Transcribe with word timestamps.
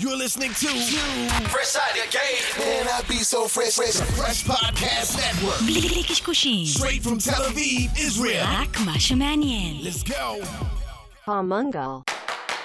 You're 0.00 0.16
listening 0.16 0.50
to 0.50 0.68
Fresh 1.50 1.76
Out 1.76 1.90
of 2.04 2.10
Game. 2.10 2.20
Man, 2.66 2.88
I 2.88 3.02
be 3.08 3.16
so 3.16 3.46
fresh, 3.46 3.74
fresh, 3.74 3.96
fresh 4.16 4.42
podcast 4.44 5.16
network. 5.18 5.60
Straight 6.66 7.02
from 7.02 7.18
Tel 7.18 7.42
Aviv, 7.42 7.90
Israel. 7.98 8.42
Let's 9.84 10.02
go. 10.02 10.40
Palmungal. 11.26 12.08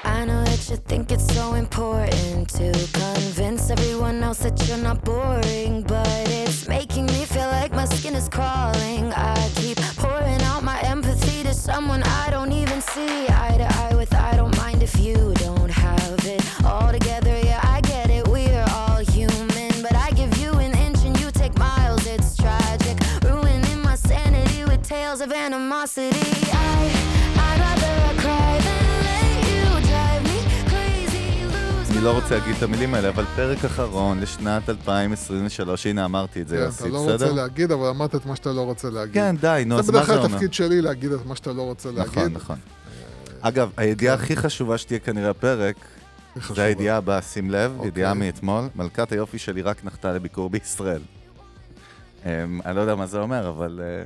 I 0.03 0.23
know 0.25 0.43
that 0.45 0.69
you 0.69 0.77
think 0.77 1.11
it's 1.11 1.27
so 1.35 1.55
important 1.55 2.49
to 2.51 2.71
convince 2.93 3.69
everyone 3.71 4.23
else 4.23 4.39
that 4.39 4.65
you're 4.67 4.77
not 4.77 5.03
boring, 5.03 5.81
but 5.83 6.07
it's 6.29 6.67
making 6.69 7.07
me 7.07 7.25
feel 7.25 7.47
like 7.47 7.66
my 7.77 7.85
skin 7.85 8.15
is 8.15 8.27
crawling. 8.27 9.13
I 9.13 9.51
keep 9.53 9.77
pouring 9.97 10.41
out 10.41 10.63
my 10.63 10.81
empathy 10.81 11.43
to 11.43 11.53
someone 11.53 12.01
I 12.01 12.31
don't 12.31 12.51
even 12.51 12.81
see 12.81 13.27
eye 13.29 13.55
to 13.59 13.67
eye 13.83 13.93
with. 13.93 14.15
I 14.15 14.35
don't 14.35 14.57
mind 14.57 14.81
if 14.81 14.99
you 14.99 15.31
don't 15.35 15.69
have 15.69 16.25
it 16.25 16.41
all 16.65 16.91
together. 16.91 17.39
Yeah, 17.39 17.59
I 17.61 17.81
get 17.81 18.09
it. 18.09 18.27
We're 18.27 18.65
all 18.71 18.97
human, 19.17 19.83
but 19.83 19.93
I 19.93 20.09
give 20.09 20.35
you 20.39 20.53
an 20.53 20.75
inch 20.75 21.05
and 21.05 21.19
you 21.19 21.29
take 21.29 21.55
miles. 21.59 22.07
It's 22.07 22.35
tragic, 22.35 22.97
ruining 23.23 23.79
my 23.83 23.93
sanity 23.93 24.65
with 24.65 24.81
tales 24.81 25.21
of 25.21 25.31
animosity. 25.31 26.31
I, 26.53 26.96
אני 31.97 32.05
לא 32.05 32.11
רוצה 32.11 32.37
להגיד 32.37 32.55
את 32.57 32.63
המילים 32.63 32.93
האלה, 32.93 33.09
אבל 33.09 33.25
פרק 33.35 33.65
אחרון 33.65 34.19
לשנת 34.19 34.69
2023, 34.69 35.87
הנה 35.87 36.05
אמרתי 36.05 36.41
את 36.41 36.47
זה, 36.47 36.55
כן, 36.57 36.61
יוסי, 36.63 36.83
אתה 36.83 36.91
לא 36.91 36.99
בסדר? 37.01 37.11
רוצה 37.13 37.41
להגיד, 37.41 37.71
אבל 37.71 37.87
אמרת 37.87 38.15
את 38.15 38.25
מה 38.25 38.35
שאתה 38.35 38.53
לא 38.53 38.61
רוצה 38.61 38.89
להגיד. 38.89 39.13
כן, 39.13 39.35
די, 39.41 39.63
נו, 39.65 39.75
זה 39.75 39.79
אז 39.81 39.85
מה 39.89 39.91
בדרך 39.91 40.07
זה 40.07 40.13
כלל 40.13 40.21
אומר? 40.23 40.33
התפקיד 40.35 40.53
שלי 40.53 40.81
להגיד 40.81 41.11
את 41.11 41.25
מה 41.25 41.35
שאתה 41.35 41.53
לא 41.53 41.61
רוצה 41.61 41.91
להגיד. 41.91 42.13
נכון, 42.13 42.33
נכון. 42.33 42.55
אגב, 43.41 43.69
הידיעה 43.77 44.13
הכי 44.15 44.35
חשובה 44.35 44.77
שתהיה 44.77 44.99
כנראה 44.99 45.29
הפרק. 45.29 45.75
זה 46.55 46.63
הידיעה 46.63 46.97
הבאה, 46.97 47.21
שים 47.21 47.51
לב, 47.51 47.71
אוקיי. 47.75 47.87
ידיעה 47.87 48.13
מאתמול, 48.13 48.63
מלכת 48.75 49.11
היופי 49.11 49.37
שלי 49.37 49.61
רק 49.61 49.85
נחתה 49.85 50.13
לביקור 50.13 50.49
בישראל. 50.49 51.01
אמ, 52.25 52.59
אני 52.65 52.75
לא 52.75 52.81
יודע 52.81 52.95
מה 52.95 53.05
זה 53.07 53.19
אומר, 53.19 53.49
אבל... 53.49 53.79
אה, 53.83 54.05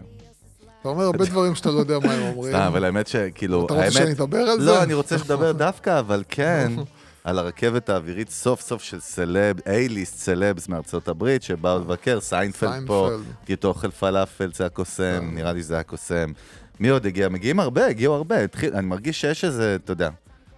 אתה 0.81 0.89
אומר 0.89 1.03
הרבה 1.03 1.25
דברים 1.25 1.55
שאתה 1.55 1.69
לא 1.71 1.79
יודע 1.79 1.99
מה 1.99 2.13
הם 2.13 2.21
אומרים. 2.21 2.53
סתם, 2.53 2.61
אבל 2.61 2.83
האמת 2.83 3.07
שכאילו... 3.07 3.65
אתה 3.65 3.73
רוצה 3.73 3.83
האמת- 3.85 3.93
שאני 3.93 4.11
אדבר 4.11 4.37
על 4.37 4.59
זה? 4.59 4.65
לא, 4.65 4.83
אני 4.83 4.93
רוצה 4.93 5.17
שתדבר 5.17 5.51
דווקא, 5.51 5.99
אבל 5.99 6.23
כן, 6.29 6.71
על 7.23 7.39
הרכבת 7.39 7.89
האווירית 7.89 8.29
סוף 8.29 8.61
סוף 8.61 8.83
של 8.83 8.99
celeb, 8.99 9.59
A-list 9.59 10.15
celebs 10.17 10.67
מארצות 10.67 11.07
הברית, 11.07 11.43
שבאו 11.43 11.79
לבקר, 11.79 12.21
סיינפלד 12.21 12.83
פה. 12.87 13.09
כי 13.45 13.55
אוכל 13.63 13.91
פלאפל, 13.91 14.51
זה 14.55 14.65
הקוסם, 14.65 15.19
כן. 15.21 15.35
נראה 15.35 15.53
לי 15.53 15.61
שזה 15.61 15.79
הקוסם. 15.79 16.31
מי 16.79 16.89
עוד 16.89 17.05
הגיע? 17.05 17.29
מגיעים 17.29 17.59
הרבה, 17.59 17.85
הגיעו 17.85 18.13
הרבה. 18.15 18.43
התחיל- 18.43 18.73
אני 18.73 18.85
מרגיש 18.87 19.21
שיש 19.21 19.45
איזה, 19.45 19.75
אתה 19.83 19.91
יודע, 19.91 20.09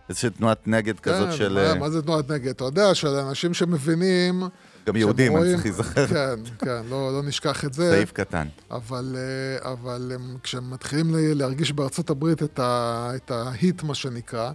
איזושהי 0.10 0.30
תנועת 0.30 0.68
נגד 0.68 1.00
כזאת 1.00 1.30
כן, 1.30 1.36
של... 1.38 1.54
מה- 1.54 1.60
אה, 1.70 1.76
מה 1.76 1.90
זה 1.90 2.02
תנועת 2.02 2.32
נגד? 2.32 2.48
אתה 2.48 2.64
יודע, 2.64 2.96
של 2.96 3.08
אנשים 3.08 3.54
שמבינים... 3.54 4.44
גם 4.88 4.96
יהודים, 4.96 5.38
אני 5.38 5.46
צריך 5.52 5.66
להיזכר. 5.66 6.08
כן, 6.08 6.36
כן, 6.60 6.82
לא 6.90 7.12
לא 7.14 7.24
נשכח 7.24 7.66
את 7.66 7.74
זה. 7.74 7.92
סעיף 7.92 8.12
קטן. 8.12 8.48
אבל, 8.72 9.16
אה, 9.18 9.72
אבל 9.72 10.12
הם, 10.16 10.38
כשהם 10.44 10.72
מתחילים 10.72 11.06
להרגיש 11.16 11.72
בארצות 11.72 12.10
הברית 12.10 12.44
את 12.44 13.32
ההיט, 13.32 13.84
מה 13.84 13.96
שנקרא, 13.96 14.52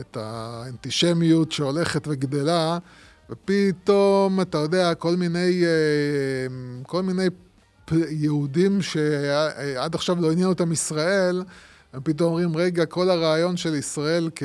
את 0.00 0.16
האנטישמיות 0.20 1.52
שהולכת 1.52 2.08
וגדלה, 2.08 2.78
ופתאום, 3.30 4.40
אתה 4.40 4.58
יודע, 4.58 4.94
כל 4.94 5.16
מיני, 5.16 5.64
אה, 5.64 6.46
כל 6.82 7.02
מיני 7.02 7.26
יהודים 8.10 8.82
שעד 8.82 9.94
עכשיו 9.94 10.16
לא 10.20 10.32
עניין 10.32 10.48
אותם 10.48 10.72
ישראל, 10.72 11.42
הם 11.92 12.00
פתאום 12.04 12.28
אומרים, 12.28 12.56
רגע, 12.56 12.86
כל 12.86 13.10
הרעיון 13.10 13.56
של 13.56 13.74
ישראל 13.74 14.30
כ... 14.34 14.42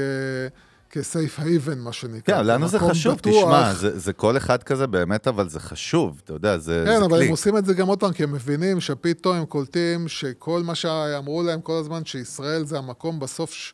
כסייף 0.92 1.40
הייבן, 1.40 1.80
מה 1.80 1.94
שנקרא. 1.94 2.36
כן, 2.36 2.46
לנו 2.48 2.68
זה 2.68 2.80
חשוב, 2.80 3.16
בטוח. 3.16 3.44
תשמע, 3.44 3.74
זה 3.74 4.00
זה 4.00 4.14
כל 4.14 4.38
אחד 4.38 4.64
כזה 4.64 4.88
באמת, 4.88 5.28
אבל 5.28 5.50
זה 5.50 5.60
חשוב, 5.60 6.22
אתה 6.26 6.34
יודע, 6.34 6.58
זה 6.58 6.84
כן, 6.86 7.00
זה 7.00 7.06
אבל 7.06 7.18
כלי. 7.18 7.26
הם 7.26 7.32
עושים 7.32 7.58
את 7.58 7.66
זה 7.66 7.74
גם 7.74 7.88
עוד 7.88 8.00
פעם, 8.00 8.14
כי 8.14 8.24
הם 8.24 8.32
מבינים 8.32 8.80
שפתאום 8.80 9.36
הם 9.36 9.46
קולטים 9.46 10.08
שכל 10.08 10.64
מה 10.64 10.76
שאמרו 10.76 11.44
להם 11.44 11.62
כל 11.62 11.78
הזמן, 11.80 12.06
שישראל 12.06 12.66
זה 12.66 12.78
המקום 12.78 13.20
בסוף 13.20 13.54
ש... 13.54 13.74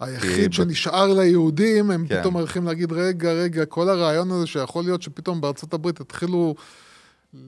היחיד 0.00 0.50
ב- 0.50 0.54
שנשאר 0.54 1.12
ליהודים, 1.12 1.90
הם 1.90 2.06
כן. 2.06 2.20
פתאום 2.20 2.36
הולכים 2.36 2.64
להגיד, 2.64 2.92
רגע, 2.92 3.32
רגע, 3.32 3.64
כל 3.64 3.88
הרעיון 3.88 4.30
הזה 4.30 4.46
שיכול 4.46 4.84
להיות 4.84 5.02
שפתאום 5.02 5.40
בארצות 5.40 5.74
הברית 5.74 6.00
התחילו 6.00 6.54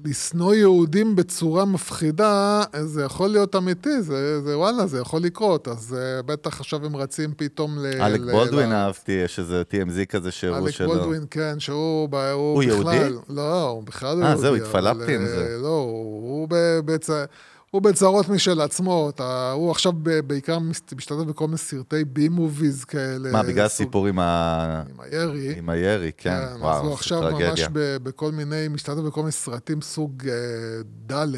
לשנוא 0.05 0.55
יהודים 0.55 1.17
בצורה 1.17 1.65
מפחידה, 1.65 2.63
זה 2.85 3.03
יכול 3.03 3.29
להיות 3.31 3.57
אמיתי, 3.57 4.03
זה, 4.03 4.43
זה 4.43 4.59
וואלה, 4.59 4.87
זה 4.87 4.99
יכול 4.99 5.23
לקרות. 5.23 5.69
אז 5.69 5.97
uh, 5.99 6.23
בטח 6.27 6.61
עכשיו 6.61 6.87
הם 6.87 6.97
רצים 6.97 7.33
פתאום 7.37 7.79
ל... 7.79 7.87
אלק 7.87 8.21
ל- 8.21 8.31
בולדווין 8.33 8.71
ל- 8.71 8.73
אהבתי, 8.73 9.13
יש 9.13 9.39
איזה 9.39 9.63
TMZ 9.71 10.07
כזה 10.09 10.31
שהראו 10.31 10.67
אלק 10.67 10.71
שלו. 10.75 10.87
בולדווין, 10.89 11.25
כן, 11.31 11.61
שהוא, 11.61 12.09
הוא, 12.13 12.19
הוא 12.33 12.63
בכלל, 12.65 12.95
יהודי? 12.95 13.17
לא, 13.29 13.69
הוא 13.69 13.83
בכלל 13.83 14.17
לא 14.17 14.25
אה, 14.25 14.29
יהודי. 14.29 14.43
זהו, 14.43 14.57
אבל, 14.57 14.65
התפלפתי 14.65 15.15
עם 15.15 15.23
אה, 15.23 15.27
זה. 15.29 15.57
לא, 15.63 15.69
הוא, 15.69 15.93
הוא, 16.31 16.49
ב- 16.51 16.81
בצ... 16.85 17.11
הוא 17.71 17.83
בצרות 17.83 18.29
משל 18.29 18.61
עצמו, 18.61 19.11
אתה, 19.11 19.53
הוא 19.53 19.71
עכשיו 19.71 19.93
ב- 19.93 20.21
בעיקר 20.21 20.59
משתתף 20.59 21.13
בכל 21.15 21.47
מיני 21.47 21.59
סרטי 21.59 22.05
בי 22.05 22.29
מוביז 22.29 22.85
כאלה. 22.85 23.33
מה, 23.33 23.43
בגלל 23.43 23.67
הסיפור 23.67 24.07
עם 24.07 24.19
ה- 24.19 24.83
עם 24.91 25.01
הירי. 25.01 25.55
עם 25.59 25.69
הירי, 25.69 26.11
כן, 26.17 26.31
כן, 26.31 26.37
אז 26.37 26.61
וואו, 26.61 26.79
הוא 26.81 26.89
זו 26.89 26.95
עכשיו 26.95 27.23
ממש 27.23 27.33
טרגדיה. 27.43 27.69
ב- 27.73 27.97
בכל 28.03 28.33
מיני, 28.33 28.69
משתתף 28.69 28.99
בכל 28.99 29.21
מיני 29.21 29.33
סרטים 29.33 29.81
סוג 29.83 30.23
אה, 30.29 30.35
ד'. 31.13 31.37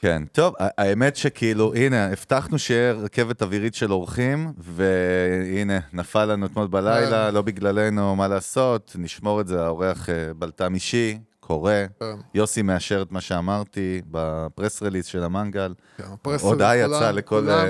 כן, 0.00 0.22
טוב, 0.32 0.54
האמת 0.58 1.16
שכאילו, 1.16 1.74
הנה, 1.74 2.06
הבטחנו 2.06 2.58
שיהיה 2.58 2.92
רכבת 2.92 3.42
אווירית 3.42 3.74
של 3.74 3.92
אורחים, 3.92 4.52
והנה, 4.58 5.78
נפל 5.92 6.24
לנו 6.24 6.46
אתמול 6.46 6.66
בלילה, 6.66 7.26
כן. 7.28 7.34
לא 7.34 7.42
בגללנו, 7.42 8.16
מה 8.16 8.28
לעשות, 8.28 8.96
נשמור 8.98 9.40
את 9.40 9.48
זה, 9.48 9.64
האורח 9.64 10.10
אה, 10.10 10.14
בלטם 10.38 10.74
אישי, 10.74 11.18
קורה. 11.46 11.84
כן. 12.00 12.04
יוסי 12.34 12.62
מאשר 12.62 13.02
את 13.02 13.12
מה 13.12 13.20
שאמרתי 13.20 14.02
בפרס 14.10 14.82
רליס 14.82 15.06
של 15.06 15.24
המנגל. 15.24 15.74
כן, 15.96 16.04
הודעה 16.40 16.76
יצאה 16.76 17.12
לכל 17.12 17.50
אה, 17.50 17.64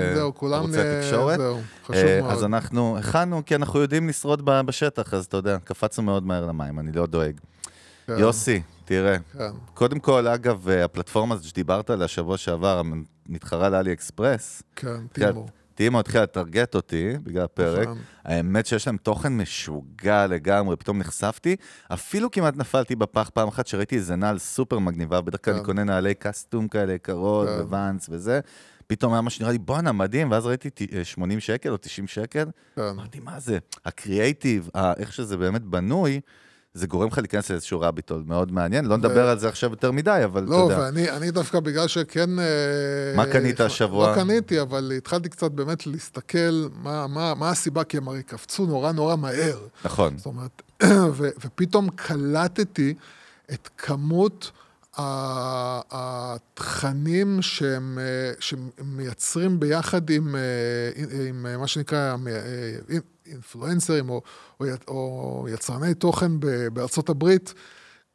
ערוצי 0.55 0.79
אה, 0.79 0.99
התקשורת. 0.99 1.39
אה, 1.93 2.19
מאוד. 2.21 2.31
אז 2.31 2.43
אנחנו 2.43 2.97
הכנו, 2.97 3.41
כי 3.45 3.55
אנחנו 3.55 3.79
יודעים 3.79 4.09
לשרוד 4.09 4.41
בשטח, 4.45 5.13
אז 5.13 5.25
אתה 5.25 5.37
יודע, 5.37 5.57
קפצנו 5.63 6.03
מאוד 6.03 6.25
מהר 6.25 6.45
למים, 6.45 6.79
אני 6.79 6.91
לא 6.91 7.05
דואג. 7.05 7.33
כן, 8.07 8.13
יוסי, 8.19 8.61
תראה. 8.85 9.17
קודם 9.73 9.99
כל, 9.99 10.27
אגב, 10.27 10.69
אה, 10.69 10.83
הפלטפורמה 10.83 11.35
הזאת 11.35 11.47
שדיברת 11.47 11.89
עליה 11.89 12.07
שבוע 12.07 12.37
שעבר, 12.37 12.81
מתחרה 13.29 13.69
לאלי 13.69 13.93
אקספרס, 13.93 14.63
כן, 14.75 14.87
התחילה- 15.05 15.31
טימו. 15.77 15.87
טימו 15.87 15.99
התחילה 15.99 16.23
לטרגט 16.23 16.75
אותי 16.75 17.13
בגלל 17.23 17.43
הפרק. 17.43 17.87
נכון. 17.87 17.97
האמת 18.23 18.65
שיש 18.65 18.87
להם 18.87 18.97
תוכן 18.97 19.37
משוגע 19.37 20.27
לגמרי, 20.27 20.75
פתאום 20.77 20.99
נחשפתי. 20.99 21.55
אפילו 21.93 22.31
כמעט 22.31 22.57
נפלתי 22.57 22.95
בפח 22.95 23.29
פעם 23.33 23.47
אחת 23.47 23.67
שראיתי 23.67 23.95
איזה 23.95 24.15
נעל 24.15 24.39
סופר 24.39 24.79
מגניבה, 24.79 25.21
בדרך 25.21 25.45
כלל 25.45 25.53
כן. 25.53 25.57
אני 25.59 25.65
קונה 25.65 25.83
נעלי 25.83 26.13
קסטום 26.15 26.67
כאלה 26.67 26.93
יקרות, 26.93 27.47
כן. 27.47 27.61
וואנס 27.69 28.07
וזה. 28.09 28.39
פתאום 28.87 29.13
היה 29.13 29.21
מה 29.21 29.29
שנראה 29.29 29.51
לי, 29.51 29.57
בואנה, 29.57 29.91
מדהים, 29.91 30.31
ואז 30.31 30.45
ראיתי 30.45 30.69
ת- 30.69 30.93
אה, 30.93 31.03
80 31.05 31.39
שקל 31.39 31.69
או 31.69 31.77
90 31.77 32.07
שקל. 32.07 32.45
כן. 32.75 32.81
אמרתי, 32.81 33.19
מה 33.19 33.39
זה? 33.39 33.57
הקריאייטיב, 33.85 34.69
איך 34.97 35.13
שזה 35.13 35.37
באמת 35.37 35.61
בנוי, 35.63 36.19
זה 36.73 36.87
גורם 36.87 37.07
לך 37.07 37.17
להיכנס 37.17 37.49
לאיזשהו 37.51 37.79
רביטול 37.79 38.23
מאוד 38.25 38.51
מעניין. 38.51 38.85
לא 38.85 38.97
נדבר 38.97 39.29
על 39.29 39.39
זה 39.39 39.49
עכשיו 39.49 39.69
יותר 39.69 39.91
מדי, 39.91 40.21
אבל 40.25 40.43
אתה 40.43 40.51
לא, 40.51 40.55
יודע. 40.55 40.79
ואני 40.79 41.09
אני 41.09 41.31
דווקא 41.31 41.59
בגלל 41.59 41.87
שכן... 41.87 42.39
אה, 42.39 42.45
מה 43.15 43.25
קנית 43.25 43.61
אה, 43.61 43.65
השבוע? 43.65 44.09
לא 44.09 44.15
קניתי, 44.15 44.61
אבל 44.61 44.91
התחלתי 44.97 45.29
קצת 45.29 45.51
באמת 45.51 45.87
להסתכל 45.87 46.67
מה, 46.83 47.07
מה, 47.07 47.33
מה 47.33 47.49
הסיבה, 47.49 47.83
כי 47.83 47.97
הם 47.97 48.07
הרי 48.07 48.23
קפצו 48.23 48.65
נורא 48.65 48.91
נורא 48.91 49.15
מהר. 49.15 49.59
נכון. 49.85 50.17
זאת 50.17 50.25
אומרת, 50.25 50.61
ופתאום 51.17 51.89
קלטתי 51.89 52.93
את 53.53 53.69
כמות 53.77 54.51
התכנים 55.91 57.41
שהם, 57.41 57.99
אה, 58.01 58.31
שהם 58.39 58.69
מייצרים 58.83 59.59
ביחד 59.59 60.09
עם, 60.09 60.35
עם 61.27 61.59
מה 61.59 61.67
שנקרא 61.67 62.15
אינפלואנסרים 63.31 64.09
או, 64.09 64.21
או, 64.59 64.65
או 64.87 65.47
יצרני 65.53 65.93
תוכן 65.93 66.31
בארצות 66.73 67.09
הברית. 67.09 67.53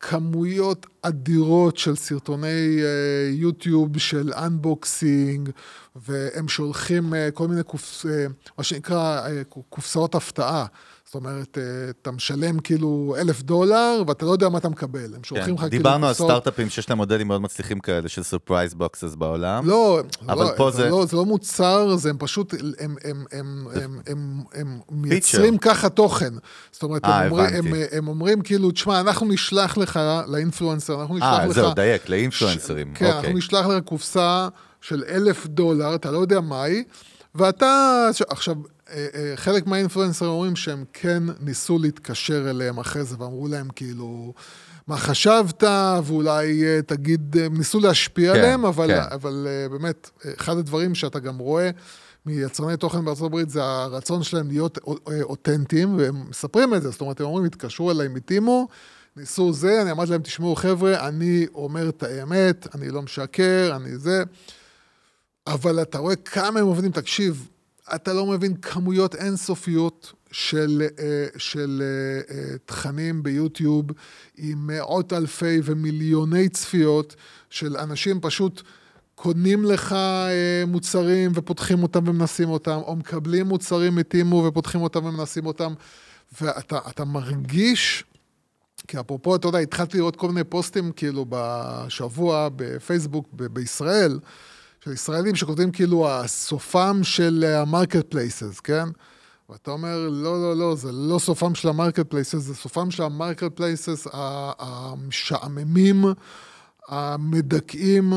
כמויות 0.02 0.86
אדירות 1.02 1.76
של 1.76 1.96
סרטוני 1.96 2.78
אה, 2.82 3.30
יוטיוב 3.30 3.98
של 3.98 4.32
אנבוקסינג, 4.32 5.50
והם 5.96 6.48
שולחים 6.48 7.14
אה, 7.14 7.28
כל 7.34 7.48
מיני, 7.48 7.62
קופס, 7.62 8.06
אה, 8.06 8.26
מה 8.58 8.64
שנקרא, 8.64 9.28
קופסאות 9.68 10.14
הפתעה. 10.14 10.66
זאת 11.12 11.24
אומרת, 11.24 11.58
אה, 11.58 11.90
אתה 11.90 12.10
משלם 12.10 12.58
כאילו 12.58 13.14
אלף 13.18 13.42
דולר, 13.42 14.02
ואתה 14.06 14.24
לא 14.24 14.30
יודע 14.30 14.48
מה 14.48 14.58
אתה 14.58 14.68
מקבל. 14.68 15.14
הם 15.14 15.24
שולחים 15.24 15.54
לך 15.54 15.60
כן. 15.60 15.68
כאילו 15.68 15.82
דיברנו 15.82 16.06
על. 16.06 16.14
סטארט-אפים 16.14 16.70
שיש 16.70 16.90
להם 16.90 16.98
מודלים 16.98 17.28
מאוד 17.28 17.40
מצליחים 17.40 17.80
כאלה 17.80 18.08
של 18.08 18.22
surprise 18.22 18.74
boxes 18.74 19.14
בעולם. 19.14 19.68
לא, 19.68 20.00
אבל 20.28 20.44
לא, 20.44 20.50
פה 20.56 20.70
זה... 20.70 20.88
לא, 20.88 21.06
זה 21.06 21.16
לא 21.16 21.24
מוצר, 21.24 21.96
זה 21.96 22.10
הם 22.10 22.16
פשוט, 22.18 22.54
הם, 23.32 24.42
מייצרים 24.90 25.58
ככה 25.58 25.88
תוכן. 25.88 26.34
זאת 26.72 26.82
אומרת, 26.82 27.04
אה, 27.04 27.28
הם, 27.92 28.08
אומרים, 28.08 28.40
כאילו, 28.40 28.70
תשמע, 28.70 29.00
אנחנו 29.00 29.26
נשלח 29.26 29.76
לך, 29.76 30.00
ל 30.26 30.32
influencer, 30.32 31.00
אנחנו 31.00 31.16
נשלח 31.16 31.28
אה, 31.28 31.46
לך... 31.46 31.52
זהו, 31.52 31.74
דייק, 31.74 32.08
לאינפלואנסרים. 32.08 32.94
כן, 32.94 33.06
אוקיי. 33.06 33.18
אנחנו 33.18 33.38
נשלח 33.38 33.66
לך 33.66 33.84
קופסה 33.84 34.48
של 34.80 35.04
אלף 35.08 35.46
דולר, 35.46 35.94
אתה 35.94 36.10
לא 36.10 36.18
יודע 36.18 36.40
מהי, 36.40 36.84
ואתה... 37.34 38.08
עכשיו, 38.28 38.56
אה, 38.56 38.62
אה, 38.62 38.81
חלק 39.36 39.66
מהאינפלואנסרים 39.66 40.30
אומרים 40.30 40.56
שהם 40.56 40.84
כן 40.92 41.22
ניסו 41.40 41.78
להתקשר 41.78 42.50
אליהם 42.50 42.78
אחרי 42.78 43.04
זה, 43.04 43.16
ואמרו 43.18 43.48
להם 43.48 43.68
כאילו, 43.76 44.32
מה 44.86 44.96
חשבת, 44.96 45.64
ואולי 46.04 46.64
אה, 46.64 46.82
תגיד, 46.82 47.36
הם 47.36 47.56
ניסו 47.56 47.80
להשפיע 47.80 48.32
כן, 48.32 48.38
עליהם, 48.38 48.64
אבל, 48.64 48.86
כן. 48.86 49.00
אבל 49.10 49.46
אה, 49.48 49.68
באמת, 49.68 50.10
אחד 50.40 50.56
הדברים 50.56 50.94
שאתה 50.94 51.18
גם 51.18 51.38
רואה 51.38 51.70
מיצרני 52.26 52.76
תוכן 52.76 53.04
בארצות 53.04 53.26
הברית 53.26 53.50
זה 53.50 53.64
הרצון 53.64 54.22
שלהם 54.22 54.48
להיות 54.48 54.78
אה, 54.88 55.22
אותנטיים, 55.22 55.98
והם 55.98 56.30
מספרים 56.30 56.74
את 56.74 56.82
זה, 56.82 56.90
זאת 56.90 57.00
אומרת, 57.00 57.20
הם 57.20 57.26
אומרים, 57.26 57.44
התקשרו 57.44 57.90
אליי 57.90 58.08
מטימו, 58.08 58.68
ניסו 59.16 59.52
זה, 59.52 59.82
אני 59.82 59.90
אמרתי 59.90 60.10
להם, 60.10 60.22
תשמעו, 60.22 60.56
חבר'ה, 60.56 61.08
אני 61.08 61.46
אומר 61.54 61.88
את 61.88 62.02
האמת, 62.02 62.74
אני 62.74 62.88
לא 62.88 63.02
משקר, 63.02 63.72
אני 63.76 63.98
זה. 63.98 64.22
אבל 65.46 65.82
אתה 65.82 65.98
רואה 65.98 66.16
כמה 66.16 66.60
הם 66.60 66.66
עובדים, 66.66 66.90
תקשיב, 66.90 67.48
אתה 67.94 68.12
לא 68.12 68.26
מבין 68.26 68.56
כמויות 68.56 69.14
אינסופיות 69.14 70.12
של, 70.30 70.82
אה, 70.98 71.26
של 71.36 71.82
אה, 71.82 72.34
אה, 72.36 72.58
תכנים 72.64 73.22
ביוטיוב 73.22 73.86
עם 74.36 74.66
מאות 74.66 75.12
אלפי 75.12 75.60
ומיליוני 75.64 76.48
צפיות 76.48 77.16
של 77.50 77.76
אנשים 77.76 78.20
פשוט 78.20 78.62
קונים 79.14 79.64
לך 79.64 79.96
מוצרים 80.66 81.32
ופותחים 81.34 81.82
אותם 81.82 82.08
ומנסים 82.08 82.48
אותם, 82.48 82.80
או 82.86 82.96
מקבלים 82.96 83.46
מוצרים 83.46 83.94
מטימו 83.94 84.44
ופותחים 84.48 84.80
אותם 84.80 85.04
ומנסים 85.04 85.46
אותם, 85.46 85.72
ואתה 86.40 86.78
אתה 86.88 87.04
מרגיש... 87.04 88.04
כי 88.88 89.00
אפרופו, 89.00 89.36
אתה 89.36 89.48
יודע, 89.48 89.58
התחלתי 89.58 89.98
לראות 89.98 90.16
כל 90.16 90.28
מיני 90.28 90.44
פוסטים 90.44 90.92
כאילו 90.92 91.26
בשבוע 91.28 92.48
בפייסבוק 92.56 93.28
ב- 93.32 93.46
בישראל, 93.46 94.18
של 94.84 94.92
ישראלים 94.92 95.34
שכותבים 95.34 95.70
כאילו 95.70 96.10
הסופם 96.10 97.00
של 97.02 97.44
ה 97.56 98.06
marketplaces, 98.10 98.60
כן? 98.60 98.88
ואתה 99.50 99.70
אומר, 99.70 100.08
לא, 100.10 100.42
לא, 100.42 100.56
לא, 100.56 100.74
זה 100.76 100.92
לא 100.92 101.18
סופם 101.18 101.54
של 101.54 101.68
ה 101.68 102.06
marketplaces, 102.06 102.38
זה 102.38 102.54
סופם 102.54 102.90
של 102.90 103.02
ה 103.02 103.52
marketplaces 103.56 104.06
המשעממים, 104.58 106.04
המדכאים, 106.88 108.12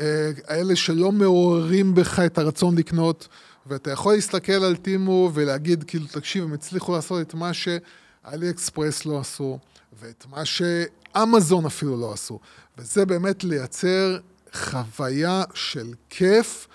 אה, 0.00 0.30
האלה 0.46 0.76
שלא 0.76 1.12
מעוררים 1.12 1.94
בך 1.94 2.18
את 2.18 2.38
הרצון 2.38 2.78
לקנות, 2.78 3.28
ואתה 3.66 3.90
יכול 3.90 4.14
להסתכל 4.14 4.52
על 4.52 4.76
טימו 4.76 5.30
ולהגיד, 5.34 5.84
כאילו, 5.84 6.06
תקשיב, 6.06 6.44
הם 6.44 6.52
הצליחו 6.52 6.92
לעשות 6.92 7.20
את 7.20 7.34
מה 7.34 7.52
שאלי 7.52 8.50
אקספרס 8.50 9.06
לא 9.06 9.18
עשו, 9.18 9.58
ואת 10.00 10.26
מה 10.30 10.44
שאמזון 10.44 11.66
אפילו 11.66 12.00
לא 12.00 12.12
עשו. 12.12 12.38
וזה 12.78 13.06
באמת 13.06 13.44
לייצר 13.44 14.18
חוויה 14.52 15.42
של 15.54 15.86
כיף 16.10 16.68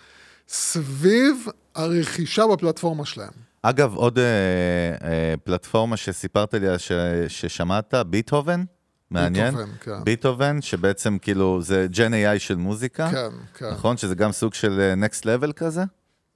סביב 0.48 1.46
הרכישה 1.76 2.48
בפלטפורמה 2.48 3.06
שלהם. 3.06 3.32
אגב, 3.62 3.94
עוד 3.96 4.20
אה, 4.20 4.24
אה, 5.08 5.34
פלטפורמה 5.44 5.98
שסיפרת 5.98 6.54
לי 6.54 6.68
ש, 6.80 6.92
ששמעת, 7.28 7.94
ביטהובן? 8.08 8.64
מעניין. 9.12 9.52
ביטהובן, 9.54 9.72
כן. 9.82 10.04
ביטהובן, 10.04 10.62
שבעצם 10.62 11.18
כאילו 11.22 11.62
זה 11.62 11.86
ג'ן 11.92 12.14
AI 12.14 12.40
של 12.40 12.56
מוזיקה. 12.56 13.10
כן, 13.12 13.30
כן. 13.58 13.70
נכון? 13.72 13.98
שזה 13.98 14.16
גם 14.16 14.32
סוג 14.32 14.54
של 14.54 14.80
אה, 14.80 15.08
next 15.08 15.22
level 15.24 15.54
כזה? 15.54 15.84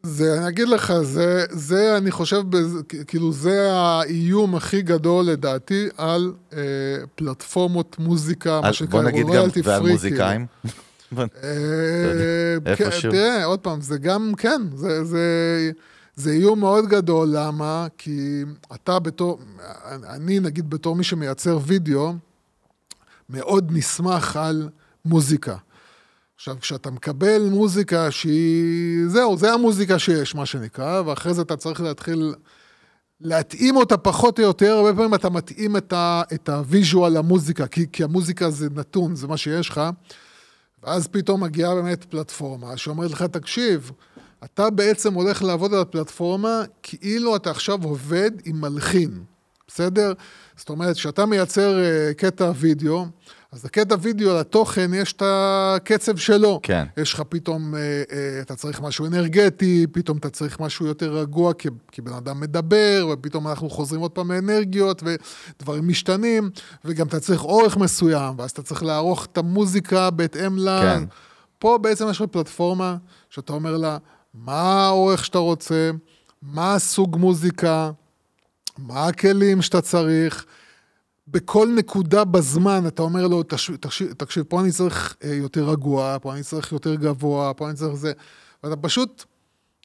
זה, 0.04 0.38
אני 0.38 0.48
אגיד 0.48 0.68
לך, 0.70 0.94
זה, 1.02 1.46
זה 1.50 1.98
אני 1.98 2.12
חושב, 2.12 2.42
בז- 2.52 2.84
כאילו, 3.08 3.32
זה 3.34 3.72
האיום 3.74 4.56
הכי 4.56 4.82
גדול 4.82 5.26
לדעתי 5.26 5.88
על 5.98 6.34
אה, 6.54 6.60
פלטפורמות 7.16 7.96
מוזיקה, 8.00 8.62
מה 8.62 8.68
אז 8.70 8.76
שנקרא, 8.76 9.02
בוא 9.02 9.10
נגיד 9.10 9.22
גם, 9.24 9.28
רויאלטי 9.30 9.62
ועל 9.64 9.80
פרי, 9.82 9.92
מוזיקאים. 9.92 10.46
אה. 10.66 10.70
כן, 10.72 10.78
תראה, 13.12 13.46
עוד 13.46 13.60
פעם, 13.60 13.82
זה 13.82 13.98
גם, 13.98 14.32
כן, 14.38 14.62
זה, 14.76 15.04
זה, 15.04 15.72
זה 16.16 16.32
איום 16.32 16.60
מאוד 16.60 16.86
גדול, 16.86 17.30
למה? 17.32 17.88
כי 17.98 18.44
אתה 18.76 19.00
בתור, 19.00 19.40
אני 20.10 20.40
נגיד 20.40 20.70
בתור 20.70 20.96
מי 20.96 21.04
שמייצר 21.04 21.60
וידאו, 21.66 22.14
מאוד 23.30 23.72
נסמך 23.72 24.36
על 24.36 24.70
מוזיקה. 25.06 25.56
עכשיו, 26.36 26.56
כשאתה 26.62 26.92
מקבל 26.92 27.42
מוזיקה 27.50 28.12
שהיא... 28.12 29.08
זהו, 29.08 29.38
זה 29.38 29.54
המוזיקה 29.54 30.00
שיש, 30.00 30.36
מה 30.36 30.46
שנקרא, 30.46 31.02
ואחרי 31.06 31.34
זה 31.34 31.42
אתה 31.42 31.58
צריך 31.58 31.82
להתחיל 31.82 32.34
להתאים 33.22 33.76
אותה 33.76 33.98
פחות 33.98 34.40
או 34.40 34.44
יותר, 34.44 34.74
הרבה 34.76 34.94
פעמים 34.94 35.14
אתה 35.14 35.30
מתאים 35.30 35.78
את, 35.78 35.94
ה, 35.94 36.22
את 36.34 36.50
ה 36.50 36.59
visual 36.59 37.18
למוזיקה, 37.18 37.68
כי, 37.68 37.86
כי 37.92 38.04
המוזיקה 38.04 38.50
זה 38.50 38.68
נתון, 38.76 39.16
זה 39.16 39.28
מה 39.28 39.38
שיש 39.38 39.70
לך, 39.70 39.82
ואז 40.86 41.08
פתאום 41.08 41.44
מגיעה 41.44 41.76
באמת 41.76 42.04
פלטפורמה 42.04 42.78
שאומרת 42.78 43.12
לך, 43.12 43.22
תקשיב, 43.22 43.92
אתה 44.44 44.70
בעצם 44.70 45.14
הולך 45.14 45.44
לעבוד 45.44 45.74
על 45.74 45.80
הפלטפורמה 45.80 46.64
כאילו 46.84 47.36
אתה 47.36 47.52
עכשיו 47.52 47.84
עובד 47.84 48.32
עם 48.46 48.62
מלחין, 48.62 49.24
בסדר? 49.68 50.14
זאת 50.58 50.70
אומרת, 50.70 50.96
כשאתה 50.96 51.26
מייצר 51.26 51.80
uh, 51.80 52.14
קטע 52.14 52.52
וידאו, 52.56 53.06
אז 53.56 53.66
הקטע 53.66 53.96
וידאו 54.02 54.40
לתוכן 54.40 54.94
יש 54.94 55.14
את 55.14 55.22
הקצב 55.26 56.18
שלו. 56.18 56.60
כן. 56.64 56.86
יש 56.98 57.14
לך 57.14 57.22
פתאום, 57.30 57.74
uh, 57.74 57.78
uh, 57.78 58.14
אתה 58.42 58.56
צריך 58.56 58.82
משהו 58.82 59.06
אנרגטי, 59.06 59.86
פתאום 59.92 60.18
אתה 60.18 60.30
צריך 60.30 60.60
משהו 60.60 60.86
יותר 60.86 61.14
רגוע, 61.14 61.54
כי, 61.54 61.70
כי 61.92 62.02
בן 62.02 62.14
אדם 62.14 62.40
מדבר, 62.40 63.08
ופתאום 63.14 63.48
אנחנו 63.48 63.70
חוזרים 63.70 64.02
עוד 64.02 64.12
פעם 64.12 64.32
לאנרגיות, 64.32 65.04
ודברים 65.06 65.88
משתנים, 65.88 66.50
וגם 66.86 67.08
אתה 67.08 67.20
צריך 67.20 67.44
אורך 67.44 67.78
מסוים, 67.78 68.40
ואז 68.40 68.52
אתה 68.52 68.62
צריך 68.62 68.84
לערוך 68.84 69.26
את 69.26 69.38
המוזיקה 69.38 70.10
בהתאם 70.10 70.58
ל... 70.58 70.80
כן. 70.82 71.04
פה 71.60 71.78
בעצם 71.82 72.10
יש 72.10 72.22
לך 72.22 72.28
פלטפורמה 72.32 72.98
שאתה 73.30 73.54
אומר 73.54 73.78
לה, 73.78 73.98
מה 74.34 74.88
האורך 74.88 75.26
שאתה 75.26 75.38
רוצה, 75.38 75.92
מה 76.42 76.74
הסוג 76.74 77.18
מוזיקה, 77.18 77.92
מה 78.78 79.08
הכלים 79.08 79.62
שאתה 79.62 79.82
צריך. 79.82 80.46
בכל 81.28 81.68
נקודה 81.76 82.24
בזמן 82.24 82.88
אתה 82.88 83.02
אומר 83.02 83.28
לו, 83.28 83.44
תקשיב, 83.44 83.78
תקשיב, 84.18 84.44
פה 84.44 84.62
אני 84.62 84.72
צריך 84.72 85.16
אה, 85.24 85.34
יותר 85.34 85.70
רגוע, 85.70 86.18
פה 86.22 86.34
אני 86.34 86.44
צריך 86.44 86.72
יותר 86.72 86.96
גבוה, 86.96 87.54
פה 87.54 87.68
אני 87.70 87.76
צריך 87.76 87.94
זה. 87.94 88.12
ואתה 88.64 88.76
פשוט, 88.76 89.24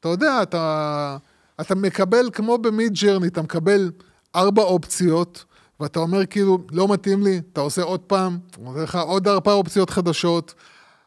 אתה 0.00 0.08
יודע, 0.08 0.42
אתה, 0.42 1.16
אתה 1.60 1.74
מקבל, 1.74 2.30
כמו 2.32 2.58
במיד 2.58 2.92
ג'רני, 3.02 3.26
אתה 3.28 3.42
מקבל 3.42 3.90
ארבע 4.36 4.62
אופציות, 4.62 5.44
ואתה 5.80 5.98
אומר 5.98 6.26
כאילו, 6.26 6.58
לא 6.70 6.88
מתאים 6.88 7.22
לי, 7.22 7.40
אתה 7.52 7.60
עושה 7.60 7.82
עוד 7.82 8.00
פעם, 8.00 8.38
הוא 8.56 8.64
נותן 8.64 8.82
לך 8.82 8.96
עוד 8.96 9.28
ארבע 9.28 9.52
אופציות 9.52 9.90
חדשות. 9.90 10.54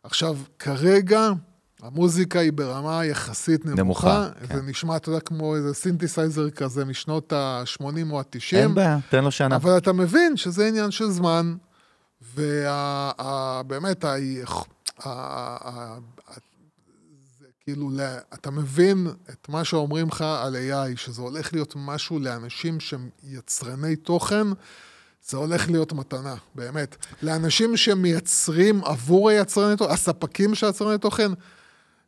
עכשיו, 0.03 0.37
כרגע, 0.59 1.29
המוזיקה 1.83 2.39
היא 2.39 2.53
ברמה 2.53 3.05
יחסית 3.05 3.65
נמוכה. 3.65 3.83
נמוכה, 3.83 4.29
זה 4.41 4.47
כן. 4.47 4.59
נשמע, 4.65 4.95
אתה 4.95 5.09
יודע, 5.09 5.19
כמו 5.19 5.55
איזה 5.55 5.73
סינתסייזר 5.73 6.49
כזה 6.49 6.85
משנות 6.85 7.33
ה-80 7.33 8.11
או 8.11 8.19
ה-90. 8.19 8.55
אין 8.55 8.75
בעיה, 8.75 8.97
תן 9.09 9.23
לו 9.23 9.31
שנה. 9.31 9.55
אבל 9.55 9.77
אתה 9.77 9.93
מבין 9.93 10.37
שזה 10.37 10.67
עניין 10.67 10.91
של 10.91 11.09
זמן, 11.09 11.55
ובאמת, 12.35 14.05
זה 17.39 17.47
כאילו, 17.63 17.91
אתה 18.33 18.51
מבין 18.51 19.07
את 19.29 19.49
מה 19.49 19.63
שאומרים 19.63 20.07
לך 20.07 20.21
על 20.21 20.55
AI, 20.55 20.97
שזה 20.97 21.21
הולך 21.21 21.53
להיות 21.53 21.73
משהו 21.77 22.19
לאנשים 22.19 22.79
שהם 22.79 23.09
יצרני 23.23 23.95
תוכן, 23.95 24.47
זה 25.27 25.37
הולך 25.37 25.69
להיות 25.69 25.93
מתנה, 25.93 26.35
באמת. 26.55 26.95
לאנשים 27.21 27.77
שמייצרים 27.77 28.83
עבור 28.83 29.29
היצרני 29.29 29.77
תוכן, 29.77 29.93
הספקים 29.93 30.55
של 30.55 30.65
היצרני 30.65 30.97
תוכן, 30.97 31.31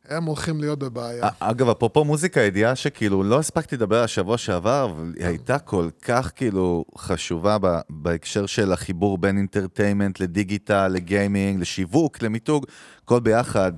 הם 0.08 0.24
הולכים 0.24 0.60
להיות 0.60 0.78
בבעיה. 0.78 1.28
אגב, 1.38 1.68
אפרופו 1.68 2.04
מוזיקה, 2.04 2.40
ידיעה 2.40 2.76
שכאילו 2.76 3.22
לא 3.22 3.38
הספקתי 3.38 3.76
לדבר 3.76 4.02
השבוע 4.02 4.38
שעבר, 4.38 4.90
אבל 4.90 5.12
היא 5.16 5.26
הייתה 5.26 5.58
כל 5.58 5.88
כך 6.02 6.32
כאילו 6.36 6.84
חשובה 6.98 7.56
בהקשר 7.90 8.46
של 8.46 8.72
החיבור 8.72 9.18
בין 9.18 9.36
אינטרטיימנט 9.36 10.20
לדיגיטל, 10.20 10.88
לגיימינג, 10.88 11.60
לשיווק, 11.60 12.22
למיתוג, 12.22 12.66
הכל 13.04 13.20
ביחד. 13.20 13.72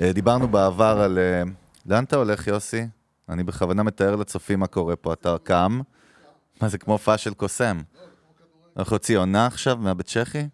אה, 0.00 0.12
דיברנו 0.12 0.48
בעבר 0.48 1.00
על... 1.00 1.18
אה, 1.18 1.42
לאן 1.86 2.04
אתה 2.04 2.16
הולך, 2.16 2.46
יוסי? 2.46 2.86
אני 3.28 3.44
בכוונה 3.44 3.82
מתאר 3.82 4.16
לצופים 4.16 4.60
מה 4.60 4.66
קורה 4.66 4.96
פה, 4.96 5.12
אתה 5.12 5.36
קם? 5.42 5.80
מה 6.60 6.68
זה, 6.68 6.78
כמו 6.78 6.92
הופעה 6.92 7.18
של 7.18 7.34
קוסם? 7.34 7.80
אנחנו 8.76 8.94
נוציא 8.94 9.18
עונה 9.18 9.46
עכשיו 9.46 9.76
מהבית 9.76 10.06
צ'כי? 10.06 10.48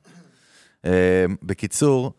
אה, 0.85 1.25
בקיצור, 1.43 2.12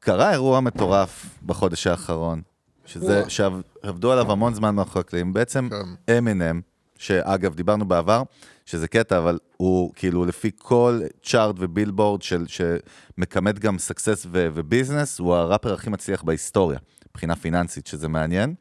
קרה 0.00 0.32
אירוע 0.32 0.60
מטורף 0.60 1.26
בחודש 1.46 1.86
האחרון, 1.86 2.42
שזה. 2.86 3.22
שעבדו 3.28 4.12
עליו 4.12 4.32
המון 4.32 4.54
זמן 4.54 4.74
מאחורי 4.74 5.00
הקלעים. 5.00 5.32
בעצם 5.32 5.68
כן. 5.70 6.16
אמינם, 6.18 6.60
שאגב, 6.98 7.54
דיברנו 7.54 7.88
בעבר, 7.88 8.22
שזה 8.66 8.88
קטע, 8.88 9.18
אבל 9.18 9.38
הוא 9.56 9.92
כאילו 9.94 10.24
לפי 10.24 10.50
כל 10.58 11.00
chart 11.22 11.56
ובילבורד 11.58 12.22
של, 12.22 12.44
שמכמת 12.46 13.58
גם 13.58 13.78
success 13.78 14.26
ו 14.30 14.39
business, 14.39 15.18
הוא 15.18 15.34
הראפר 15.34 15.74
הכי 15.74 15.90
מצליח 15.90 16.22
בהיסטוריה, 16.22 16.78
מבחינה 17.10 17.36
פיננסית, 17.36 17.86
שזה 17.86 18.08
מעניין. 18.08 18.54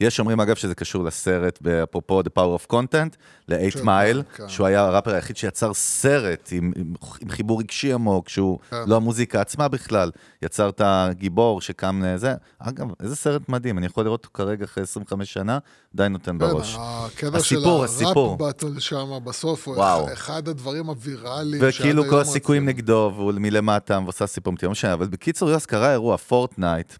יש 0.00 0.20
אומרים 0.20 0.40
אגב 0.40 0.54
שזה 0.56 0.74
קשור 0.74 1.04
לסרט, 1.04 1.58
אפרופו 1.82 2.20
The 2.20 2.38
Power 2.38 2.62
of 2.62 2.72
Content, 2.72 3.16
ל-8 3.48 3.70
של- 3.70 3.82
מייל, 3.82 4.22
כן. 4.36 4.48
שהוא 4.48 4.66
היה 4.66 4.80
הראפר 4.80 5.14
היחיד 5.14 5.36
שיצר 5.36 5.74
סרט 5.74 6.48
עם, 6.52 6.72
עם, 6.76 6.94
עם 7.20 7.28
חיבור 7.30 7.60
רגשי 7.60 7.92
עמוק, 7.92 8.28
שהוא 8.28 8.58
כן. 8.70 8.76
לא 8.86 8.96
המוזיקה 8.96 9.40
עצמה 9.40 9.68
בכלל, 9.68 10.10
יצר 10.42 10.68
את 10.68 10.80
הגיבור 10.84 11.60
שקם 11.60 12.02
לזה. 12.04 12.34
אגב, 12.58 12.86
איזה 13.02 13.16
סרט 13.16 13.48
מדהים, 13.48 13.78
אני 13.78 13.86
יכול 13.86 14.04
לראות 14.04 14.24
אותו 14.24 14.30
כרגע 14.34 14.64
אחרי 14.64 14.82
25 14.82 15.32
שנה, 15.32 15.58
עדיין 15.94 16.12
נותן 16.12 16.38
בראש. 16.38 16.74
כן, 16.74 16.80
הקטע 17.26 17.36
הסיפור, 17.36 17.86
של 17.86 17.92
הסיפור. 17.94 18.28
הראפ 18.28 18.38
באטל 18.40 18.78
שם 18.80 19.18
בסוף, 19.24 19.68
הוא 19.68 19.76
וואו. 19.76 20.12
אחד 20.12 20.48
הדברים 20.48 20.86
הוויראליים 20.86 21.62
וכאילו 21.66 22.04
כל 22.10 22.20
הסיכויים. 22.20 22.68
נגדו, 22.68 23.12
והוא 23.16 23.32
מלמטה, 23.36 23.98
ועושה 24.04 24.26
סיפור 24.26 24.52
מתאים, 24.52 24.68
לא 24.68 24.72
משנה, 24.72 24.92
אבל 24.92 25.06
בקיצור, 25.06 25.50
יוס, 25.50 25.66
קרה 25.66 25.92
אירוע 25.92 26.16
פורטנייט, 26.16 26.92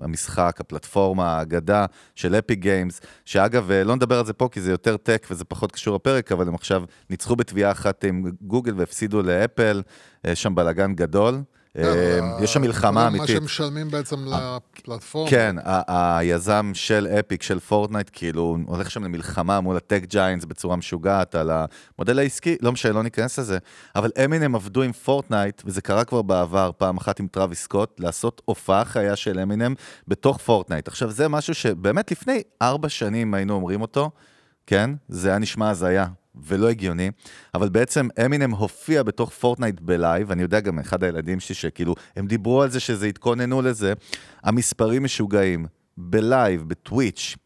המשחק, 0.00 0.56
הפלטפורמה, 0.60 1.38
האגדה 1.38 1.86
של 2.24 2.34
אפיק 2.34 2.54
גיימס, 2.54 3.00
שאגב, 3.24 3.70
אה, 3.70 3.84
לא 3.84 3.96
נדבר 3.96 4.18
על 4.18 4.26
זה 4.26 4.32
פה 4.32 4.48
כי 4.52 4.60
זה 4.60 4.70
יותר 4.70 4.96
tech 4.96 5.26
וזה 5.30 5.44
פחות 5.44 5.72
קשור 5.72 5.94
לפרק, 5.96 6.32
אבל 6.32 6.48
הם 6.48 6.54
עכשיו 6.54 6.84
ניצחו 7.10 7.36
בתביעה 7.36 7.70
אחת 7.70 8.04
עם 8.04 8.30
גוגל 8.40 8.74
והפסידו 8.76 9.22
לאפל, 9.22 9.82
יש 10.24 10.42
שם 10.42 10.54
בלאגן 10.54 10.94
גדול. 10.94 11.42
כן, 11.76 11.84
אה, 11.84 12.18
אבל 12.18 12.44
יש 12.44 12.52
שם 12.52 12.60
מלחמה 12.60 12.90
מה 12.90 13.08
אמיתית. 13.08 13.28
שהם 13.28 13.44
משלמים 13.44 13.90
בעצם 13.90 14.16
לפלטפורמה. 14.26 15.30
כן, 15.30 15.56
היזם 15.86 16.70
של 16.74 17.06
אפיק, 17.06 17.42
של 17.42 17.60
פורטנייט, 17.60 18.10
כאילו, 18.12 18.56
הולך 18.66 18.90
שם 18.90 19.04
למלחמה 19.04 19.60
מול 19.60 19.76
ה 19.76 19.81
tech 19.81 20.02
giants 20.08 20.44
בצורה 20.44 20.76
משוגעת 20.76 21.34
על 21.34 21.50
המודל 21.50 22.18
העסקי, 22.18 22.56
לא 22.60 22.72
משנה, 22.72 22.92
לא 22.92 23.02
ניכנס 23.02 23.38
לזה, 23.38 23.58
אבל 23.96 24.10
אמינם 24.24 24.54
עבדו 24.54 24.82
עם 24.82 24.92
פורטנייט, 24.92 25.62
וזה 25.64 25.80
קרה 25.80 26.04
כבר 26.04 26.22
בעבר, 26.22 26.70
פעם 26.76 26.96
אחת 26.96 27.20
עם 27.20 27.26
טראוויס 27.26 27.62
סקוט, 27.62 28.00
לעשות 28.00 28.42
הופעה 28.44 28.84
חיה 28.84 29.16
של 29.16 29.38
אמינם 29.38 29.74
בתוך 30.08 30.38
פורטנייט. 30.38 30.88
עכשיו, 30.88 31.10
זה 31.10 31.28
משהו 31.28 31.54
שבאמת 31.54 32.10
לפני 32.10 32.42
ארבע 32.62 32.88
שנים 32.88 33.34
היינו 33.34 33.54
אומרים 33.54 33.80
אותו, 33.80 34.10
כן? 34.66 34.90
זה 35.08 35.28
היה 35.28 35.38
נשמע 35.38 35.70
הזיה. 35.70 36.06
ולא 36.42 36.68
הגיוני, 36.70 37.10
אבל 37.54 37.68
בעצם 37.68 38.08
אמינם 38.24 38.50
הופיע 38.50 39.02
בתוך 39.02 39.30
פורטנייט 39.30 39.80
ב 39.80 39.88
live, 39.88 40.30
אני 40.30 40.42
יודע 40.42 40.60
גם 40.60 40.78
אחד 40.78 41.04
הילדים 41.04 41.40
שלי 41.40 41.54
שכאילו, 41.54 41.94
הם 42.16 42.26
דיברו 42.26 42.62
על 42.62 42.70
זה 42.70 42.80
שזה 42.80 43.06
התכוננו 43.06 43.62
לזה, 43.62 43.92
המספרים 44.42 45.04
משוגעים, 45.04 45.66
בלייב, 45.96 46.62
בטוויץ', 46.68 47.36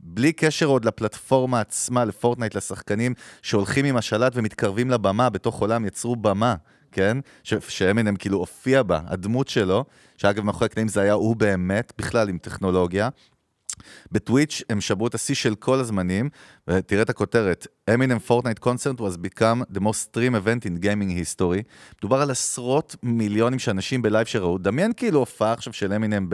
בלי 0.00 0.32
קשר 0.32 0.66
עוד 0.66 0.84
לפלטפורמה 0.84 1.60
עצמה, 1.60 2.04
לפורטנייט, 2.04 2.54
לשחקנים 2.54 3.14
שהולכים 3.42 3.84
עם 3.84 3.96
השלט 3.96 4.32
ומתקרבים 4.36 4.90
לבמה, 4.90 5.30
בתוך 5.30 5.60
עולם 5.60 5.86
יצרו 5.86 6.16
במה, 6.16 6.54
כן? 6.92 7.18
ש- 7.42 7.54
שאמינם 7.68 8.16
כאילו 8.16 8.38
הופיע 8.38 8.82
בה, 8.82 9.00
הדמות 9.06 9.48
שלו, 9.48 9.84
שאגב 10.16 10.44
מאחורי 10.44 10.66
הקטעים 10.66 10.88
זה 10.88 11.00
היה 11.00 11.12
הוא 11.12 11.36
באמת, 11.36 11.92
בכלל 11.98 12.28
עם 12.28 12.38
טכנולוגיה. 12.38 13.08
בטוויץ' 14.12 14.62
הם 14.70 14.80
שברו 14.80 15.06
את 15.06 15.14
השיא 15.14 15.34
של 15.34 15.54
כל 15.54 15.78
הזמנים, 15.78 16.28
ותראה 16.68 17.02
את 17.02 17.10
הכותרת, 17.10 17.66
Eminem 17.90 18.30
Fortnite 18.30 18.64
Concert 18.64 19.00
was 19.00 19.16
become 19.16 19.74
the 19.74 19.80
most 19.80 20.08
stream 20.10 20.34
event 20.34 20.66
in 20.66 20.84
gaming 20.84 21.38
history. 21.38 21.62
מדובר 21.98 22.20
על 22.20 22.30
עשרות 22.30 22.96
מיליונים 23.02 23.58
של 23.58 23.70
אנשים 23.70 24.02
ב 24.02 24.07
live 24.07 24.26
שראו, 24.26 24.58
דמיין 24.58 24.92
כאילו 24.96 25.18
הופעה 25.18 25.52
עכשיו 25.52 25.72
של 25.72 25.92
אמינם 25.92 26.28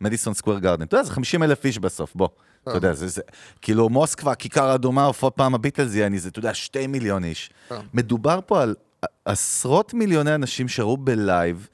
במדיסון 0.00 0.34
סקוויר 0.34 0.58
גארדן, 0.58 0.82
אתה 0.82 0.96
יודע, 0.96 1.04
זה 1.04 1.12
50 1.12 1.42
אלף 1.42 1.64
איש 1.64 1.78
בסוף, 1.78 2.14
בוא. 2.14 2.28
אתה 2.62 2.76
יודע, 2.76 2.92
זה, 2.92 3.08
זה, 3.08 3.22
כאילו 3.62 3.88
מוסקבה, 3.88 4.34
כיכר 4.34 4.74
אדומה, 4.74 5.04
הופעות 5.04 5.32
פעם 5.36 5.54
הביטלס, 5.54 5.94
יעני, 5.94 6.18
זה, 6.18 6.28
אתה 6.28 6.38
יודע, 6.38 6.54
שתי 6.54 6.86
מיליון 6.86 7.24
איש. 7.24 7.50
מדובר 7.94 8.40
פה 8.46 8.62
על 8.62 8.74
עשרות 9.24 9.94
מיליוני 9.94 10.34
אנשים 10.34 10.68
שראו 10.68 10.96
ב 10.96 11.08
live, 11.08 11.68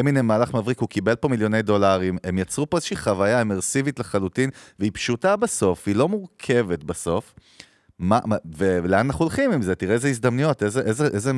אמינם 0.00 0.26
מהלך 0.26 0.54
מבריק, 0.54 0.78
הוא 0.78 0.88
קיבל 0.88 1.14
פה 1.14 1.28
מיליוני 1.28 1.62
דולרים, 1.62 2.18
הם 2.24 2.38
יצרו 2.38 2.70
פה 2.70 2.76
איזושהי 2.76 2.96
חוויה 2.96 3.42
אימרסיבית 3.42 3.98
לחלוטין, 3.98 4.50
והיא 4.78 4.90
פשוטה 4.94 5.36
בסוף, 5.36 5.88
היא 5.88 5.96
לא 5.96 6.08
מורכבת 6.08 6.84
בסוף. 6.84 7.34
מה, 7.98 8.18
מה, 8.24 8.36
ולאן 8.56 9.06
אנחנו 9.06 9.24
הולכים 9.24 9.52
עם 9.52 9.62
זה? 9.62 9.74
תראה 9.74 9.94
איזה 9.94 10.08
הזדמנויות, 10.08 10.62
איזה, 10.62 10.80
איזה, 10.80 11.06
איזה, 11.06 11.32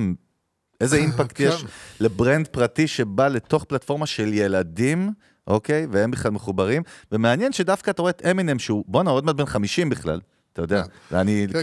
איזה 0.81 0.97
אימפקט 1.03 1.33
כן. 1.35 1.45
יש 1.49 1.65
לברנד 2.01 2.47
פרטי 2.47 2.87
שבא 2.87 3.29
לתוך 3.29 3.65
פלטפורמה 3.65 4.07
של 4.07 4.33
ילדים, 4.33 5.11
אוקיי? 5.47 5.87
והם 5.91 6.11
בכלל 6.11 6.31
מחוברים, 6.31 6.83
ומעניין 7.13 7.53
שדווקא 7.53 7.91
אתה 7.91 8.03
רואה 8.03 8.11
את 8.11 8.27
אמינם, 8.31 8.59
שהוא, 8.59 8.85
בואנה, 8.87 9.11
עוד 9.11 9.25
מעט 9.25 9.35
בן 9.35 9.47
50 9.47 9.89
בכלל. 9.89 10.21
אתה 10.59 10.75
יודע, 10.75 10.83
ואני, 11.13 11.47
כן, 11.53 11.61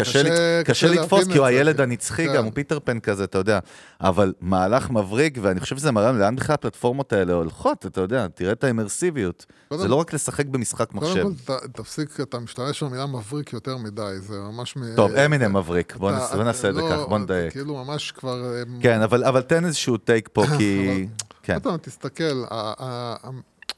קשה, 0.65 0.87
לתפוס, 0.91 1.27
כי 1.27 1.37
הוא 1.37 1.45
הילד 1.45 1.77
כן. 1.77 1.83
הנצחי 1.83 2.27
כן. 2.27 2.33
גם, 2.35 2.43
הוא 2.45 2.51
פיטר 2.55 2.79
פן 2.83 2.99
כזה, 2.99 3.23
אתה 3.23 3.37
יודע. 3.37 3.59
אבל 4.01 4.33
מהלך 4.41 4.89
מבריק, 4.89 5.37
ואני 5.41 5.59
חושב 5.59 5.77
שזה 5.77 5.91
מראה 5.91 6.11
לאן 6.11 6.35
בכלל 6.35 6.53
הפלטפורמות 6.53 7.13
האלה 7.13 7.33
הולכות, 7.33 7.85
אתה 7.85 8.01
יודע, 8.01 8.27
תראה 8.27 8.51
את 8.51 8.63
האמרסיביות. 8.63 9.45
זה 9.73 9.87
לא 9.87 9.95
רק 9.95 10.13
לשחק 10.13 10.45
במשחק 10.45 10.93
מחשב. 10.93 11.21
קודם 11.21 11.35
כל, 11.45 11.53
תפסיק, 11.73 12.19
אתה 12.21 12.39
משתמש 12.39 12.83
במילה 12.83 13.05
מבריק 13.05 13.53
יותר 13.53 13.77
מדי, 13.77 14.01
זה 14.19 14.39
ממש... 14.39 14.75
טוב, 14.95 15.11
אמינם 15.15 15.57
מבריק, 15.57 15.95
בוא 15.95 16.09
אתה- 16.09 16.43
נעשה- 16.43 16.69
את 16.69 16.75
זה 16.75 16.81
לא, 16.81 16.87
ככה, 16.91 16.97
בוא 17.05 17.15
אתה 17.15 17.23
נדייק. 17.23 17.51
כאילו 17.53 17.83
ממש 17.85 18.11
כבר... 18.11 18.53
אה, 18.55 18.63
כן, 18.81 19.01
אבל 19.01 19.41
תן 19.41 19.65
איזשהו 19.65 19.97
טייק 19.97 20.29
פה, 20.33 20.43
כי... 20.57 21.07
כן, 21.43 21.59
פעם, 21.59 21.77
תסתכל, 21.77 22.43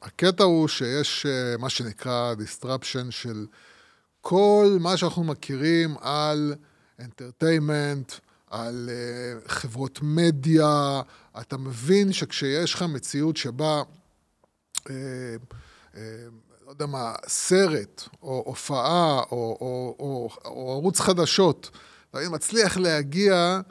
הקטע 0.01 0.43
הוא 0.43 0.67
שיש 0.67 1.25
אה, 1.25 1.57
מה 1.59 1.69
שנקרא 1.69 2.33
disruption 2.39 3.05
של 3.11 3.45
כל 4.29 4.77
מה 4.79 4.97
שאנחנו 4.97 5.23
מכירים 5.23 5.95
על 6.01 6.55
entertainment, 7.01 8.19
על 8.47 8.89
אה, 8.91 9.39
חברות 9.47 9.99
מדיה, 10.01 11.01
אתה 11.41 11.57
מבין 11.57 12.13
שכשיש 12.13 12.73
לך 12.73 12.81
מציאות 12.81 13.37
שבה, 13.37 13.81
אה, 14.89 14.95
אה, 15.95 16.01
לא 16.65 16.71
יודע 16.71 16.85
מה, 16.85 17.13
סרט, 17.27 18.03
או 18.21 18.43
הופעה, 18.45 19.19
או, 19.31 19.57
או, 19.61 19.95
או, 19.99 20.29
או 20.45 20.71
ערוץ 20.71 20.99
חדשות, 20.99 21.69
אתה 22.09 22.19
מצליח 22.31 22.77
להגיע, 22.77 23.61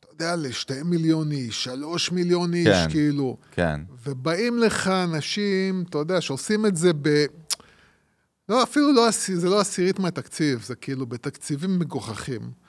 אתה 0.00 0.08
יודע, 0.12 0.36
לשתי 0.36 0.82
מיליון 0.84 1.32
איש, 1.32 1.64
שלוש 1.64 2.12
מיליון 2.12 2.54
איש, 2.54 2.68
כן. 2.68 2.90
כאילו. 2.90 3.36
כן. 3.50 3.80
ובאים 4.04 4.58
לך 4.58 4.88
אנשים, 4.88 5.84
אתה 5.88 5.98
יודע, 5.98 6.20
שעושים 6.20 6.66
את 6.66 6.76
זה 6.76 6.92
ב... 7.02 7.24
לא, 8.48 8.62
אפילו 8.62 8.92
לא, 8.92 9.08
זה 9.34 9.48
לא 9.48 9.60
עשירית 9.60 9.98
מהתקציב, 9.98 10.62
זה 10.62 10.74
כאילו 10.74 11.06
בתקציבים 11.06 11.78
מגוחכים. 11.78 12.62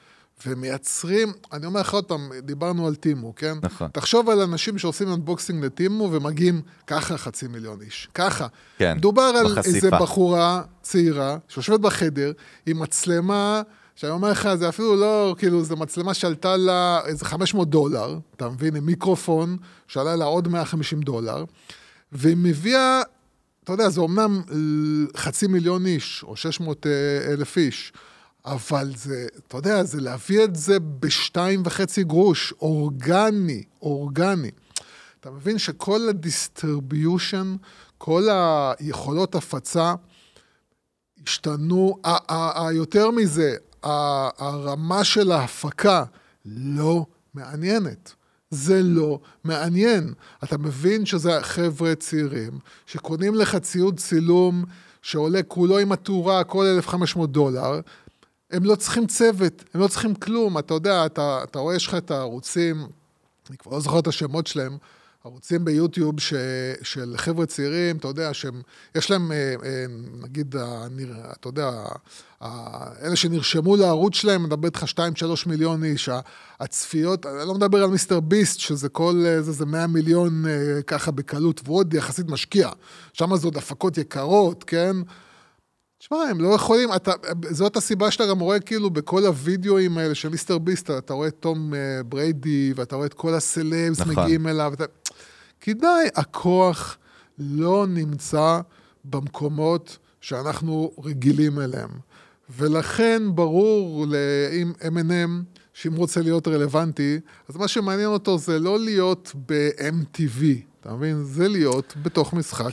ומייצרים, 0.46 1.34
אני 1.54 1.66
אומר 1.66 1.80
לך 1.80 1.94
עוד 1.94 2.06
פעם, 2.06 2.30
דיברנו 2.44 2.88
על 2.88 2.96
טימו, 2.96 3.36
כן? 3.36 3.54
נכון. 3.62 3.90
תחשוב 3.94 4.30
על 4.30 4.42
אנשים 4.42 4.78
שעושים 4.78 5.14
אנבוקסינג 5.14 5.66
לטימו 5.66 6.10
ומגיעים 6.12 6.62
ככה 6.88 7.18
חצי 7.18 7.48
מיליון 7.48 7.82
איש. 7.82 8.10
ככה. 8.14 8.48
כן, 8.78 8.98
מדובר 8.98 9.22
על 9.22 9.46
בחשיפה. 9.46 9.76
איזה 9.76 9.92
בחורה 9.92 10.62
צעירה 10.82 11.38
שיושבת 11.48 11.80
בחדר 11.80 12.32
עם 12.66 12.80
מצלמה, 12.80 13.62
שאני 13.96 14.12
אומר 14.12 14.32
לך, 14.32 14.50
זה 14.56 14.70
אפילו 14.70 14.96
לא, 14.96 15.36
כאילו, 15.38 15.64
זו 15.64 15.76
מצלמה 15.76 16.14
שעלתה 16.14 16.58
לה 16.58 17.02
איזה 17.06 17.26
500 17.26 17.70
דולר, 17.70 18.20
אתה 18.36 18.50
מבין? 18.50 18.76
עם 18.76 18.86
מיקרופון, 18.86 19.58
שעלה 19.88 20.16
לה 20.16 20.26
עוד 20.26 20.48
150 20.48 21.02
דולר, 21.02 21.46
והיא 22.12 22.38
מביאה, 22.38 23.02
אתה 23.64 23.74
יודע, 23.74 23.90
זה 23.90 24.02
אומנם 24.02 24.42
אה, 24.52 25.20
חצי 25.20 25.48
מיליון 25.48 25.86
איש, 25.86 26.24
או 26.24 26.36
600 26.36 26.88
אה, 26.88 26.92
אלף 27.34 27.58
איש, 27.58 27.94
אבל 28.46 28.92
זה, 28.96 29.28
אתה 29.48 29.58
יודע, 29.58 29.84
זה 29.84 30.02
להביא 30.02 30.44
את 30.44 30.56
זה 30.56 30.80
בשתיים 30.80 31.62
וחצי 31.66 32.04
גרוש, 32.04 32.54
אורגני, 32.62 33.64
אורגני. 33.82 34.52
אתה 35.20 35.32
מבין 35.32 35.58
שכל 35.58 36.10
ה 36.10 36.20
distribution, 36.20 37.56
כל 37.98 38.28
היכולות 38.32 39.36
הפצה 39.36 39.94
השתנו, 41.24 41.98
יותר 42.72 43.12
מזה, 43.12 43.56
הרמה 43.84 45.04
של 45.04 45.32
ההפקה 45.32 46.04
לא 46.46 47.06
מעניינת. 47.34 48.14
זה 48.54 48.82
לא 48.84 49.20
מעניין. 49.44 50.14
אתה 50.44 50.58
מבין 50.58 51.06
שזה 51.06 51.42
חבר'ה 51.42 51.96
צעירים 51.96 52.60
שקונים 52.86 53.36
לך 53.36 53.56
ציוד 53.56 54.00
צילום 54.00 54.66
שעולה 55.02 55.44
כולו 55.44 55.78
עם 55.78 55.92
התאורה, 55.92 56.44
כל 56.44 56.66
1,500 56.66 57.32
דולר, 57.32 57.80
הם 58.52 58.64
לא 58.64 58.76
צריכים 58.76 59.08
צוות, 59.08 59.64
הם 59.74 59.82
לא 59.82 59.88
צריכים 59.88 60.16
כלום. 60.16 60.58
אתה 60.58 60.74
יודע, 60.74 61.06
אתה, 61.06 61.40
אתה 61.44 61.60
רואה, 61.60 61.76
יש 61.76 61.88
לך 61.88 61.96
את 61.96 62.12
הערוצים, 62.12 62.88
אני 63.50 63.58
כבר 63.58 63.72
לא 63.72 63.80
זוכר 63.80 64.00
את 64.00 64.08
השמות 64.08 64.48
שלהם, 64.48 64.78
ערוצים 65.26 65.66
ביוטיוב 65.66 66.20
ש, 66.20 66.34
של 66.82 67.14
חבר'ה 67.18 67.46
צעירים, 67.46 67.98
אתה 67.98 68.08
יודע, 68.08 68.34
שהם, 68.34 68.62
יש 68.96 69.12
להם, 69.12 69.32
אה, 69.32 69.56
אה, 69.66 69.86
נגיד, 70.22 70.56
הנר, 70.56 71.32
אתה 71.32 71.48
יודע, 71.48 71.72
אלה 73.02 73.16
שנרשמו 73.16 73.76
לערוץ 73.76 74.16
שלהם, 74.16 74.44
מדבר 74.44 74.66
איתך 74.66 74.84
2-3 74.84 75.00
מיליון 75.46 75.84
איש, 75.84 76.10
הצפיות, 76.60 77.26
אני 77.26 77.48
לא 77.48 77.54
מדבר 77.54 77.84
על 77.84 77.90
מיסטר 77.90 78.20
ביסט, 78.20 78.60
שזה 78.60 78.90
כל, 78.90 79.24
אה, 79.26 79.42
זה, 79.42 79.52
זה 79.52 79.66
100 79.66 79.88
מיליון 79.88 80.46
ככה 80.88 81.12
בקלות, 81.12 81.62
והוא 81.64 81.78
עוד 81.78 81.94
יחסית 81.94 82.28
משקיע. 82.28 82.70
שם 83.14 83.36
זה 83.36 83.48
עוד 83.48 83.58
הפקות 83.58 83.98
יקרות, 83.98 84.64
כן? 84.64 84.96
תשמע, 86.04 86.18
הם 86.18 86.42
לא 86.42 86.50
יכולים, 86.50 86.90
אתה, 86.96 87.12
זאת 87.50 87.78
הסיבה 87.78 88.12
שאתה 88.12 88.26
גם 88.26 88.40
רואה 88.40 88.60
כאילו 88.60 88.90
בכל 88.90 89.26
הוידאוים 89.26 89.98
האלה 89.98 90.16
של 90.16 90.30
מיסטר 90.30 90.58
ביסט, 90.58 90.92
אתה 90.92 91.14
רואה 91.14 91.28
את 91.28 91.36
תום 91.40 91.74
אה, 91.74 92.04
בריידי, 92.06 92.74
ואתה 92.76 92.96
רואה 92.96 93.08
את 93.08 93.14
כל 93.14 93.34
הסלבס 93.34 94.00
נכון. 94.00 94.24
מגיעים 94.24 94.48
אליו. 94.48 94.74
אתה... 94.74 94.84
כי 95.62 95.74
די, 95.74 95.88
הכוח 96.16 96.98
לא 97.40 97.86
נמצא 97.88 98.60
במקומות 99.06 99.98
שאנחנו 100.22 100.92
רגילים 101.04 101.60
אליהם. 101.60 101.90
ולכן 102.50 103.22
ברור 103.36 104.06
אם 104.62 104.72
M&M, 104.82 105.60
שאם 105.74 105.96
רוצה 105.96 106.22
להיות 106.22 106.48
רלוונטי, 106.48 107.20
אז 107.50 107.56
מה 107.56 107.68
שמעניין 107.68 108.10
אותו 108.10 108.38
זה 108.38 108.60
לא 108.60 108.80
להיות 108.80 109.32
ב-MTV, 109.48 110.44
אתה 110.82 110.94
מבין? 110.94 111.24
זה 111.24 111.48
להיות 111.48 111.94
בתוך 112.02 112.34
משחק 112.34 112.72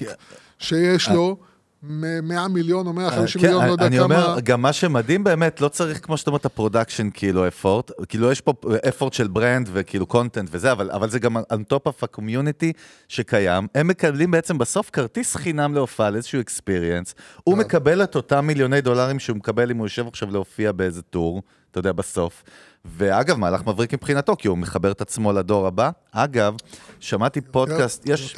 שיש 0.58 1.08
לו... 1.08 1.36
100 1.82 2.48
מיליון 2.48 2.86
או 2.86 2.92
150 2.92 3.42
כן, 3.42 3.48
מיליון, 3.48 3.66
לא 3.66 3.72
יודע 3.72 3.86
אני 3.86 3.98
כמה... 3.98 4.24
אומר, 4.24 4.40
גם 4.40 4.62
מה 4.62 4.72
שמדהים 4.72 5.24
באמת, 5.24 5.60
לא 5.60 5.68
צריך, 5.68 6.04
כמו 6.04 6.16
שאתה 6.16 6.30
אומר, 6.30 6.38
את 6.38 6.46
ה 6.46 6.52
production 6.52 7.08
כאילו 7.14 7.48
effort, 7.48 7.90
כאילו 8.08 8.32
יש 8.32 8.40
פה 8.40 8.52
effort 8.88 9.12
של 9.12 9.28
brand 9.28 9.68
וכאילו 9.72 10.06
content 10.06 10.48
וזה, 10.52 10.72
אבל, 10.72 11.10
זה 11.10 11.18
גם 11.18 11.36
on 11.36 11.72
top 11.72 11.90
of 11.90 12.18
community 12.18 12.72
שקיים, 13.08 13.66
הם 13.74 13.88
מקבלים 13.88 14.30
בעצם 14.30 14.58
בסוף 14.58 14.90
כרטיס 14.90 15.36
חינם 15.36 15.74
להופעה 15.74 16.10
לאיזשהו 16.10 16.40
experience, 16.40 17.12
הוא 17.44 17.56
מקבל 17.56 18.02
את 18.02 18.16
אותם 18.16 18.46
מיליוני 18.46 18.80
דולרים 18.80 19.18
שהוא 19.18 19.36
מקבל 19.36 19.70
אם 19.70 19.76
הוא 19.76 19.86
יושב 19.86 20.06
עכשיו 20.06 20.30
להופיע 20.30 20.72
באיזה 20.72 21.02
tour, 21.02 21.42
אתה 21.70 21.78
יודע, 21.78 21.92
בסוף. 21.92 22.42
ואגב, 22.84 23.36
מהלך 23.36 23.66
מבריק 23.66 23.94
מבחינתו, 23.94 24.36
כי 24.36 24.48
הוא 24.48 24.58
מחבר 24.58 24.92
את 24.92 25.00
עצמו 25.00 25.32
לדור 25.32 25.66
הבא. 25.66 25.90
אגב, 26.12 26.54
שמעתי 27.00 27.40
פודקאסט, 27.40 28.02
יש... 28.06 28.36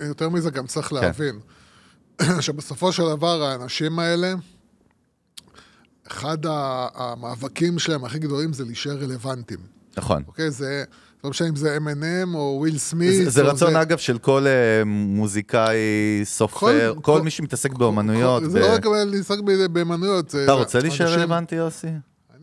יותר, 0.00 0.28
כן. 0.28 0.32
מזה 0.32 0.50
גם 0.50 0.66
צריך 0.66 0.92
להבין. 0.92 1.40
שבסופו 2.40 2.92
של 2.92 3.02
דבר 3.16 3.42
האנשים 3.42 3.98
האלה, 3.98 4.34
אחד 6.06 6.38
המאבקים 6.94 7.78
שלהם 7.78 8.04
הכי 8.04 8.18
גדולים 8.18 8.52
זה 8.52 8.64
להישאר 8.64 8.96
רלוונטיים. 8.96 9.60
נכון. 9.96 10.22
אוקיי? 10.26 10.50
זה, 10.50 10.84
לא 11.24 11.30
משנה 11.30 11.48
אם 11.48 11.56
זה 11.56 11.76
M&M 11.76 12.34
או 12.34 12.56
וויל 12.58 12.78
סמית. 12.78 13.24
זה, 13.24 13.30
זה 13.30 13.42
רצון, 13.42 13.72
זה... 13.72 13.82
אגב, 13.82 13.98
של 13.98 14.18
כל 14.18 14.46
uh, 14.46 14.84
מוזיקאי, 14.86 15.76
סופר, 16.24 16.56
כל, 16.94 16.94
כל, 16.94 17.12
כל 17.12 17.22
מי 17.22 17.30
שמתעסק 17.30 17.72
באומנויות. 17.72 18.50
זה 18.50 18.58
ב... 18.58 18.62
לא 18.62 18.74
רק 18.74 18.86
להתעסק 18.86 19.38
באומנויות. 19.72 20.34
אתה 20.44 20.52
רוצה 20.52 20.80
להישאר. 20.80 21.12
רלוונטי, 21.12 21.54
יוסי? 21.54 21.88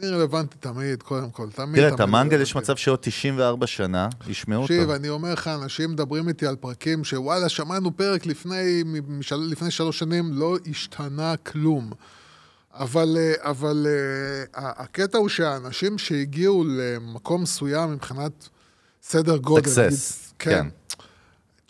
אני 0.04 0.12
רלוונטי 0.12 0.58
תמיד, 0.60 1.04
קודם 1.04 1.30
כל, 1.30 1.50
תמיד. 1.50 1.76
תראה, 1.76 1.96
את 1.96 2.00
המנגל 2.00 2.42
יש 2.42 2.56
מצב 2.56 2.76
שעוד 2.76 3.00
94 3.02 3.68
שנה, 3.68 4.10
ישמעו 4.28 4.62
אותו. 4.62 4.74
תקשיב, 4.74 4.90
אני 4.90 5.10
אומר 5.10 5.34
לך, 5.34 5.48
אנשים 5.48 5.92
מדברים 5.92 6.28
איתי 6.28 6.48
על 6.48 6.56
פרקים 6.56 7.04
שוואלה, 7.04 7.50
שמענו 7.50 7.98
פרק 7.98 8.26
לפני, 8.26 8.84
לפני 9.32 9.72
שלוש 9.72 10.00
שנים, 10.00 10.34
לא 10.34 10.58
השתנה 10.70 11.36
כלום. 11.38 11.92
אבל, 12.74 13.18
אבל 13.38 13.88
הקטע 14.56 15.18
הוא 15.18 15.30
שהאנשים 15.30 15.98
שהגיעו 15.98 16.64
למקום 16.68 17.42
מסוים 17.42 17.92
מבחינת 17.92 18.50
סדר 19.04 19.38
גודל, 19.38 19.70
סקסס, 19.70 20.34
כן. 20.40 20.68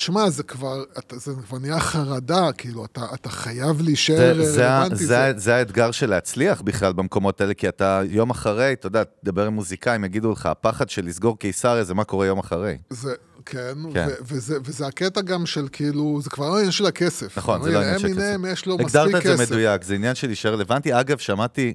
תשמע, 0.04 0.30
זה 0.30 0.44
כבר, 0.44 0.84
זה 1.12 1.32
כבר 1.48 1.58
נהיה 1.60 1.80
חרדה, 1.80 2.52
כאילו, 2.58 2.86
אתה, 2.86 3.06
אתה 3.14 3.30
חייב 3.30 3.82
להישאר 3.82 4.32
רלוונטי. 4.32 4.96
זה, 4.96 5.06
זה, 5.06 5.34
זה 5.36 5.56
האתגר 5.56 5.92
של 5.92 6.10
להצליח 6.10 6.62
בכלל 6.62 6.94
במקומות 6.94 7.42
האלה, 7.42 7.54
כי 7.54 7.70
אתה 7.70 8.02
יום 8.10 8.30
אחרי, 8.30 8.74
אתה 8.74 8.88
יודע, 8.88 9.04
תדבר 9.04 9.46
עם 9.46 9.54
מוזיקאים, 9.54 10.04
יגידו 10.04 10.32
לך, 10.32 10.46
הפחד 10.46 10.90
של 10.90 11.06
לסגור 11.06 11.40
קיסריה 11.40 11.84
זה 11.84 11.94
מה 11.94 12.04
קורה 12.04 12.26
יום 12.26 12.40
אחרי. 12.40 12.78
זה, 12.90 13.14
כן, 13.46 13.74
כן. 13.94 14.08
ו- 14.08 14.24
וזה, 14.28 14.58
וזה 14.66 14.88
הקטע 14.88 15.22
גם 15.22 15.46
של 15.46 15.68
כאילו, 15.72 16.20
זה 16.24 16.30
כבר 16.30 16.50
לא 16.50 16.58
עניין 16.58 16.72
של 16.72 16.86
הכסף. 16.86 17.38
נכון, 17.38 17.64
זה 17.64 17.72
לא 17.72 17.80
עניין 17.80 18.00
של 18.00 18.08
כסף. 18.08 18.18
אמינם 18.18 18.46
יש 18.46 18.66
לו 18.66 18.78
מספיק 18.78 18.88
כסף. 18.88 19.00
הגדרת 19.00 19.26
את 19.26 19.38
זה 19.38 19.46
מדויק, 19.46 19.84
זה 19.84 19.96
עניין 19.96 20.16
של 20.16 20.28
להישאר 20.28 20.54
רלוונטי. 20.54 21.00
אגב, 21.00 21.18
שמעתי... 21.18 21.74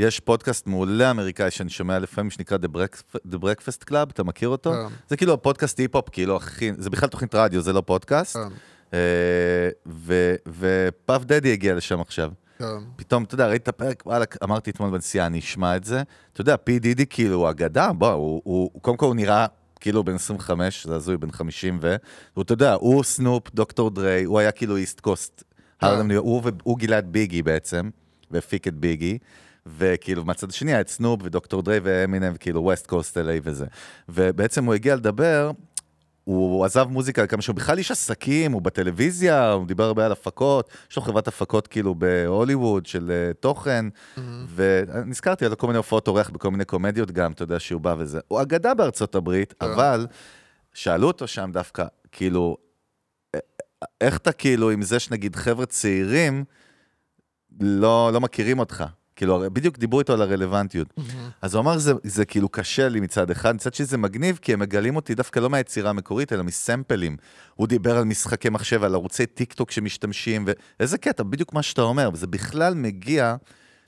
יש 0.00 0.20
פודקאסט 0.20 0.66
מעולה 0.66 1.10
אמריקאי 1.10 1.50
שאני 1.50 1.70
שומע 1.70 1.98
לפעמים, 1.98 2.30
שנקרא 2.30 2.58
The 2.58 2.76
Breakfast, 2.76 3.16
The 3.32 3.36
Breakfast 3.36 3.90
Club, 3.90 4.10
אתה 4.10 4.24
מכיר 4.24 4.48
אותו? 4.48 4.72
כן. 4.72 4.94
זה 5.08 5.16
כאילו 5.16 5.32
הפודקאסט 5.32 5.78
היפ-הופ, 5.78 6.08
כאילו, 6.08 6.36
הכי, 6.36 6.70
זה 6.78 6.90
בכלל 6.90 7.08
תוכנית 7.08 7.34
רדיו, 7.34 7.62
זה 7.62 7.72
לא 7.72 7.82
פודקאסט. 7.86 8.36
כן. 8.36 8.48
אה, 8.94 9.68
ופאף 10.58 11.24
דדי 11.24 11.52
הגיע 11.52 11.74
לשם 11.74 12.00
עכשיו. 12.00 12.30
כן. 12.58 12.64
פתאום, 12.96 13.24
אתה 13.24 13.34
יודע, 13.34 13.46
ראית 13.46 13.62
את 13.62 13.68
הפרק, 13.68 14.02
וואלה, 14.06 14.24
אמרתי 14.44 14.70
אתמול 14.70 14.90
בנסיעה, 14.90 15.26
אני 15.26 15.38
אשמע 15.38 15.76
את 15.76 15.84
זה. 15.84 16.02
אתה 16.32 16.40
יודע, 16.40 16.56
פי 16.56 16.78
דידי 16.78 17.06
כאילו 17.06 17.36
הוא 17.36 17.50
אגדה, 17.50 17.92
בוא, 17.92 18.12
הוא, 18.12 18.42
הוא, 18.44 18.70
קודם 18.82 18.96
כל 18.96 19.06
הוא 19.06 19.14
נראה 19.14 19.46
כאילו 19.80 20.04
בן 20.04 20.14
25, 20.14 20.86
זה 20.86 20.94
הזוי, 20.94 21.16
בן 21.16 21.30
50 21.30 21.78
ו... 21.82 21.96
אתה 22.40 22.52
יודע, 22.52 22.74
הוא 22.74 23.02
סנופ, 23.02 23.54
דוקטור 23.54 23.90
דריי, 23.90 24.24
הוא 24.24 24.38
היה 24.38 24.50
כאילו 24.50 24.76
East 24.76 25.00
Coast. 25.00 25.44
הוא, 26.16 26.42
הוא 26.62 26.78
גילה 26.78 26.98
את 26.98 27.06
ביגי 27.06 27.42
בעצם, 27.42 27.90
והפיק 28.30 28.68
את 28.68 28.74
ביגי. 28.74 29.18
וכאילו 29.78 30.24
מהצד 30.24 30.50
השני 30.50 30.72
היה 30.72 30.80
את 30.80 30.88
סנופ 30.88 31.20
ודוקטור 31.24 31.62
דריי 31.62 31.80
ואמינם, 31.82 32.32
וכאילו 32.34 32.62
West 32.62 32.86
Coast 32.86 33.18
LA 33.18 33.40
וזה. 33.42 33.66
ובעצם 34.08 34.64
הוא 34.64 34.74
הגיע 34.74 34.96
לדבר, 34.96 35.50
הוא 36.24 36.64
עזב 36.64 36.86
מוזיקה 36.90 37.26
כמה 37.26 37.42
שהוא 37.42 37.56
בכלל 37.56 37.78
איש 37.78 37.90
עסקים, 37.90 38.52
הוא 38.52 38.62
בטלוויזיה, 38.62 39.52
הוא 39.52 39.66
דיבר 39.66 39.84
הרבה 39.84 40.06
על 40.06 40.12
הפקות, 40.12 40.70
יש 40.90 40.96
לו 40.96 41.02
חברת 41.02 41.28
הפקות 41.28 41.66
כאילו 41.66 41.94
בהוליווד 41.94 42.86
של 42.86 43.10
uh, 43.10 43.34
תוכן, 43.34 43.86
mm-hmm. 43.88 44.20
ונזכרתי 44.54 45.46
על 45.46 45.54
כל 45.54 45.66
מיני 45.66 45.76
הופעות 45.76 46.08
אורח 46.08 46.30
בכל 46.30 46.50
מיני 46.50 46.64
קומדיות 46.64 47.10
גם, 47.10 47.32
אתה 47.32 47.42
יודע 47.42 47.60
שהוא 47.60 47.80
בא 47.80 47.94
וזה. 47.98 48.20
הוא 48.28 48.42
אגדה 48.42 48.74
בארצות 48.74 49.14
הברית, 49.14 49.52
yeah. 49.52 49.66
אבל 49.66 50.06
שאלו 50.74 51.06
אותו 51.06 51.26
שם 51.26 51.50
דווקא, 51.52 51.84
כאילו, 52.12 52.56
איך 54.00 54.16
אתה 54.16 54.32
כאילו 54.32 54.70
עם 54.70 54.82
זה 54.82 54.98
שנגיד 54.98 55.36
חבר'ה 55.36 55.66
צעירים 55.66 56.44
לא, 57.60 58.10
לא 58.12 58.20
מכירים 58.20 58.58
אותך? 58.58 58.84
כאילו, 59.20 59.44
בדיוק 59.52 59.78
דיברו 59.78 59.98
איתו 59.98 60.12
על 60.12 60.22
הרלוונטיות. 60.22 60.88
Mm-hmm. 60.88 61.02
אז 61.42 61.54
הוא 61.54 61.60
אמר, 61.60 61.78
זה, 61.78 61.92
זה 62.04 62.24
כאילו 62.24 62.48
קשה 62.48 62.88
לי 62.88 63.00
מצד 63.00 63.30
אחד, 63.30 63.54
מצד 63.54 63.74
שני 63.74 63.86
זה 63.86 63.98
מגניב, 63.98 64.38
כי 64.42 64.52
הם 64.52 64.58
מגלים 64.58 64.96
אותי 64.96 65.14
דווקא 65.14 65.40
לא 65.40 65.50
מהיצירה 65.50 65.90
המקורית, 65.90 66.32
אלא 66.32 66.42
מסמפלים. 66.42 67.16
הוא 67.54 67.66
דיבר 67.66 67.96
על 67.96 68.04
משחקי 68.04 68.48
מחשב, 68.48 68.84
על 68.84 68.94
ערוצי 68.94 69.26
טיק 69.26 69.52
טוק 69.52 69.70
שמשתמשים, 69.70 70.44
ואיזה 70.78 70.98
קטע, 70.98 71.22
בדיוק 71.22 71.52
מה 71.52 71.62
שאתה 71.62 71.82
אומר, 71.82 72.10
וזה 72.12 72.26
בכלל 72.26 72.74
מגיע... 72.74 73.36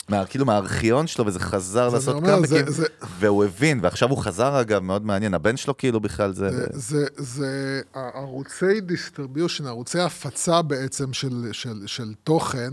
מה, 0.08 0.26
כאילו 0.26 0.46
מהארכיון 0.46 1.06
שלו, 1.06 1.26
וזה 1.26 1.40
חזר 1.40 1.90
זה 1.90 1.96
לעשות 1.96 2.24
כמה 2.24 2.46
זה. 2.46 2.86
והוא 3.18 3.44
הבין, 3.44 3.78
ועכשיו 3.82 4.08
הוא 4.08 4.18
חזר 4.18 4.60
אגב, 4.60 4.82
מאוד 4.82 5.06
מעניין, 5.06 5.34
הבן 5.34 5.56
שלו 5.56 5.76
כאילו 5.76 6.00
בכלל 6.00 6.32
זה... 6.32 6.50
זה, 6.50 6.66
זה, 6.72 7.06
זה 7.16 7.80
ערוצי 7.94 8.80
distribution, 8.80 9.66
ערוצי 9.66 10.00
הפצה 10.00 10.62
בעצם 10.62 11.12
של, 11.12 11.48
של, 11.52 11.82
של 11.86 12.14
תוכן, 12.24 12.72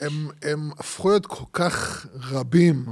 הם, 0.00 0.28
הם 0.42 0.70
הפכו 0.78 1.08
להיות 1.08 1.26
כל 1.26 1.44
כך 1.52 2.06
רבים. 2.14 2.84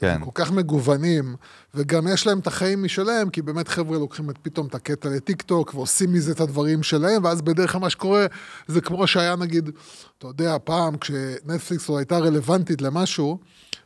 כן. 0.00 0.20
כל 0.24 0.30
כך 0.34 0.52
מגוונים, 0.52 1.36
וגם 1.74 2.08
יש 2.08 2.26
להם 2.26 2.38
את 2.38 2.46
החיים 2.46 2.82
משלהם, 2.82 3.30
כי 3.30 3.42
באמת 3.42 3.68
חבר'ה 3.68 3.98
לוקחים 3.98 4.30
את, 4.30 4.38
פתאום 4.42 4.66
את 4.66 4.74
הקטע 4.74 5.08
לטיקטוק 5.08 5.74
ועושים 5.74 6.12
מזה 6.12 6.32
את 6.32 6.40
הדברים 6.40 6.82
שלהם, 6.82 7.24
ואז 7.24 7.42
בדרך 7.42 7.72
כלל 7.72 7.80
מה 7.80 7.90
שקורה 7.90 8.26
זה 8.66 8.80
כמו 8.80 9.06
שהיה 9.06 9.36
נגיד, 9.36 9.70
אתה 10.18 10.26
יודע, 10.26 10.56
פעם 10.64 10.98
כשנטפליקס 10.98 11.90
הייתה 11.90 12.18
רלוונטית 12.18 12.82
למשהו, 12.82 13.38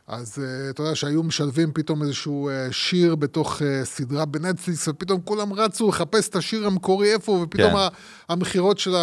אז 0.07 0.37
uh, 0.37 0.69
אתה 0.69 0.81
יודע 0.81 0.95
שהיו 0.95 1.23
משלבים 1.23 1.71
פתאום 1.73 2.03
איזשהו 2.03 2.49
uh, 2.49 2.73
שיר 2.73 3.15
בתוך 3.15 3.61
uh, 3.61 3.63
סדרה 3.83 4.25
בנטפליקס, 4.25 4.87
ופתאום 4.87 5.21
כולם 5.21 5.53
רצו 5.53 5.89
לחפש 5.89 6.29
את 6.29 6.35
השיר 6.35 6.67
המקורי 6.67 7.13
איפה, 7.13 7.31
ופתאום 7.31 7.71
כן. 7.71 7.95
המכירות 8.29 8.79
של 8.79 8.91
כן. 8.91 8.97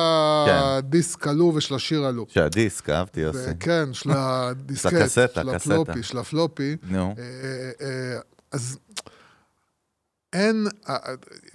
הדיסק 0.53 1.27
עלו 1.27 1.53
ושל 1.55 1.75
השיר 1.75 2.05
עלו. 2.05 2.27
של 2.29 2.43
הדיסק, 2.43 2.91
אהבתי 2.91 3.21
יוסי. 3.21 3.51
כן, 3.61 3.93
של 3.99 4.11
הדיסקט, 4.15 5.11
של 5.35 5.49
הפלופי, 5.49 6.03
של 6.03 6.19
הפלופי. 6.19 6.77
נו. 6.91 7.15
אז 8.53 8.79
אין, 10.33 10.67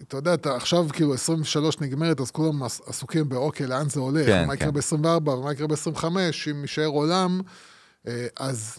אתה 0.02 0.18
יודע, 0.18 0.34
אתה 0.34 0.56
עכשיו 0.56 0.88
כאילו 0.94 1.14
23 1.14 1.80
נגמרת, 1.82 2.20
אז 2.20 2.32
כולם 2.32 2.64
עסוקים 2.64 3.30
באוקיי, 3.30 3.68
לאן 3.68 3.90
זה 3.90 4.00
הולך, 4.00 4.26
כן, 4.26 4.48
מה 4.48 4.54
יקרה 4.54 4.72
כן. 4.72 4.98
ב-24 4.98 5.30
ומה 5.30 5.54
יקרה 5.54 5.68
ב-25, 5.68 6.06
אם 6.52 6.62
יישאר 6.62 6.86
עולם, 6.88 7.42
אז... 8.40 8.78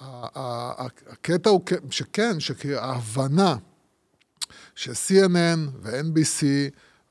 הקטע 0.00 1.50
הוא 1.50 1.60
שכן, 1.90 2.40
שההבנה 2.40 3.56
ש-CNN 4.74 5.58
ו-NBC 5.82 6.44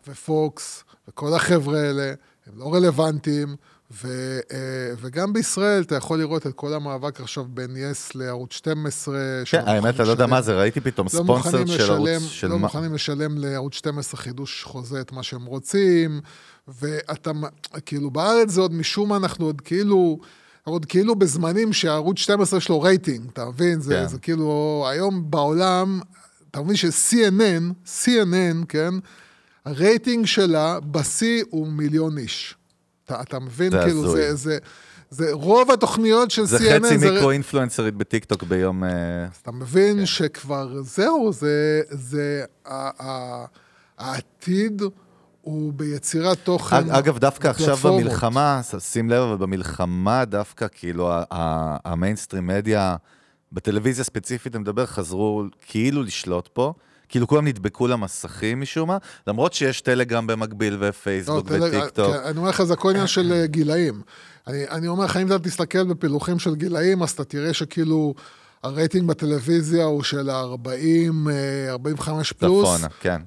ופוקס 0.08 0.84
וכל 1.08 1.34
החבר'ה 1.34 1.80
האלה 1.80 2.14
הם 2.48 2.60
לא 2.60 2.74
רלוונטיים, 2.74 3.56
ו, 3.92 4.08
אה, 4.52 4.58
וגם 5.02 5.34
בישראל 5.34 5.82
אתה 5.82 5.96
יכול 5.96 6.20
לראות 6.20 6.48
את 6.48 6.54
כל 6.54 6.74
המאבק 6.74 7.22
עכשיו 7.22 7.46
בין 7.46 7.78
יס 7.78 8.16
לערוץ 8.16 8.54
12. 8.54 9.20
כן, 9.46 9.64
האמת, 9.66 10.00
אני 10.00 10.08
לא 10.08 10.12
יודע 10.12 10.26
מה 10.26 10.42
זה, 10.42 10.60
ראיתי 10.60 10.82
פתאום 10.82 11.08
לא 11.14 11.24
ספונסר 11.24 11.66
של 11.66 11.92
ערוץ... 11.92 12.10
של 12.30 12.48
לא 12.48 12.60
מוכנים 12.60 12.94
לשלם 12.94 13.38
לערוץ 13.38 13.74
12 13.74 14.22
חידוש 14.22 14.64
חוזה 14.64 15.02
את 15.02 15.12
מה 15.12 15.24
שהם 15.24 15.46
רוצים, 15.46 16.22
ואתה, 16.68 17.32
כאילו 17.86 18.12
בארץ 18.12 18.50
זה 18.50 18.62
עוד 18.62 18.74
משום 18.74 19.10
מה 19.10 19.18
אנחנו 19.18 19.46
עוד 19.46 19.62
כאילו... 19.62 20.20
עוד 20.68 20.86
כאילו 20.86 21.16
בזמנים 21.16 21.74
שערוץ 21.74 22.20
12 22.20 22.58
יש 22.60 22.70
לו 22.70 22.82
רייטינג, 22.82 23.30
אתה 23.34 23.46
מבין? 23.46 23.82
זה, 23.82 23.94
כן. 23.94 24.08
זה 24.08 24.20
כאילו, 24.20 24.86
היום 24.92 25.32
בעולם, 25.32 26.00
אתה 26.52 26.62
מבין 26.62 26.76
ש-CNN, 26.76 27.88
CNN, 28.04 28.66
כן? 28.70 28.94
הרייטינג 29.66 30.26
שלה 30.26 30.80
בשיא 30.80 31.44
הוא 31.50 31.68
מיליון 31.68 32.18
איש. 32.18 32.56
אתה, 33.06 33.22
אתה 33.22 33.40
מבין? 33.40 33.72
זה 33.72 33.80
כאילו, 33.84 34.12
זה, 34.12 34.36
זה, 34.36 34.58
זה 35.10 35.30
רוב 35.32 35.72
התוכניות 35.72 36.32
של 36.32 36.46
זה 36.46 36.58
CNN... 36.58 36.62
זה 36.62 36.96
חצי 36.96 37.12
מיקרו-אינפלואנסרית 37.12 37.96
בטיקטוק 37.96 38.44
ביום... 38.44 38.84
אז 38.84 39.38
אתה 39.42 39.52
מבין 39.52 39.98
כן. 39.98 40.06
שכבר 40.06 40.82
זהו, 40.82 41.34
זה... 41.34 41.82
זה 41.90 42.44
ה, 42.66 43.04
ה, 43.04 43.46
העתיד 43.98 44.82
הוא 45.48 45.74
ביצירת 45.74 46.38
תוכן. 46.44 46.76
אג- 46.76 46.90
אגב, 46.90 47.18
דווקא 47.18 47.48
עכשיו. 47.48 47.78
במלחמה, 47.78 48.62
שים 48.80 49.10
לב, 49.10 49.22
אבל 49.24 49.38
במלחמה 49.38 50.26
דווקא, 50.26 50.68
כאילו, 50.72 51.12
ה 51.86 51.91
mainstream 51.91 52.48
media, 52.48 52.96
בטלוויזיה 53.52 54.04
ספציפית, 54.04 54.56
אני 54.56 54.62
מדבר, 54.62 54.86
חזרו 54.86 55.44
כאילו 55.68 56.04
לשלוט 56.04 56.48
פה. 56.54 56.74
כאילו 57.10 57.28
כולם 57.28 57.48
נדבקו 57.48 57.88
למסכים 57.88 58.62
משום 58.62 58.88
מה, 58.88 58.98
למרות 59.28 59.54
שיש 59.54 59.82
טלגרם 59.82 60.28
במקביל 60.28 60.74
לא, 60.74 60.88
ופייסבוק 60.90 61.48
תראה, 61.48 61.68
וטיקטוק. 61.70 62.14
כן, 62.16 62.20
אני 62.26 62.38
אומר 62.38 62.50
לך, 62.50 62.64
זה 62.64 62.74
הכל 62.74 62.90
עניין 62.90 63.08
של 63.08 63.34
אה, 63.34 63.48
גילאים. 63.48 64.02
אני, 64.48 64.68
אני 64.70 64.88
אומר 64.88 65.06
לך, 65.06 65.18
אם 65.18 65.28
אתה 65.28 65.40
תסתכל 65.40 65.84
בפילוחים 65.84 66.40
של 66.40 66.56
גילאים, 66.56 67.04
אז 67.04 67.12
אתה 67.12 67.24
תראה 67.24 67.54
שכאילו 67.54 68.14
הרייטינג 68.64 69.08
בטלוויזיה 69.08 69.84
הוא 69.86 70.04
של 70.04 70.30
ה-40, 70.30 71.30
45 71.70 72.32
פלוס. 72.32 72.70
צפונה, 72.76 72.88
כן. 73.00 73.22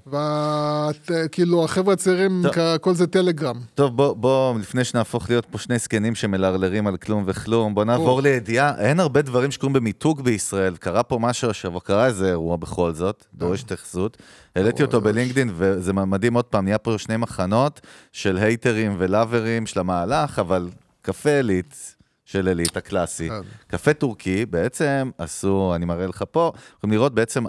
וכאילו, 1.10 1.64
החבר'ה 1.64 1.92
הצעירים, 1.92 2.40
טוב. 2.42 2.52
כ- 2.52 2.78
כל 2.80 2.94
זה 2.94 3.06
טלגרם. 3.06 3.56
טוב, 3.74 3.96
בוא, 3.96 4.12
בוא, 4.16 4.58
לפני 4.58 4.84
שנהפוך 4.84 5.30
להיות 5.30 5.46
פה 5.50 5.58
שני 5.58 5.78
זקנים 5.78 6.14
שמלרלרים 6.14 6.86
על 6.86 6.96
כלום 6.96 7.24
וכלום, 7.26 7.74
בוא 7.74 7.84
נעבור 7.84 8.08
או. 8.16 8.20
לידיעה. 8.20 8.78
אין 8.78 9.00
הרבה 9.00 9.22
דברים 9.22 9.50
שקורים 9.50 9.72
במיתוג 9.72 10.20
בישראל. 10.22 10.76
קרה 10.76 11.02
פה 11.02 11.18
משהו 11.18 11.50
השבוע, 11.50 11.80
קרה 11.80 12.06
איזה 12.06 12.28
אירוע 12.28 12.56
בכל 12.56 12.92
זאת, 12.92 13.24
דורש 13.34 13.62
התייחסות. 13.62 14.16
העליתי 14.56 14.82
אותו 14.82 15.00
בלינקדאין, 15.00 15.50
וזה 15.56 15.92
מדהים 15.92 16.34
עוד 16.34 16.44
פעם, 16.44 16.64
נהיה 16.64 16.78
פה 16.78 16.94
שני 16.98 17.16
מחנות 17.16 17.80
של 18.12 18.36
הייטרים 18.36 18.94
ולאברים 18.98 19.66
של 19.66 19.80
המהלך, 19.80 20.38
אבל 20.38 20.68
קפה 21.02 21.30
עילית. 21.30 21.96
של 22.30 22.48
עילית, 22.48 22.76
הקלאסי. 22.76 23.28
כן. 23.28 23.40
קפה 23.66 23.94
טורקי, 23.94 24.46
בעצם 24.46 25.10
עשו, 25.18 25.72
אני 25.74 25.84
מראה 25.84 26.06
לך 26.06 26.24
פה, 26.30 26.52
יכולים 26.76 26.92
לראות 26.92 27.14
בעצם 27.14 27.44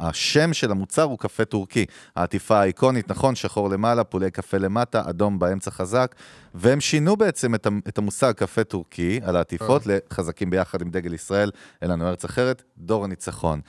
השם 0.00 0.52
של 0.52 0.70
המוצר 0.70 1.02
הוא 1.02 1.18
קפה 1.18 1.44
טורקי. 1.44 1.86
העטיפה 2.16 2.60
האיקונית, 2.60 3.10
נכון, 3.10 3.34
שחור 3.34 3.70
למעלה, 3.70 4.04
פולי 4.04 4.30
קפה 4.30 4.58
למטה, 4.58 5.02
אדום 5.10 5.38
באמצע 5.38 5.70
חזק, 5.70 6.14
והם 6.54 6.80
שינו 6.80 7.16
בעצם 7.16 7.54
את, 7.54 7.98
המושג 7.98 8.32
קפה 8.32 8.64
טורקי 8.64 9.20
על 9.24 9.36
העטיפות 9.36 9.82
לחזקים 9.86 10.50
ביחד 10.50 10.82
עם 10.82 10.90
דגל 10.90 11.14
ישראל, 11.14 11.50
אין 11.82 11.90
לנו 11.90 12.08
ארץ 12.08 12.24
אחרת, 12.24 12.62
דור 12.78 13.04
הניצחון. 13.04 13.60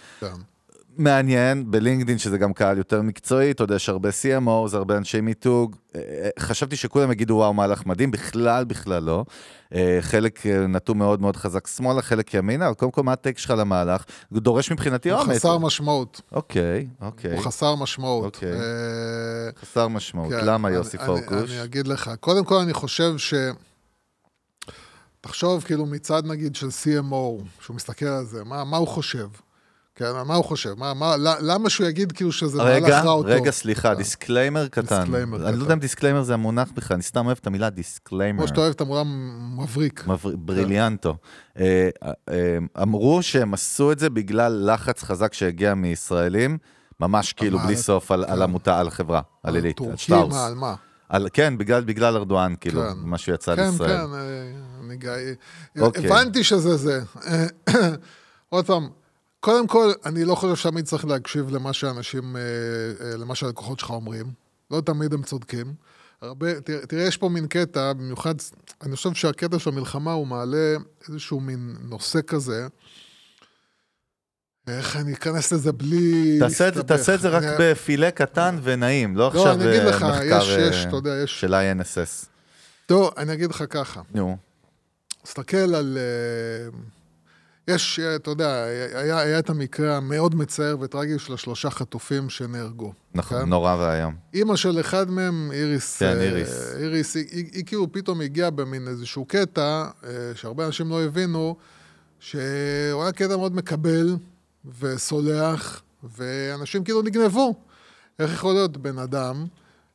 מעניין, 0.98 1.72
בלינקדאין, 1.72 2.18
שזה 2.18 2.38
גם 2.38 2.54
קהל 2.54 2.78
יותר 2.78 3.02
מקצועי, 3.02 3.52
אתה 3.52 3.64
יודע, 3.64 3.76
יש 3.76 3.90
הרבה 3.90 4.10
CMO, 4.10 4.68
זה 4.68 4.78
הרבה 4.78 4.98
אנשי 4.98 5.22
מיתוג. 5.22 5.76
אה, 5.96 6.02
אה, 6.02 6.30
חשבתי 6.40 6.76
שכולם 6.76 7.12
יגידו, 7.12 7.34
וואו, 7.34 7.54
מהלך 7.54 7.86
מדהים, 7.86 8.12
בכלל, 8.12 8.64
בכלל 8.66 9.04
לא. 9.04 9.26
אה, 9.74 9.98
חלק 10.02 10.46
נטו 10.46 10.96
מאוד 10.96 11.22
מאוד 11.22 11.36
חזק 11.36 11.68
שמאלה, 11.68 12.02
חלק 12.02 12.34
ימינה, 12.34 12.66
אבל 12.68 12.74
קודם 12.76 12.92
כל, 12.92 13.04
מה 13.04 13.14
הטייק 13.14 13.38
שלך 13.38 13.54
למהלך? 13.58 14.04
הוא 14.30 14.40
דורש 14.40 14.72
מבחינתי 14.72 15.12
הוא 15.12 15.20
אומץ. 15.20 15.36
חסר 15.38 15.58
משמעות. 15.58 16.22
אוקיי, 16.32 16.88
אוקיי. 17.02 17.34
הוא 17.38 17.44
חסר 17.44 17.76
משמעות. 17.76 18.26
אוקיי. 18.36 18.52
אה, 18.54 18.60
חסר 19.62 19.88
משמעות. 19.88 20.30
כן, 20.34 20.46
למה, 20.46 20.68
אני- 20.68 20.76
יוסי 20.78 20.98
אני- 20.98 21.06
פורקוש? 21.06 21.52
אני 21.52 21.64
אגיד 21.64 21.88
לך, 21.88 22.12
קודם 22.20 22.46
כל 22.46 22.56
אני 22.56 22.74
חושב 22.74 23.18
ש... 23.18 23.34
תחשוב 25.22 25.64
כאילו 25.64 25.86
מצד 25.86 26.26
נגיד 26.26 26.56
של 26.56 26.68
CMO, 26.68 27.44
שהוא 27.62 27.76
מסתכל 27.76 28.06
על 28.06 28.26
זה, 28.26 28.44
מה, 28.44 28.64
מה 28.64 28.78
הוא 28.78 28.88
חושב? 28.88 29.28
כן, 29.96 30.06
מה 30.26 30.36
הוא 30.36 30.46
חושב? 30.46 30.74
מה, 30.78 30.94
מה, 30.94 31.16
למה 31.40 31.70
שהוא 31.70 31.88
יגיד 31.88 32.12
כאילו 32.12 32.32
שזה 32.32 32.58
מהלך 32.58 32.84
רגע, 32.84 33.00
רע 33.02 33.12
או 33.12 33.22
טוב? 33.24 33.32
רגע, 33.32 33.52
סליחה, 33.52 33.90
כן. 33.92 33.98
disclaimer 33.98 34.68
קטן. 34.68 34.82
disclaimer 35.04 35.38
אני 35.38 35.46
קטן. 35.48 35.58
לא 35.58 35.64
יודע 35.64 35.74
אם 35.74 35.80
disclaimer 35.80 36.24
זה 36.24 36.34
המונח 36.34 36.72
בכלל, 36.76 36.96
אני 36.96 37.04
סתם 37.04 37.26
אוהב 37.26 37.38
את 37.42 37.48
המילה 37.48 37.70
disclaimer. 37.70 38.40
כמו 38.40 38.48
שאתה 38.48 38.60
אוהב 38.62 38.72
את 38.72 38.82
המילה 38.82 39.04
מבריק. 39.58 40.04
מבר- 40.08 40.36
brilliante. 40.36 41.16
אה, 41.60 41.90
אה, 42.04 42.58
אמרו 42.82 43.24
שהם 43.24 43.54
עשו 43.54 43.92
את 43.92 44.00
זה 44.00 44.10
בגלל 44.10 44.70
לחץ 44.74 45.04
חזק 45.04 45.34
שהגיע 45.34 45.74
מישראלים, 45.74 46.58
ממש 47.00 47.34
כאילו 47.34 47.60
בלי 47.60 47.78
סוף 47.78 48.12
על- 48.12 48.26
כן. 48.28 48.32
על 48.32 48.42
עמותה, 48.42 48.80
על 48.80 48.90
חברה, 48.90 49.22
על 49.44 49.56
עלית, 49.56 49.82
על 49.82 49.96
שטראוס. 49.98 50.36
על 50.36 50.54
מה? 50.56 50.76
על- 51.10 51.28
כן, 51.34 51.58
בגלל 51.58 51.84
בגלל 51.84 52.16
ארדואן, 52.18 52.54
כאילו, 52.62 52.82
כן. 52.82 52.88
מה 53.04 53.18
שיצא 53.18 53.56
כן, 53.56 53.66
לישראל. 53.66 53.90
כן, 53.90 54.14
אה, 54.14 54.52
אני 54.86 54.98
גאה. 54.98 55.34
אוקיי. 55.80 56.06
הבנתי 56.06 56.44
שזה 56.44 56.76
זה. 56.78 57.02
עוד 58.50 58.66
פעם, 58.66 58.90
קודם 59.46 59.68
כל, 59.68 59.92
אני 60.06 60.24
לא 60.26 60.36
חושב 60.36 60.56
שתמיד 60.56 60.86
צריך 60.86 61.06
להקשיב 61.06 61.50
למה 61.50 61.74
שאנשים, 61.74 62.36
אה, 62.36 62.42
אה, 62.42 63.18
למה 63.18 63.36
שהלקוחות 63.36 63.80
שלך 63.80 63.90
אומרים. 63.90 64.26
לא 64.72 64.82
תמיד 64.82 65.14
הם 65.14 65.24
צודקים. 65.24 65.74
הרבה, 66.22 66.62
תראה, 66.62 66.86
תראה, 66.86 67.04
יש 67.04 67.18
פה 67.18 67.30
מין 67.30 67.48
קטע, 67.48 67.94
במיוחד, 67.94 68.36
אני 68.84 68.96
חושב 68.96 69.14
שהקטע 69.14 69.60
של 69.60 69.70
המלחמה 69.70 70.12
הוא 70.14 70.28
מעלה 70.28 70.76
איזשהו 71.10 71.40
מין 71.40 71.76
נושא 71.82 72.20
כזה. 72.28 72.68
איך 74.68 74.96
אני 74.96 75.14
אכנס 75.14 75.52
לזה 75.54 75.72
בלי 75.72 76.38
תעשה 76.40 76.66
להסתבך? 76.66 76.86
תעשה 76.86 77.16
את 77.16 77.22
זה 77.22 77.30
רק 77.30 77.44
אני- 77.44 77.56
בפילה 77.60 78.12
קטן 78.12 78.60
ונעים, 78.64 79.18
לא 79.18 79.28
עכשיו 79.28 79.52
אני 79.52 79.70
אגיד 79.70 79.80
אה, 79.82 79.90
לך, 79.90 80.04
מחקר 80.04 80.42
יש- 80.44 80.76
יש, 80.76 80.86
אתה 80.86 80.96
יודע, 80.96 81.12
יש- 81.24 81.42
של 81.42 81.54
INSS. 81.54 82.26
טוב, 82.86 83.12
אני 83.18 83.34
אגיד 83.34 83.50
לך 83.50 83.64
ככה. 83.70 84.02
נו, 84.14 84.38
תסתכל 85.24 85.58
על... 85.76 85.98
אה, 85.98 86.78
יש, 87.68 88.00
אה, 88.00 88.16
אתה 88.16 88.30
יודע, 88.30 88.64
היה, 88.94 89.20
היה 89.20 89.40
את 89.40 89.50
המקרה 89.50 89.98
המאוד 89.98 90.36
מצער 90.36 90.76
וטרגי 90.80 91.20
של 91.20 91.34
השלושה 91.34 91.70
חטופים 91.70 92.30
שנהרגו. 92.30 92.94
נכון, 93.14 93.40
כן? 93.40 93.50
נורא 93.50 93.76
ואיום. 93.76 94.16
אימא 94.34 94.56
של 94.56 94.80
אחד 94.80 95.10
מהם, 95.10 95.52
איריס, 95.54 95.98
כן, 95.98 96.06
אה, 96.06 96.22
איריס. 96.22 96.74
איריס, 96.76 97.16
היא, 97.16 97.26
היא, 97.32 97.46
היא 97.54 97.66
כאילו 97.66 97.92
פתאום 97.92 98.22
הגיעה 98.22 98.50
במין 98.50 98.88
איזשהו 98.88 99.26
קטע, 99.26 99.86
אה, 100.04 100.10
שהרבה 100.36 100.66
אנשים 100.66 100.90
לא 100.90 101.04
הבינו, 101.04 101.56
שהוא 102.20 103.04
היה 103.04 103.12
קטע 103.12 103.38
מאוד 103.38 103.56
מקבל 103.56 104.16
וסולח, 104.80 105.82
ואנשים 106.18 106.84
כאילו 106.84 107.02
נגנבו. 107.02 107.56
איך 108.20 108.34
יכול 108.34 108.54
להיות 108.54 108.78
בן 108.78 108.98
אדם 108.98 109.46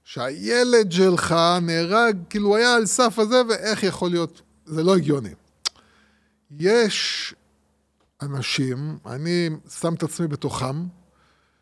שהילד 0.04 0.92
שלך 0.92 1.34
נהרג, 1.62 2.16
כאילו 2.30 2.56
היה 2.56 2.74
על 2.74 2.86
סף 2.86 3.18
הזה, 3.18 3.42
ואיך 3.48 3.82
יכול 3.82 4.10
להיות? 4.10 4.42
זה 4.66 4.82
לא 4.82 4.96
הגיוני. 4.96 5.30
יש 6.58 7.34
אנשים, 8.22 8.98
אני 9.06 9.50
שם 9.80 9.94
את 9.94 10.02
עצמי 10.02 10.26
בתוכם, 10.26 10.86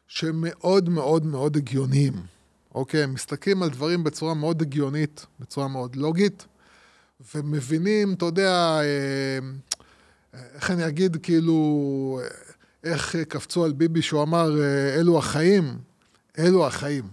שהם 0.07 0.35
מאוד 0.38 0.88
מאוד 0.88 1.27
מאוד 1.27 1.57
הגיוניים. 1.57 2.12
אוקיי? 2.75 3.03
הם 3.03 3.14
מסתכלים 3.14 3.62
על 3.62 3.71
דברים 3.71 4.05
בצורה 4.05 4.35
מאוד 4.35 4.62
הגיונית, 4.62 5.27
בצורה 5.40 5.68
מאוד 5.68 5.97
לוגית, 5.97 6.47
ומבינים, 7.35 8.12
אתה 8.12 8.25
יודע, 8.25 8.81
אה, 8.81 9.38
איך 10.55 10.71
אני 10.71 10.87
אגיד, 10.87 11.16
כאילו, 11.23 12.21
איך 12.85 13.16
קפצו 13.16 13.64
על 13.64 13.73
ביבי 13.73 14.03
שהוא 14.03 14.23
אמר, 14.23 14.62
אה, 14.62 14.94
אלו 14.94 15.18
החיים, 15.18 15.79
אלו 16.38 16.66
החיים. 16.66 17.05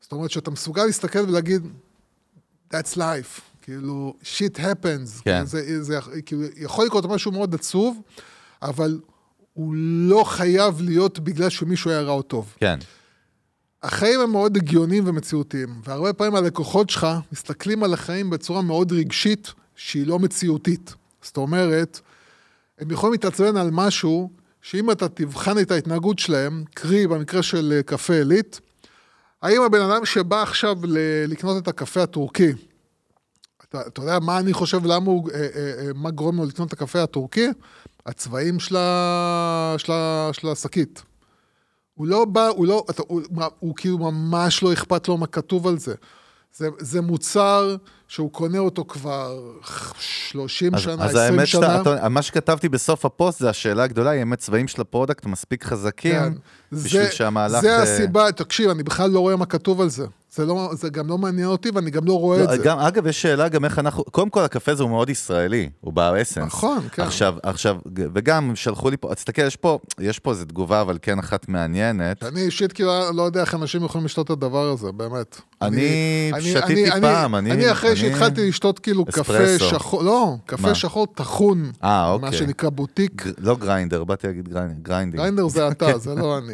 זאת 0.00 0.12
אומרת 0.12 0.30
שאתה 0.30 0.50
מסוגל 0.50 0.84
להסתכל 0.84 1.18
ולהגיד, 1.18 1.62
that's 2.74 2.96
life, 2.96 3.40
כאילו, 3.62 4.14
shit 4.22 4.58
happens. 4.58 5.22
כן. 5.24 5.44
זה, 5.44 5.82
זה, 5.82 5.98
כאילו, 6.26 6.42
יכול 6.56 6.86
לקרות 6.86 7.04
משהו 7.04 7.32
מאוד 7.32 7.54
עצוב, 7.54 8.00
אבל 8.62 9.00
הוא 9.52 9.74
לא 10.08 10.24
חייב 10.24 10.80
להיות 10.80 11.18
בגלל 11.18 11.48
שמישהו 11.48 11.90
היה 11.90 12.00
רע 12.00 12.12
או 12.12 12.22
טוב. 12.22 12.54
כן. 12.60 12.78
החיים 13.82 14.20
הם 14.20 14.30
מאוד 14.30 14.56
הגיוניים 14.56 15.08
ומציאותיים, 15.08 15.80
והרבה 15.84 16.12
פעמים 16.12 16.34
הלקוחות 16.34 16.90
שלך 16.90 17.06
מסתכלים 17.32 17.82
על 17.82 17.94
החיים 17.94 18.30
בצורה 18.30 18.62
מאוד 18.62 18.92
רגשית, 18.92 19.52
שהיא 19.76 20.06
לא 20.06 20.18
מציאותית. 20.18 20.94
זאת 21.22 21.36
אומרת, 21.36 22.00
הם 22.78 22.90
יכולים 22.90 23.12
להתעצבן 23.12 23.56
על 23.56 23.68
משהו, 23.72 24.30
שאם 24.62 24.90
אתה 24.90 25.08
תבחן 25.08 25.58
את 25.58 25.70
ההתנהגות 25.70 26.18
שלהם, 26.18 26.64
קרי 26.74 27.06
במקרה 27.06 27.42
של 27.42 27.72
אה, 27.76 27.82
קפה 27.82 28.14
עילית, 28.14 28.60
האם 29.42 29.62
הבן 29.62 29.80
אדם 29.80 30.06
שבא 30.06 30.42
עכשיו 30.42 30.76
לקנות 31.28 31.62
את 31.62 31.68
הקפה 31.68 32.02
הטורקי, 32.02 32.52
אתה, 33.70 33.80
אתה 33.86 34.00
יודע 34.00 34.18
מה 34.18 34.38
אני 34.38 34.52
חושב, 34.52 34.86
למה 34.86 35.06
הוא, 35.06 35.30
אה, 35.30 35.36
אה, 35.36 35.72
אה, 35.78 35.90
מה 35.94 36.10
גורם 36.10 36.36
לו 36.36 36.44
לקנות 36.44 36.68
את 36.68 36.72
הקפה 36.72 37.02
הטורקי? 37.02 37.48
הצבעים 38.06 38.60
של 38.60 38.76
השקית. 40.52 41.02
הוא 41.94 42.06
לא 42.06 42.24
בא, 42.24 42.46
הוא 42.48 42.66
לא, 42.66 42.84
אתה, 42.90 43.02
הוא, 43.06 43.22
הוא, 43.34 43.44
הוא 43.58 43.74
כאילו 43.76 43.98
ממש 43.98 44.62
לא 44.62 44.72
אכפת 44.72 45.08
לו 45.08 45.16
מה 45.16 45.26
כתוב 45.26 45.66
על 45.66 45.78
זה. 45.78 45.94
זה, 46.56 46.68
זה 46.78 47.00
מוצר 47.00 47.76
שהוא 48.08 48.30
קונה 48.32 48.58
אותו 48.58 48.84
כבר 48.84 49.38
30 49.98 50.74
אז, 50.74 50.80
שנה, 50.80 50.92
אז 51.04 51.10
20 51.16 51.16
האמת 51.38 51.46
שנה. 51.46 51.60
שאתה, 51.78 51.96
אתה- 51.96 52.08
מה 52.08 52.22
שכתבתי 52.22 52.68
בסוף 52.68 53.04
הפוסט 53.04 53.38
זה 53.40 53.50
השאלה 53.50 53.82
הגדולה, 53.82 54.10
האם 54.10 54.32
הצבעים 54.32 54.68
של 54.68 54.80
ה 54.80 54.86
product 54.86 55.26
מספיק 55.26 55.64
חזקים 55.64 56.12
כן. 56.14 56.32
בשביל 56.72 57.02
זה- 57.04 57.12
שהמהלך... 57.12 57.60
זה 57.60 57.76
הסיבה, 57.82 58.32
תקשיב, 58.32 58.70
אני 58.70 58.82
בכלל 58.82 59.10
לא 59.10 59.20
רואה 59.20 59.36
מה 59.36 59.46
כתוב 59.46 59.80
על 59.80 59.88
זה. 59.88 60.06
זה, 60.34 60.46
לא, 60.46 60.70
זה 60.72 60.88
גם 60.90 61.08
לא 61.08 61.18
מעניין 61.18 61.46
אותי 61.48 61.70
ואני 61.74 61.90
גם 61.90 62.04
לא 62.06 62.12
רואה 62.18 62.38
לא, 62.38 62.44
את 62.44 62.58
זה. 62.58 62.64
גם, 62.64 62.78
אגב, 62.78 63.06
יש 63.06 63.22
שאלה 63.22 63.48
גם 63.48 63.64
איך 63.64 63.78
אנחנו, 63.78 64.04
קודם 64.04 64.30
כל 64.30 64.42
הקפה 64.44 64.72
הזה 64.72 64.82
הוא 64.82 64.90
מאוד 64.90 65.10
ישראלי, 65.10 65.70
הוא 65.80 65.92
ב 65.92 65.98
essence. 65.98 66.44
נכון, 66.46 66.78
כן. 66.92 67.02
עכשיו, 67.02 67.34
עכשיו, 67.42 67.76
וגם 67.94 68.52
שלחו 68.56 68.90
לי 68.90 68.96
פה, 68.96 69.14
תסתכל, 69.14 69.42
יש 69.42 69.56
פה, 69.56 69.78
יש 70.00 70.18
פה 70.18 70.30
איזה 70.30 70.44
תגובה, 70.46 70.80
אבל 70.80 70.98
כן 71.02 71.18
אחת 71.18 71.48
מעניינת. 71.48 72.22
אני 72.24 72.40
אישית 72.40 72.72
כאילו 72.72 72.90
לא 73.14 73.22
יודע 73.22 73.40
איך 73.40 73.54
אנשים 73.54 73.84
יכולים 73.84 74.04
לשתות 74.04 74.26
את 74.26 74.30
הדבר 74.30 74.70
הזה, 74.70 74.92
באמת. 74.92 75.40
אני 75.62 76.30
אני- 76.34 76.42
שתיתי 76.42 76.90
אני- 76.92 77.00
פעם, 77.00 77.34
אני, 77.34 77.50
אני- 77.52 77.62
אני 77.64 77.72
אחרי 77.72 77.90
אני- 77.90 77.96
שהתחלתי 77.98 78.48
לשתות 78.48 78.78
כאילו 78.78 79.04
קפה 79.04 79.20
אספרסו. 79.20 79.64
שחור, 79.68 80.02
לא, 80.02 80.34
קפה 80.46 80.68
מה? 80.68 80.74
שחור 80.74 81.06
טחון, 81.14 81.70
אה, 81.84 81.88
מה 82.20 82.26
אוקיי. 82.26 82.32
שנקרא 82.38 82.68
בוטיק. 82.70 83.26
גר- 83.26 83.32
לא 83.38 83.56
grinder, 83.56 84.04
באתי 84.04 84.26
להגיד 84.26 84.48
grind- 84.48 84.82
grinding. 84.82 85.16
grinder 85.20 85.48
זה 85.48 85.68
אתה, 85.68 85.98
זה 85.98 86.14
לא 86.14 86.38
אני. 86.38 86.52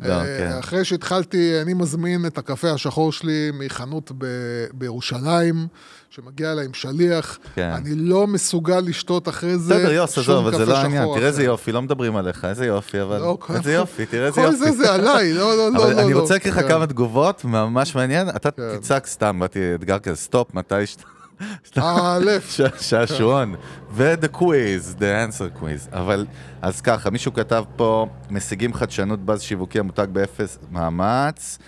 לא, 0.00 0.12
אה, 0.12 0.24
כן. 0.38 0.58
אחרי 0.58 0.84
שהתחלתי, 0.84 1.62
אני 1.62 1.74
מזמין 1.74 2.26
את 2.26 2.38
הקפה 2.38 2.70
השחור 2.70 3.12
שלי 3.16 3.50
מחנות 3.54 4.12
ב, 4.18 4.26
בירושלים, 4.74 5.66
שמגיע 6.10 6.52
אליי 6.52 6.64
עם 6.64 6.74
שליח. 6.74 7.38
כן. 7.54 7.70
אני 7.76 7.94
לא 7.94 8.26
מסוגל 8.26 8.80
לשתות 8.80 9.28
אחרי 9.28 9.58
זה 9.58 9.74
בסדר, 9.74 9.92
יוס, 9.92 10.12
שום 10.14 10.22
עזוב, 10.22 10.46
אבל 10.46 10.56
זה 10.58 10.62
קפה 10.64 10.72
לא 10.72 10.78
העניין. 10.78 11.02
שחור 11.02 11.16
תראה 11.16 11.26
איזה. 11.28 11.42
יופי, 11.42 11.72
לא 11.72 11.82
מדברים 11.82 12.16
עליך, 12.16 12.44
איזה 12.44 12.66
יופי, 12.66 13.02
אבל... 13.02 13.18
לא, 13.20 13.36
כל- 13.40 13.54
איזה 13.54 13.72
יופי, 13.72 14.06
תראה 14.06 14.26
איזה 14.26 14.40
כל 14.40 14.46
יופי. 14.46 14.56
זה 14.56 14.70
זה 14.72 14.92
עליי, 14.94 15.32
לא, 15.34 15.56
לא, 15.56 15.72
לא, 15.72 15.84
אבל 15.84 15.94
לא. 15.94 16.00
אני 16.02 16.12
לא. 16.12 16.20
רוצה 16.20 16.34
להקריא 16.34 16.52
לך 16.52 16.60
כן. 16.60 16.68
כמה 16.68 16.86
תגובות, 16.86 17.44
ממש 17.44 17.94
מעניין. 17.94 18.28
אתה 18.28 18.50
כן. 18.50 18.76
תצעק 18.76 19.06
סתם, 19.06 19.36
באתי 19.40 19.58
אתגר 19.74 19.98
כזה, 19.98 20.16
stop, 20.16 20.54
מתי 20.54 20.74
שאתה... 20.86 21.80
א', 21.80 22.30
ש- 22.48 22.60
שעשועון. 22.80 23.54
ו-the 23.92 24.36
quiz, 24.36 24.98
the 24.98 25.02
answer 25.30 25.60
quiz. 25.62 25.96
אבל, 25.96 26.26
אז 26.62 26.80
ככה, 26.80 27.10
מישהו 27.10 27.34
כתב 27.34 27.64
פה, 27.76 28.06
משיגים 28.30 28.74
חדשנות 28.74 29.20
באז 29.24 29.42
שיווקי 29.42 29.78
המותג 29.78 30.06
באפס 30.12 30.58
מאמץ, 30.70 31.58
אה, 31.60 31.66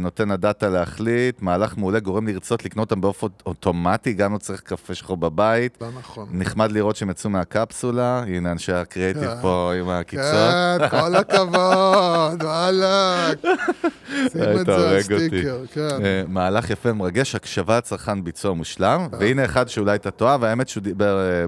נותן 0.00 0.30
הדאטה 0.30 0.68
להחליט, 0.68 1.42
מהלך 1.42 1.78
מעולה, 1.78 2.00
גורם 2.00 2.28
לרצות 2.28 2.64
לקנות 2.64 2.90
אותם 2.90 3.00
באופן 3.00 3.26
אוטומטי, 3.46 4.12
גם 4.12 4.32
לא 4.32 4.38
צריך 4.38 4.60
קפה 4.60 4.94
שחור 4.94 5.16
בבית. 5.16 5.78
לא 5.80 5.88
נכון. 5.98 6.28
נחמד 6.32 6.72
לראות 6.72 6.96
שהם 6.96 7.10
יצאו 7.10 7.30
מהקפסולה, 7.30 8.22
הנה 8.26 8.52
אנשי 8.52 8.72
הקריאיטיב 8.72 9.34
כן. 9.34 9.40
פה 9.42 9.72
עם 9.80 9.88
העקיצות. 9.88 10.80
כן, 10.80 10.88
כל 10.88 11.14
הכבוד, 11.14 12.42
וואלה. 12.42 13.30
שים 14.32 14.42
את 14.60 14.66
זה 14.66 14.90
על. 14.90 15.02
סטיקר, 15.02 15.62
כן. 15.72 16.04
אה, 16.04 16.22
מהלך 16.28 16.70
יפה 16.70 16.90
ומרגש, 16.90 17.34
הקשבה 17.34 17.78
לצרכן 17.78 18.24
ביצוע 18.24 18.52
מושלם, 18.54 19.06
והנה 19.18 19.44
אחד 19.44 19.68
שאולי 19.68 19.94
אתה 19.96 20.10
טועה, 20.10 20.36
והאמת 20.40 20.68
שהוא 20.68 20.82
דיבר 20.82 21.18
אה, 21.18 21.44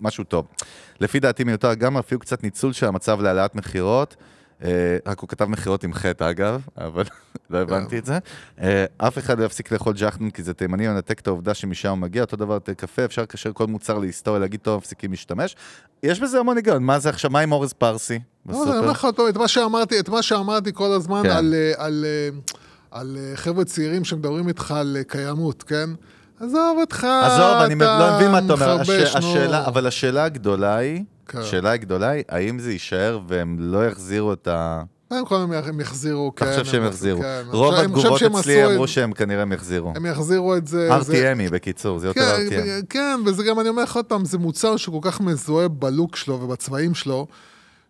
משהו 0.00 0.24
טוב. 0.24 0.46
לפי 1.00 1.20
דעתי 1.20 1.44
מיותר 1.44 1.74
גם 1.74 1.98
אפילו 1.98 2.20
קצת 2.20 2.42
ניצול 2.42 2.72
של 2.72 2.86
המצב 2.86 3.20
להעלאת 3.20 3.54
מכירות. 3.54 4.16
אה, 4.64 4.96
רק 5.06 5.20
הוא 5.20 5.28
כתב 5.28 5.44
מכירות 5.44 5.84
עם 5.84 5.94
חטא 5.94 6.30
אגב, 6.30 6.60
אבל 6.78 7.04
לא 7.50 7.58
הבנתי 7.58 7.98
את 7.98 8.06
זה. 8.06 8.18
אה, 8.60 8.84
אף 8.98 9.18
אחד 9.18 9.38
לא 9.38 9.44
יפסיק 9.44 9.72
לאכול 9.72 9.94
ג'חנון 9.96 10.30
כי 10.30 10.42
זה 10.42 10.54
תימני, 10.54 10.88
מנתק 10.88 11.20
את 11.20 11.26
העובדה 11.26 11.54
שמשם 11.54 11.90
הוא 11.90 11.98
מגיע, 11.98 12.22
אותו 12.22 12.36
דבר 12.36 12.54
יותר 12.54 12.74
קפה, 12.74 13.04
אפשר 13.04 13.22
לקשר 13.22 13.52
כל 13.52 13.66
מוצר 13.66 13.98
להיסטוריה, 13.98 14.40
להגיד 14.40 14.60
טוב, 14.60 14.78
מפסיקים 14.78 15.10
להשתמש. 15.10 15.56
יש 16.02 16.20
בזה 16.20 16.38
המון 16.38 16.56
היגיון, 16.56 16.82
מה 16.82 16.98
זה 16.98 17.08
עכשיו, 17.08 17.30
מה 17.30 17.40
עם 17.40 17.52
אורז 17.52 17.72
פרסי? 17.72 18.18
לא, 18.48 18.54
את 19.98 20.08
מה 20.08 20.22
שאמרתי, 20.22 20.72
כל 20.72 20.92
הזמן 20.92 21.22
כן. 21.22 21.30
על, 21.30 23.16
אה, 23.18 23.36
חבר'ה 23.36 23.64
צעירים 23.64 24.04
שמדברים 24.04 24.48
איתך 24.48 24.70
על 24.70 24.96
קיימות, 25.06 25.62
כן? 25.62 25.90
עזוב 26.40 26.78
אותך, 26.80 27.04
עזוב, 27.04 27.56
אני 27.56 27.74
לא 27.78 28.16
מבין 28.16 28.30
מה 28.30 28.38
אתה 28.38 28.52
אומר. 28.52 28.80
השאלה, 29.14 29.66
אבל 29.66 29.86
השאלה 29.86 30.24
הגדולה 30.24 30.76
היא. 30.76 31.04
השאלה 31.34 31.72
הגדולה 31.72 32.08
היא, 32.10 32.24
האם 32.28 32.58
זה 32.58 32.72
יישאר 32.72 33.20
והם 33.28 33.56
לא 33.60 33.86
יחזירו 33.86 34.32
את 34.32 34.48
ה... 34.48 34.82
קודם 35.08 35.26
כל 35.26 35.36
הם 35.36 35.52
יח- 35.52 35.68
הם 35.68 35.80
יחזירו, 35.80 36.32
כן. 36.36 36.46
אתה 36.46 36.54
חושב 36.54 36.72
שהם 36.72 36.82
הם- 36.82 36.88
יחזירו. 36.88 37.20
כן. 37.20 37.42
רוב 37.50 37.74
התגובות 37.74 38.22
אצלי 38.22 38.66
אמרו 38.66 38.88
שהם 38.88 39.12
כנראה 39.12 39.42
הם 39.42 39.52
יחזירו. 39.52 39.92
הם 39.96 40.06
יחזירו 40.06 40.56
את 40.56 40.66
זה. 40.66 40.88
RTMי 40.98 41.50
בקיצור, 41.52 41.98
זה 41.98 42.06
יותר 42.06 42.20
כן, 42.50 42.56
RTM. 42.82 42.86
כן, 42.90 43.20
וזה 43.26 43.44
גם, 43.44 43.60
אני 43.60 43.68
אומר 43.68 43.82
לך 43.82 43.96
עוד 43.96 44.04
פעם, 44.04 44.24
זה 44.24 44.38
מוצר 44.38 44.76
שכל 44.76 44.98
כך 45.02 45.20
מזוהה 45.20 45.68
בלוק 45.68 46.16
שלו 46.16 46.40
ובצבעים 46.40 46.94
שלו, 46.94 47.26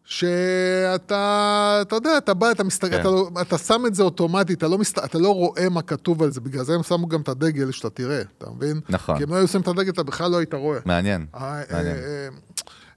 שאתה, 0.05 1.78
אתה 1.83 1.96
יודע, 1.96 2.18
אתה 2.18 2.35
בא, 2.35 2.50
אתה 2.50 2.64
מסתכל, 2.64 2.90
כן. 2.90 3.00
אתה, 3.00 3.09
לא- 3.11 3.28
אתה 3.40 3.59
שם 3.59 3.83
את 3.87 3.94
זה 3.94 4.02
אוטומטית, 4.02 4.59
אתה 4.59 4.68
לא. 4.68 4.78
אתה 5.05 5.18
לא 5.18 5.35
רואה 5.35 5.68
מה 5.68 5.83
כתוב 5.83 6.22
על 6.22 6.31
זה, 6.31 6.40
בגלל 6.40 6.64
זה 6.64 6.74
הם 6.74 6.83
שמו 6.83 7.09
גם 7.09 7.20
את 7.20 7.28
הדגל 7.28 7.70
שאתה 7.70 7.90
תראה, 7.90 8.22
אתה 8.38 8.46
מבין? 8.57 8.81
נכון. 8.88 9.18
כי 9.18 9.24
אם 9.24 9.31
לא 9.31 9.37
היו 9.37 9.48
שמים 9.48 9.62
את 9.62 9.68
הדגל, 9.68 9.90
אתה 9.90 10.02
בכלל 10.02 10.31
לא 10.31 10.37
היית 10.37 10.55
רואה. 10.55 10.78
מעניין, 10.85 11.26
אה, 11.35 11.62
מעניין. 11.72 11.96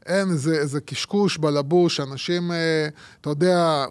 אה, 0.09 0.13
אה, 0.13 0.19
אין, 0.19 0.37
זה, 0.37 0.55
איזה 0.55 0.81
קשקוש 0.81 1.37
בלבוש, 1.37 1.99
אנשים, 1.99 2.51
אה, 2.51 2.87
אתה 3.21 3.29
יודע, 3.29 3.85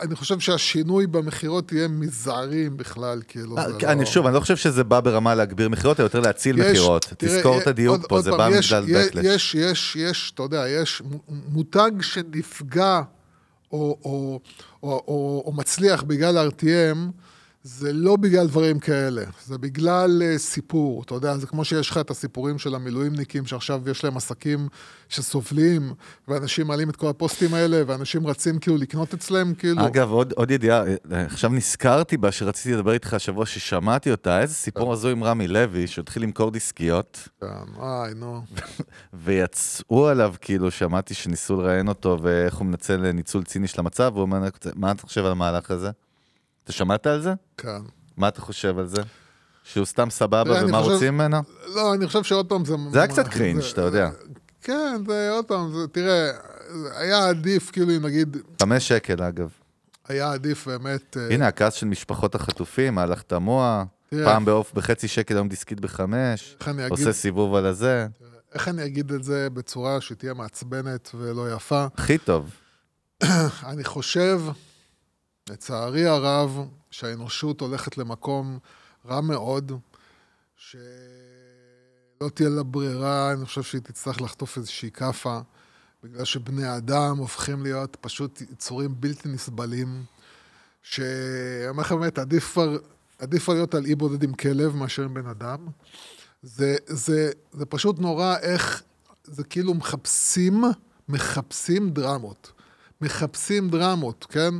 אני 0.00 0.14
חושב 0.14 0.38
שהשינוי 0.40 1.06
במכירות 1.06 1.72
יהיה 1.72 1.88
מזערים 1.88 2.76
בכלל, 2.76 3.22
כאילו. 3.28 3.58
אה, 3.58 3.64
כן, 3.78 3.88
אני 3.88 4.00
לא- 4.00 4.06
שוב, 4.06 4.26
אני 4.26 4.34
לא 4.34 4.40
חושב 4.40 4.56
שזה 4.56 4.84
בא 4.84 5.00
ברמה 5.00 5.34
להגביר 5.34 5.68
מכירות, 5.68 6.00
אלא 6.00 6.06
יותר 6.06 6.20
להציל 6.20 6.58
יש- 6.58 6.66
מכירות. 6.70 7.04
תראה, 7.18 7.36
תזכור 7.36 7.54
אה, 7.56 7.62
את 7.62 7.66
הדיוק 7.66 7.96
עוד- 7.96 8.06
פה, 8.08 8.14
עוד 8.14 8.24
זה 8.24 8.30
פעם, 8.30 8.52
בא 8.52 8.56
יש- 8.58 8.72
בגלל 8.72 8.84
יש-. 9.24 9.54
יש, 9.54 9.96
יש, 9.96 10.32
אתה 10.34 10.42
יודע, 10.42 10.64
יש 10.68 11.02
מותג 11.48 11.90
שנפגע 12.00 13.00
או, 13.72 13.98
או, 14.04 14.40
או, 14.82 14.88
או, 15.08 15.42
או 15.46 15.52
מצליח 15.52 16.02
בגלל 16.02 16.48
RTM, 16.50 16.98
זה 17.64 17.92
לא 17.92 18.16
בגלל 18.16 18.46
דברים 18.46 18.78
כאלה, 18.78 19.22
זה 19.46 19.58
בגלל 19.58 20.22
uh, 20.22 20.38
סיפור, 20.38 21.02
אתה 21.02 21.14
יודע, 21.14 21.36
זה 21.36 21.46
כמו 21.46 21.64
שיש 21.64 21.90
לך 21.90 21.98
את 21.98 22.10
הסיפורים 22.10 22.58
של 22.58 22.74
המילואימניקים, 22.74 23.46
שעכשיו 23.46 23.90
יש 23.90 24.04
להם 24.04 24.16
עסקים 24.16 24.68
שסובלים, 25.08 25.92
ואנשים 26.28 26.66
מעלים 26.66 26.90
את 26.90 26.96
כל 26.96 27.08
הפוסטים 27.08 27.54
האלה, 27.54 27.82
ואנשים 27.86 28.26
רצים 28.26 28.58
כאילו 28.58 28.76
לקנות 28.76 29.14
אצלם, 29.14 29.54
כאילו... 29.54 29.86
אגב, 29.86 30.10
עוד, 30.10 30.32
עוד 30.32 30.50
ידיעה, 30.50 30.84
אה, 30.86 30.94
עכשיו 31.24 31.50
נזכרתי 31.50 32.16
בה 32.16 32.32
שרציתי 32.32 32.74
לדבר 32.74 32.92
איתך 32.92 33.14
השבוע 33.14 33.46
ששמעתי 33.46 34.10
אותה, 34.10 34.40
איזה 34.40 34.54
סיפור 34.54 34.92
הזוי 34.92 35.12
עם 35.12 35.24
רמי 35.24 35.48
לוי, 35.48 35.86
שהתחיל 35.86 36.22
למכור 36.22 36.50
דיסקיות, 36.50 37.28
כן, 37.40 37.46
וואי, 37.76 38.14
נו. 38.14 38.40
ויצאו 39.24 40.08
עליו, 40.08 40.34
כאילו, 40.40 40.70
שמעתי 40.70 41.14
שניסו 41.14 41.62
לראיין 41.62 41.88
אותו, 41.88 42.18
ואיך 42.22 42.54
הוא 42.54 42.66
מנצל 42.66 43.12
ניצול 43.12 43.44
ציני 43.44 43.68
של 43.68 43.80
המצב, 43.80 44.10
והוא 44.14 44.22
אומר, 44.22 44.48
מה 44.74 44.90
אתה 44.90 45.02
חושב 45.02 45.24
על 45.24 45.32
המהלך 45.32 45.70
הזה? 45.70 45.90
אתה 46.64 46.72
שמעת 46.72 47.06
על 47.06 47.22
זה? 47.22 47.32
כן. 47.56 47.78
מה 48.16 48.28
אתה 48.28 48.40
חושב 48.40 48.78
על 48.78 48.86
זה? 48.86 49.02
שהוא 49.64 49.84
סתם 49.86 50.10
סבבה, 50.10 50.58
אני 50.60 50.64
ומה 50.68 50.78
חושב- 50.78 50.92
רוצים 50.92 51.14
ממנו? 51.14 51.36
לא, 51.74 51.94
אני 51.94 52.06
חושב 52.06 52.22
שעוד 52.22 52.48
פעם 52.48 52.64
זה... 52.64 52.74
זה 52.92 52.98
היה 52.98 53.08
קצת 53.08 53.28
קרינג', 53.28 53.60
זה- 53.62 53.70
אתה 53.70 53.80
יודע. 53.80 54.10
כן, 54.62 55.02
זה 55.08 55.30
עוד 55.30 55.44
פעם, 55.44 55.72
זה, 55.72 55.88
תראה, 55.88 56.30
היה 56.96 57.28
עדיף, 57.28 57.70
כאילו, 57.70 57.96
אם 57.96 58.06
נגיד, 58.06 58.36
חמש 58.62 58.88
שקל, 58.88 59.22
אגב. 59.22 59.48
היה 60.08 60.32
עדיף 60.32 60.68
באמת... 60.68 61.16
אה, 61.16 61.34
הנה, 61.34 61.46
הכעס 61.48 61.74
של 61.74 61.86
משפחות 61.86 62.34
החטופים, 62.34 62.94
מהלך 62.94 63.22
תמוה. 63.22 63.84
פעם 64.10 64.44
בעוף 64.44 64.72
בחצי 64.74 65.08
שקל, 65.08 65.34
היום 65.34 65.48
דיסקית 65.48 65.80
בחמש, 65.80 66.56
אגיד, 66.68 66.90
עושה 66.90 67.12
סיבוב 67.12 67.54
על 67.54 67.66
הזה, 67.66 68.06
איך 68.54 68.68
אני 68.68 68.86
אגיד 68.86 69.12
את 69.12 69.24
זה 69.24 69.48
בצורה 69.50 70.00
שתהיה 70.00 70.34
מעצבנת 70.34 71.10
ולא 71.14 71.52
יפה? 71.52 71.86
הכי 71.96 72.18
טוב. 72.18 72.50
אני 73.70 73.84
חושב, 73.84 74.40
לצערי 75.50 76.06
הרב, 76.06 76.68
שהאנושות 76.90 77.60
הולכת 77.60 77.98
למקום 77.98 78.58
רע 79.06 79.20
מאוד, 79.20 79.72
שלא 80.56 82.28
תהיה 82.34 82.48
לה 82.48 82.62
ברירה, 82.62 83.32
אני 83.32 83.46
חושב 83.46 83.62
שהיא 83.62 83.80
תצטרך 83.80 84.20
לחטוף 84.20 84.56
איזושהי 84.56 84.90
כאפה, 84.90 85.40
בגלל 86.04 86.24
שבני 86.24 86.76
אדם 86.76 87.16
הופכים 87.18 87.62
להיות 87.62 87.96
פשוט 88.00 88.40
יצורים 88.40 88.94
בלתי 89.00 89.28
נסבלים, 89.28 90.04
שאני 90.82 91.68
אומר 91.68 91.82
לך 91.82 91.92
באמת, 91.92 92.18
עדיף 92.18 92.52
כבר, 92.52 92.78
עדיף 93.18 93.44
כבר 93.44 93.54
להיות 93.54 93.74
על 93.74 93.84
אי 93.84 93.94
בודד 93.94 94.22
עם 94.22 94.34
כלב 94.34 94.76
מאשר 94.76 95.02
עם 95.02 95.14
בן 95.14 95.26
אדם. 95.26 95.66
זה, 96.42 96.76
זה, 96.86 97.30
זה 97.52 97.66
פשוט 97.66 97.98
נורא 97.98 98.36
איך, 98.42 98.82
זה 99.24 99.44
כאילו 99.44 99.74
מחפשים, 99.74 100.64
מחפשים 101.08 101.90
דרמות. 101.90 102.52
מחפשים 103.00 103.70
דרמות, 103.70 104.26
כן? 104.28 104.54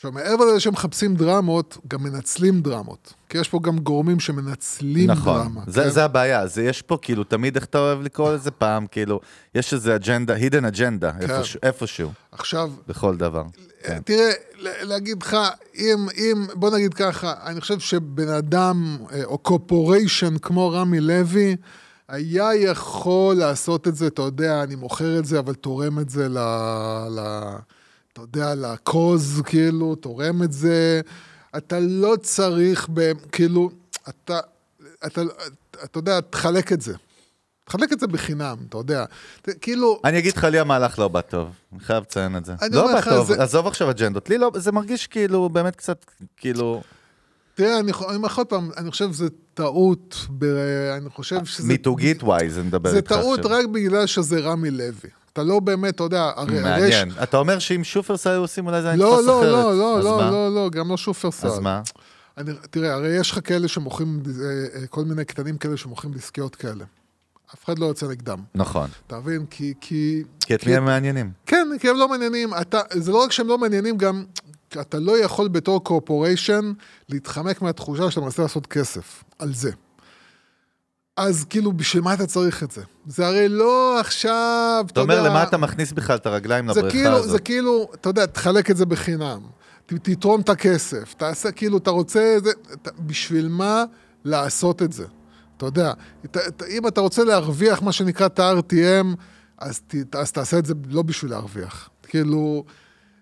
עכשיו, 0.00 0.12
מעבר 0.12 0.44
לזה 0.44 0.60
שהם 0.60 0.72
מחפשים 0.72 1.14
דרמות, 1.14 1.78
גם 1.88 2.02
מנצלים 2.02 2.60
דרמות. 2.60 3.14
כי 3.28 3.38
יש 3.38 3.48
פה 3.48 3.60
גם 3.62 3.78
גורמים 3.78 4.20
שמנצלים 4.20 5.10
נכון, 5.10 5.38
דרמה. 5.42 5.60
זה, 5.66 5.82
כן? 5.82 5.90
זה 5.90 6.04
הבעיה, 6.04 6.46
זה 6.46 6.62
יש 6.62 6.82
פה 6.82 6.98
כאילו, 7.02 7.24
תמיד 7.24 7.56
איך 7.56 7.64
אתה 7.64 7.78
אוהב 7.78 8.00
לקרוא 8.02 8.32
לזה 8.32 8.50
פעם, 8.50 8.86
כאילו, 8.86 9.20
יש 9.54 9.74
איזה 9.74 9.96
אג'נדה, 9.96 10.36
hidden 10.36 10.68
אג'נדה, 10.68 11.12
כן. 11.12 11.30
איפשהו, 11.30 11.60
איפשהו, 11.62 12.10
עכשיו, 12.32 12.70
בכל 12.88 13.16
דבר. 13.16 13.44
כן. 13.82 14.00
תראה, 14.04 14.30
להגיד 14.58 15.22
לך, 15.22 15.36
אם, 15.74 16.06
אם, 16.16 16.46
בוא 16.54 16.70
נגיד 16.70 16.94
ככה, 16.94 17.34
אני 17.44 17.60
חושב 17.60 17.78
שבן 17.78 18.28
אדם, 18.28 18.96
אה, 19.12 19.24
או 19.24 19.38
קופוריישן 19.38 20.38
כמו 20.38 20.70
רמי 20.70 21.00
לוי, 21.00 21.56
היה 22.08 22.54
יכול 22.54 23.36
לעשות 23.36 23.88
את 23.88 23.96
זה, 23.96 24.06
אתה 24.06 24.22
יודע, 24.22 24.62
אני 24.62 24.74
מוכר 24.74 25.18
את 25.18 25.24
זה, 25.24 25.38
אבל 25.38 25.54
תורם 25.54 25.98
את 25.98 26.10
זה 26.10 26.28
ל... 26.28 26.38
ל 27.10 27.20
אתה 28.30 28.38
יודע, 28.38 28.54
לקוז, 28.54 29.42
כאילו, 29.46 29.94
תורם 29.94 30.42
את 30.42 30.52
זה. 30.52 31.00
אתה 31.56 31.80
לא 31.80 32.16
צריך, 32.22 32.88
ב, 32.94 33.12
כאילו, 33.32 33.70
אתה, 34.08 34.38
אתה, 35.06 35.20
אתה 35.84 35.98
יודע, 35.98 36.20
תחלק 36.20 36.72
את 36.72 36.80
זה. 36.80 36.94
תחלק 37.64 37.92
את 37.92 38.00
זה 38.00 38.06
בחינם, 38.06 38.56
אתה 38.68 38.78
יודע. 38.78 39.04
כאילו, 39.60 40.00
אני 40.04 40.18
אגיד 40.18 40.36
לך, 40.36 40.44
לי 40.44 40.58
המהלך 40.58 40.98
לא 40.98 41.08
בא 41.08 41.20
טוב, 41.20 41.48
אני 41.72 41.80
חייב 41.80 42.02
לציין 42.02 42.36
את 42.36 42.44
זה. 42.44 42.52
לא 42.72 42.92
בא 42.92 43.00
טוב, 43.00 43.26
זה- 43.28 43.42
עזוב 43.42 43.66
עכשיו 43.66 43.90
אג'נדות, 43.90 44.30
לי 44.30 44.38
לא, 44.38 44.50
זה 44.56 44.72
מרגיש 44.72 45.06
כאילו, 45.06 45.48
באמת 45.48 45.76
קצת, 45.76 46.04
כאילו, 46.36 46.82
תראה, 47.54 47.78
אני 47.80 47.92
אומר 48.14 48.26
לך 48.28 48.38
עוד 48.38 48.46
פעם, 48.46 48.70
אני 48.76 48.90
חושב 48.90 49.12
שזה 49.12 49.28
טעות, 49.54 50.16
ב, 50.38 50.44
אני 50.96 51.10
חושב 51.10 51.44
שזה... 51.44 51.68
מיתוגית 51.68 52.22
ווייז, 52.22 52.58
מדבר 52.58 52.90
זה 52.90 52.96
איתך 52.96 53.12
עכשיו. 53.12 53.36
טעות 53.36 53.46
רק 53.46 53.66
בגלל 53.66 54.06
שזה 54.06 54.40
רמי 54.40 54.70
לוי. 54.70 55.10
אתה 55.32 55.42
לא 55.42 55.60
באמת, 55.60 55.94
אתה 55.94 56.02
יודע, 56.04 56.30
הרי... 56.36 56.58
הרי 56.58 56.62
מעניין. 56.62 57.08
יש- 57.08 57.14
אתה 57.22 57.36
אומר 57.36 57.58
שאם 57.58 57.84
שופרסל 57.84 58.30
היו 58.30 58.40
עושים 58.40 58.66
אולי 58.66 58.82
זה 58.82 58.88
היה 58.88 58.96
לא, 58.96 59.12
נתפס 59.14 59.26
לא, 59.26 59.40
אחרת. 59.40 59.52
לא, 59.52 59.78
לא, 59.78 59.98
אז 59.98 60.04
לא, 60.04 60.16
מה? 60.18 60.30
לא, 60.30 60.54
לא, 60.54 60.70
גם 60.70 60.88
לא 60.90 60.96
שופרסל. 60.96 61.46
אז 61.46 61.58
מה? 61.58 61.82
אני, 62.38 62.52
תראה, 62.70 62.94
הרי 62.94 63.08
יש 63.08 63.30
לך 63.30 63.38
כאלה 63.44 63.68
שמוכרים, 63.68 64.22
אה, 64.40 64.80
אה, 64.80 64.86
כל 64.86 65.04
מיני 65.04 65.24
קטנים 65.24 65.58
כאלה 65.58 65.76
שמוכרים 65.76 66.12
דיסקיות 66.12 66.56
כאלה. 66.56 66.84
אף 67.54 67.64
אחד 67.64 67.78
לא 67.78 67.86
יוצא 67.86 68.06
נגדם. 68.06 68.38
נכון. 68.54 68.88
אתה 69.06 69.18
מבין? 69.18 69.46
כי... 69.50 69.74
כי, 69.80 70.22
כי 70.40 70.54
את 70.54 70.66
מי 70.66 70.76
הם 70.76 70.84
מעניינים? 70.84 71.30
כן, 71.46 71.68
כי 71.80 71.88
הם 71.88 71.96
לא 71.96 72.08
מעניינים. 72.08 72.50
אתה, 72.60 72.80
זה 72.92 73.12
לא 73.12 73.22
רק 73.24 73.32
שהם 73.32 73.48
לא 73.48 73.58
מעניינים, 73.58 73.96
גם 73.96 74.24
אתה 74.80 74.98
לא 74.98 75.18
יכול 75.18 75.48
בתור 75.48 75.84
קורפוריישן 75.84 76.72
להתחמק 77.08 77.62
מהתחושה 77.62 78.10
שאתה 78.10 78.20
מנסה 78.20 78.42
לעשות 78.42 78.66
כסף 78.66 79.24
על 79.38 79.54
זה. 79.54 79.70
אז 81.20 81.44
כאילו, 81.44 81.72
בשביל 81.72 82.02
מה 82.02 82.14
אתה 82.14 82.26
צריך 82.26 82.62
את 82.62 82.70
זה? 82.70 82.82
זה 83.06 83.26
הרי 83.26 83.48
לא 83.48 84.00
עכשיו, 84.00 84.84
אתה 84.92 85.00
אומר, 85.00 85.22
למה 85.22 85.42
אתה 85.42 85.56
מכניס 85.56 85.92
בכלל 85.92 86.16
את 86.16 86.26
הרגליים 86.26 86.68
לבריכה 86.68 86.90
כאילו, 86.90 87.16
הזאת? 87.16 87.30
זה 87.30 87.38
כאילו, 87.38 87.88
אתה 87.94 88.08
יודע, 88.08 88.26
תחלק 88.26 88.70
את 88.70 88.76
זה 88.76 88.86
בחינם. 88.86 89.40
ת- 89.86 89.92
תתרום 89.94 90.40
את 90.40 90.48
הכסף, 90.48 91.14
תעשה, 91.14 91.52
כאילו, 91.52 91.78
אתה 91.78 91.90
רוצה, 91.90 92.36
זה, 92.44 92.50
אתה, 92.72 92.90
בשביל 92.98 93.48
מה 93.48 93.84
לעשות 94.24 94.82
את 94.82 94.92
זה? 94.92 95.04
אתה 95.56 95.66
יודע, 95.66 95.92
ת, 96.30 96.36
ת, 96.36 96.62
אם 96.62 96.86
אתה 96.86 97.00
רוצה 97.00 97.24
להרוויח 97.24 97.82
מה 97.82 97.92
שנקרא 97.92 98.26
את 98.26 98.38
ה-RTM, 98.38 99.06
אז, 99.58 99.80
ת, 99.86 100.16
אז 100.16 100.32
תעשה 100.32 100.58
את 100.58 100.66
זה 100.66 100.74
לא 100.90 101.02
בשביל 101.02 101.30
להרוויח. 101.30 101.90
כאילו, 102.02 102.64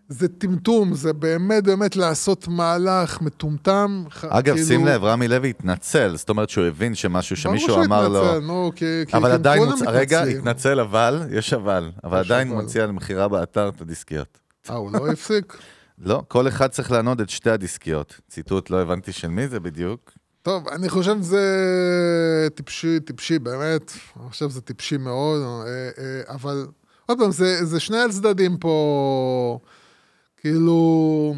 זה 0.09 0.29
טמטום, 0.29 0.95
זה 0.95 1.13
באמת 1.13 1.65
באמת 1.65 1.97
לעשות 1.97 2.49
מהלך 2.49 3.21
מטומטם. 3.21 4.05
אגב, 4.29 4.55
כאילו, 4.55 4.69
שים 4.69 4.87
לב, 4.87 5.05
רמי 5.05 5.29
לוי 5.29 5.51
התנצל, 5.51 6.17
זאת 6.17 6.29
אומרת 6.29 6.51
שהוא 6.51 6.65
הבין 6.65 6.95
שמשהו 6.95 7.37
שמישהו 7.37 7.69
ברור 7.69 7.85
שהוא 7.85 7.87
אמר 7.87 8.09
לו... 8.09 8.25
התנצל, 8.25 8.47
נו, 8.47 8.73
כי, 8.77 8.85
אבל 9.13 9.31
עדיין, 9.31 9.63
מוצ... 9.63 9.83
רגע. 9.87 10.23
התנצל 10.23 10.81
אבל, 10.81 11.23
יש 11.31 11.53
אבל, 11.53 11.91
אבל 12.05 12.21
יש 12.21 12.31
עדיין 12.31 12.53
אבל. 12.53 12.63
מציע 12.63 12.87
למכירה 12.87 13.29
באתר 13.29 13.69
את 13.69 13.81
הדיסקיות. 13.81 14.39
אה, 14.71 14.75
הוא 14.75 14.93
לא 14.93 15.09
הפסיק? 15.13 15.57
לא, 15.99 16.23
כל 16.29 16.49
אחד 16.49 16.67
צריך 16.67 16.91
לענוד 16.91 17.21
את 17.21 17.31
שתי 17.31 17.51
הדיסקיות. 17.51 18.21
ציטוט, 18.29 18.71
לא 18.71 18.83
הבנתי 18.83 19.13
של 19.13 19.29
מי 19.29 19.49
זה 19.49 19.61
בדיוק. 19.61 20.13
טוב, 20.43 20.69
אני 20.69 20.89
חושב 20.89 21.17
שזה 21.23 22.49
טיפשי, 22.55 23.01
טיפשי, 23.01 23.39
באמת. 23.39 23.93
אני 24.21 24.31
חושב 24.31 24.51
שזה 24.51 24.61
טיפשי 24.61 24.97
מאוד, 24.97 25.43
אה, 25.43 25.69
אה, 25.99 26.35
אבל 26.35 26.67
עוד 27.07 27.19
פעם, 27.19 27.31
זה, 27.31 27.65
זה 27.65 27.81
שני 27.81 27.99
הצדדים 27.99 28.57
פה, 28.57 29.59
כאילו... 30.41 31.35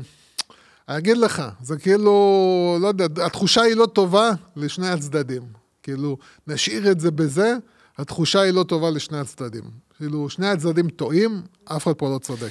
אני 0.89 0.99
אגיד 0.99 1.17
לך, 1.17 1.43
זה 1.63 1.77
כאילו, 1.77 2.79
לא 2.81 2.89
יודע, 2.89 3.27
התחושה 3.27 3.63
היא 3.63 3.77
לא 3.77 3.87
טובה 3.87 4.31
לשני 4.57 4.89
הצדדים. 4.89 5.43
כאילו, 5.83 6.17
נשאיר 6.47 6.91
את 6.91 7.01
זה 7.01 7.11
בזה, 7.11 7.55
התחושה 7.99 8.41
היא 8.41 8.53
לא 8.53 8.63
טובה 8.63 8.91
לשני 8.91 9.19
הצדדים. 9.19 9.65
כאילו, 9.97 10.31
שני 10.31 10.49
הצדדים 10.49 10.89
טועים, 10.89 11.43
אף 11.65 11.85
אחד 11.87 11.93
פה 11.93 12.15
לא 12.15 12.19
צודק. 12.19 12.51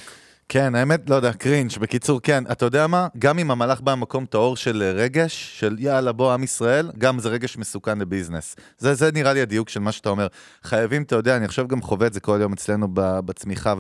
כן, 0.50 0.76
האמת, 0.76 1.10
לא 1.10 1.16
יודע, 1.16 1.34
קרינג'. 1.34 1.72
בקיצור, 1.80 2.22
כן, 2.22 2.44
אתה 2.52 2.66
יודע 2.66 2.88
מה? 2.88 3.08
גם 3.20 3.40
אם 3.40 3.52
המהלך 3.52 3.82
בא 3.82 3.96
ממקום 3.96 4.26
טהור 4.26 4.58
של 4.58 4.82
אה, 4.82 4.92
רגש, 4.92 5.60
של 5.60 5.76
יאללה, 5.80 6.12
בוא, 6.12 6.34
עם 6.34 6.44
ישראל, 6.44 6.92
גם 6.98 7.20
זה 7.20 7.30
רגש 7.30 7.58
מסוכן 7.58 8.00
לביזנס. 8.00 8.56
זה, 8.78 8.94
זה 8.94 9.12
נראה 9.12 9.34
לי 9.34 9.42
הדיוק 9.42 9.70
של 9.70 9.80
מה 9.80 9.92
שאתה 9.92 10.10
אומר. 10.10 10.28
חייבים, 10.64 11.04
אתה 11.04 11.16
יודע, 11.16 11.38
אני 11.38 11.46
עכשיו 11.46 11.68
גם 11.68 11.82
חווה 11.82 12.08
את 12.08 12.14
זה 12.14 12.20
כל 12.20 12.38
יום 12.42 12.54
אצלנו 12.54 12.88
בצמיחה 12.94 13.74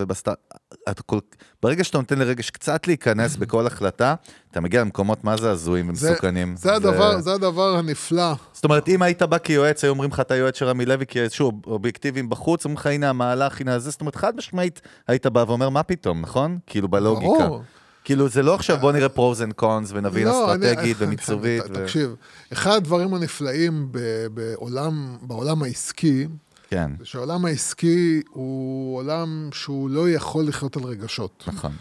כל... 1.06 1.20
ברגע 1.64 1.84
שאתה 1.84 1.98
נותן 1.98 2.20
לרגש 2.20 2.50
קצת 2.50 2.88
להיכנס 2.88 3.36
בכל 3.42 3.68
החלטה, 3.68 4.16
אתה 4.52 4.62
מגיע 4.62 4.82
למקומות 4.82 5.24
מה 5.24 5.38
זה 5.38 5.52
הזויים 5.52 5.96
זה, 5.96 6.10
ומסוכנים. 6.10 6.56
זה, 6.58 6.74
הדבר, 6.76 7.20
זה 7.22 7.34
הדבר 7.34 7.76
הנפלא. 7.76 8.34
זאת 8.54 8.64
אומרת, 8.64 8.88
אם 8.90 9.02
היית 9.02 9.22
בא 9.22 9.38
כיועץ, 9.38 9.84
היו 9.84 9.90
אומרים 9.90 10.10
לך, 10.10 10.20
אתה 10.20 10.36
יועץ 10.36 10.60
של 10.60 10.66
רמי 10.66 10.86
לוי, 10.86 11.06
כי 11.06 11.20
שוב, 11.30 11.62
אובייקטיביים 11.68 12.30
בחוץ, 12.30 12.66
אומרים 12.66 12.78
לך, 12.78 12.86
הנה 12.86 13.10
המהלך, 13.10 13.62
הנה 13.62 13.80
זה, 13.80 13.90
זאת 13.90 14.02
אומרת, 14.02 14.16
חד 14.16 14.36
משמעית, 14.36 14.82
היית 15.08 15.28
בא 15.28 15.44
ואומר, 15.48 15.70
מה 15.70 15.84
פתאום, 15.84 16.22
נכון? 16.22 16.58
כאילו, 16.68 16.88
בלוגיקה. 16.88 17.28
ברור. 17.48 17.64
כאילו, 18.04 18.30
זה 18.30 18.44
לא 18.44 18.56
עכשיו, 18.56 18.78
בוא 18.78 18.92
נראה 18.92 19.10
pros 19.10 19.42
and 19.42 19.54
cons, 19.54 19.92
ונבין 19.94 20.28
לא, 20.28 20.54
אסטרטגית 20.54 20.98
ומיצובית. 21.00 21.64
ו- 21.70 21.74
תקשיב, 21.74 22.16
אחד 22.54 22.76
הדברים 22.76 23.14
הנפלאים 23.14 23.88
ב- 23.92 24.28
בעולם, 24.34 25.18
בעולם 25.22 25.64
העסקי, 25.64 26.28
כן, 26.70 26.92
זה 27.00 27.06
שהעולם 27.06 27.46
העסקי 27.46 28.22
הוא 28.30 28.98
עולם 28.98 29.50
שהוא 29.54 29.90
לא 29.90 30.10
יכול 30.10 30.48
לחיות 30.48 30.78
על 30.78 30.84
רגשות. 30.84 31.44
נכון. 31.48 31.72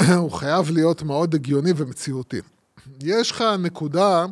הוא 0.16 0.30
חייב 0.30 0.70
להיות 0.70 1.02
מאוד 1.02 1.34
הגיוני 1.34 1.70
ומציאותי. 1.76 2.40
יש 3.00 3.30
לך 3.30 3.44
נקודה, 3.58 4.26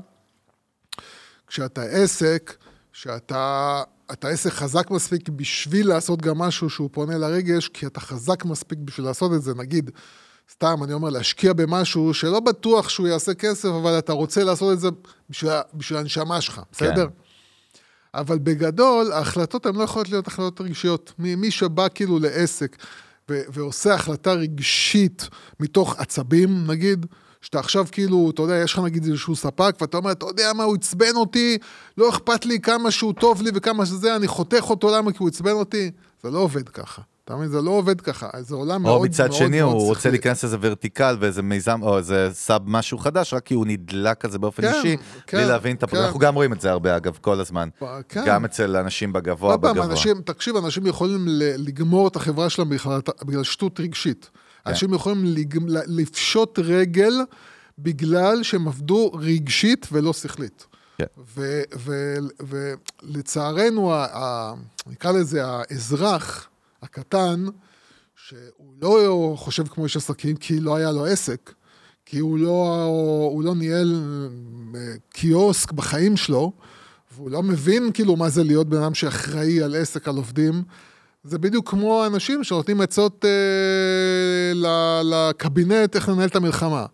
כשאתה 1.46 1.82
עסק, 1.82 2.54
שאתה 2.92 3.82
אתה 4.12 4.28
עסק 4.28 4.50
חזק 4.50 4.90
מספיק 4.90 5.28
בשביל 5.28 5.88
לעשות 5.88 6.22
גם 6.22 6.38
משהו 6.38 6.70
שהוא 6.70 6.88
פונה 6.92 7.18
לרגש, 7.18 7.68
כי 7.68 7.86
אתה 7.86 8.00
חזק 8.00 8.44
מספיק 8.44 8.78
בשביל 8.78 9.06
לעשות 9.06 9.32
את 9.32 9.42
זה. 9.42 9.54
נגיד, 9.54 9.90
סתם, 10.52 10.84
אני 10.84 10.92
אומר, 10.92 11.08
להשקיע 11.10 11.52
במשהו 11.52 12.14
שלא 12.14 12.40
בטוח 12.40 12.88
שהוא 12.88 13.08
יעשה 13.08 13.34
כסף, 13.34 13.68
אבל 13.68 13.98
אתה 13.98 14.12
רוצה 14.12 14.44
לעשות 14.44 14.72
את 14.72 14.80
זה 14.80 14.88
בשביל, 15.30 15.52
בשביל 15.74 15.98
הנשמה 15.98 16.40
שלך, 16.40 16.60
בסדר? 16.72 17.08
אבל 18.14 18.38
בגדול, 18.38 19.12
ההחלטות 19.12 19.66
הן 19.66 19.74
לא 19.74 19.82
יכולות 19.82 20.08
להיות 20.08 20.26
החלטות 20.26 20.60
רגשיות. 20.60 21.12
מי, 21.18 21.50
שבא 21.50 21.86
כאילו 21.94 22.18
לעסק 22.18 22.76
ו- 23.30 23.42
ועושה 23.52 23.94
החלטה 23.94 24.32
רגשית 24.32 25.28
מתוך 25.60 25.98
עצבים, 25.98 26.66
נגיד, 26.66 27.06
שאתה 27.40 27.58
עכשיו 27.58 27.86
כאילו, 27.92 28.30
אתה 28.30 28.42
יודע, 28.42 28.56
יש 28.56 28.72
לך 28.72 28.78
נגיד 28.78 29.04
איזשהו 29.04 29.36
ספק, 29.36 29.76
ואתה 29.80 29.96
אומר, 29.96 30.12
אתה 30.12 30.26
יודע 30.26 30.52
מה, 30.52 30.64
הוא 30.64 30.74
עצבן 30.74 31.16
אותי, 31.16 31.58
לא 31.98 32.08
אכפת 32.08 32.46
לי 32.46 32.60
כמה 32.60 32.90
שהוא 32.90 33.12
טוב 33.12 33.42
לי 33.42 33.50
וכמה 33.54 33.86
שזה, 33.86 34.16
אני 34.16 34.26
חותך 34.26 34.64
אותו, 34.70 34.96
למה? 34.96 35.12
כי 35.12 35.18
הוא 35.20 35.28
עצבן 35.28 35.52
אותי. 35.52 35.90
זה 36.22 36.30
לא 36.30 36.38
עובד 36.38 36.68
ככה. 36.68 37.02
אתה 37.24 37.36
מבין? 37.36 37.48
זה 37.48 37.62
לא 37.62 37.70
עובד 37.70 38.00
ככה. 38.00 38.28
זה 38.40 38.54
עולם 38.54 38.82
מאוד 38.82 38.92
או 38.92 38.98
מאוד 38.98 39.08
מצד 39.08 39.26
מאוד 39.26 39.38
שני, 39.38 39.60
הוא. 39.60 39.72
רוצה 39.72 40.10
להיכנס 40.10 40.42
לאיזה 40.42 40.56
ורטיקל 40.60 41.16
ואיזה 41.20 41.42
מיזם, 41.42 41.82
או 41.82 41.98
איזה 41.98 42.28
סאב 42.32 42.62
משהו 42.66 42.98
חדש, 42.98 43.34
רק 43.34 43.46
כי 43.46 43.54
הוא 43.54 43.66
נדלק 43.66 44.20
כזה 44.20 44.38
באופן 44.38 44.62
כן, 44.62 44.72
אישי, 44.74 44.96
כן, 45.26 45.36
בלי 45.36 45.46
להבין 45.46 45.76
את 45.76 45.82
הפרק. 45.82 46.00
כן. 46.00 46.04
אנחנו 46.04 46.18
גם 46.18 46.34
רואים 46.34 46.52
את 46.52 46.60
זה 46.60 46.70
הרבה, 46.70 46.96
אגב, 46.96 47.18
כל 47.20 47.40
הזמן. 47.40 47.68
כן. 48.08 48.24
גם 48.26 48.44
אצל 48.44 48.76
אנשים 48.76 49.12
בגבוה, 49.12 49.56
בגבוה. 49.56 49.84
אנשים, 49.84 50.22
תקשיב, 50.22 50.56
אנשים 50.56 50.86
יכולים 50.86 51.24
לגמור 51.58 52.08
את 52.08 52.16
החברה 52.16 52.50
שלהם 52.50 52.70
בגלל, 53.24 53.42
שטות 53.42 53.80
רגשית. 53.80 54.30
כן. 54.32 54.70
אנשים 54.70 54.94
יכולים 54.94 55.24
לפשוט 55.86 56.58
רגל 56.58 57.12
בגלל 57.78 58.42
שהם 58.42 58.68
עבדו 58.68 59.10
רגשית 59.14 59.88
ולא 59.92 60.12
שכלית. 60.12 60.66
כן. 60.98 61.04
ולצערנו, 63.02 63.94
נקרא 64.86 65.12
לזה 65.12 65.46
האזרח 65.46 66.48
הקטן, 66.84 67.44
שהוא 68.16 68.74
לא 68.82 69.34
חושב 69.36 69.68
כמו 69.68 69.84
איש 69.84 69.96
עסקים, 69.96 70.36
כי 70.36 70.60
לא 70.60 70.76
היה 70.76 70.92
לו 70.92 71.06
עסק, 71.06 71.52
כי 72.06 72.18
הוא 72.18 72.38
לא, 72.38 72.84
הוא 73.32 73.44
לא 73.44 73.54
ניהל 73.54 74.02
אה, 74.74 74.80
קיוסק 75.10 75.72
בחיים 75.72 76.16
שלו, 76.16 76.52
והוא 77.12 77.30
לא 77.30 77.42
מבין 77.42 77.90
כאילו 77.92 78.16
מה 78.16 78.28
זה 78.28 78.44
להיות 78.44 78.68
בן 78.68 78.82
אדם 78.82 78.94
שאחראי 78.94 79.62
על 79.62 79.74
עסק, 79.74 80.08
על 80.08 80.16
עובדים. 80.16 80.62
זה 81.24 81.38
בדיוק 81.38 81.70
כמו 81.70 82.06
אנשים 82.06 82.44
שנותנים 82.44 82.80
עצות 82.80 83.24
אה, 83.24 85.02
לקבינט 85.04 85.96
איך 85.96 86.08
לנהל 86.08 86.28
את 86.28 86.36
המלחמה. 86.36 86.86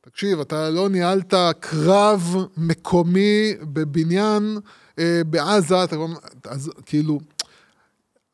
תקשיב, 0.00 0.40
אתה 0.40 0.70
לא 0.70 0.88
ניהלת 0.88 1.34
קרב 1.60 2.36
מקומי 2.56 3.54
בבניין 3.62 4.58
אה, 4.98 5.22
בעזה, 5.26 5.84
אתה, 5.84 5.96
אז 6.44 6.70
כאילו, 6.86 7.20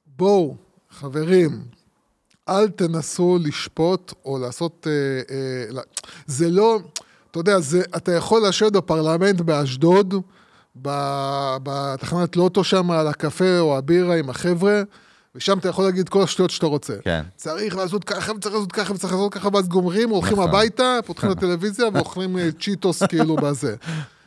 בואו, 0.07 0.57
חברים, 1.01 1.63
אל 2.49 2.69
תנסו 2.69 3.39
לשפוט 3.43 4.13
או 4.25 4.39
לעשות... 4.39 4.87
אה, 4.87 5.37
אה, 5.77 5.83
זה 6.27 6.51
לא, 6.51 6.79
אתה 7.31 7.39
יודע, 7.39 7.61
זה, 7.61 7.83
אתה 7.97 8.13
יכול 8.13 8.49
לשבת 8.49 8.73
בפרלמנט 8.73 9.41
באשדוד, 9.41 10.15
בתחנת 11.63 12.37
לוטו 12.37 12.65
שם 12.65 12.91
על 12.91 13.07
הקפה 13.07 13.59
או 13.59 13.79
הבירה 13.79 14.17
עם 14.17 14.31
החבר'ה, 14.31 14.83
ושם 15.35 15.59
אתה 15.59 15.69
יכול 15.69 15.85
להגיד 15.85 16.09
כל 16.09 16.23
השטויות 16.23 16.51
שאתה 16.51 16.67
רוצה. 16.67 16.95
כן. 17.05 17.23
צריך 17.37 17.77
לעשות 17.77 18.05
ככה, 18.05 18.33
וצריך 18.33 18.55
לעשות 18.55 18.73
ככה, 18.73 18.93
וצריך 18.93 19.13
לעשות 19.13 19.35
ככה, 19.35 19.49
ואז 19.53 19.69
גומרים, 19.69 20.11
הולכים 20.11 20.33
נכון. 20.33 20.49
הביתה, 20.49 20.99
פותחים 21.07 21.31
את 21.33 21.37
הטלוויזיה 21.37 21.87
ואוכלים 21.95 22.39
אה, 22.39 22.49
צ'יטוס 22.61 23.03
כאילו 23.03 23.37
בזה. 23.37 23.75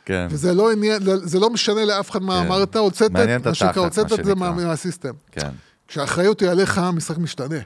כן. 0.04 0.26
וזה 0.30 0.54
לא 0.54 0.72
עניין, 0.72 1.02
זה 1.02 1.38
לא 1.38 1.50
משנה 1.50 1.84
לאף 1.84 2.10
אחד 2.10 2.22
מה 2.22 2.40
כן. 2.40 2.46
אמרת, 2.46 2.76
הוצאת 2.76 3.10
מה 3.10 3.54
שנקרא, 3.54 3.82
הוצאת 3.82 4.12
את 4.12 4.24
זה 4.24 4.34
מהסיסטם. 4.34 5.14
כן, 5.32 5.50
כשהאחריות 5.90 6.40
היא 6.40 6.48
עליך, 6.50 6.78
המשחק 6.78 7.18
משתנה. 7.18 7.58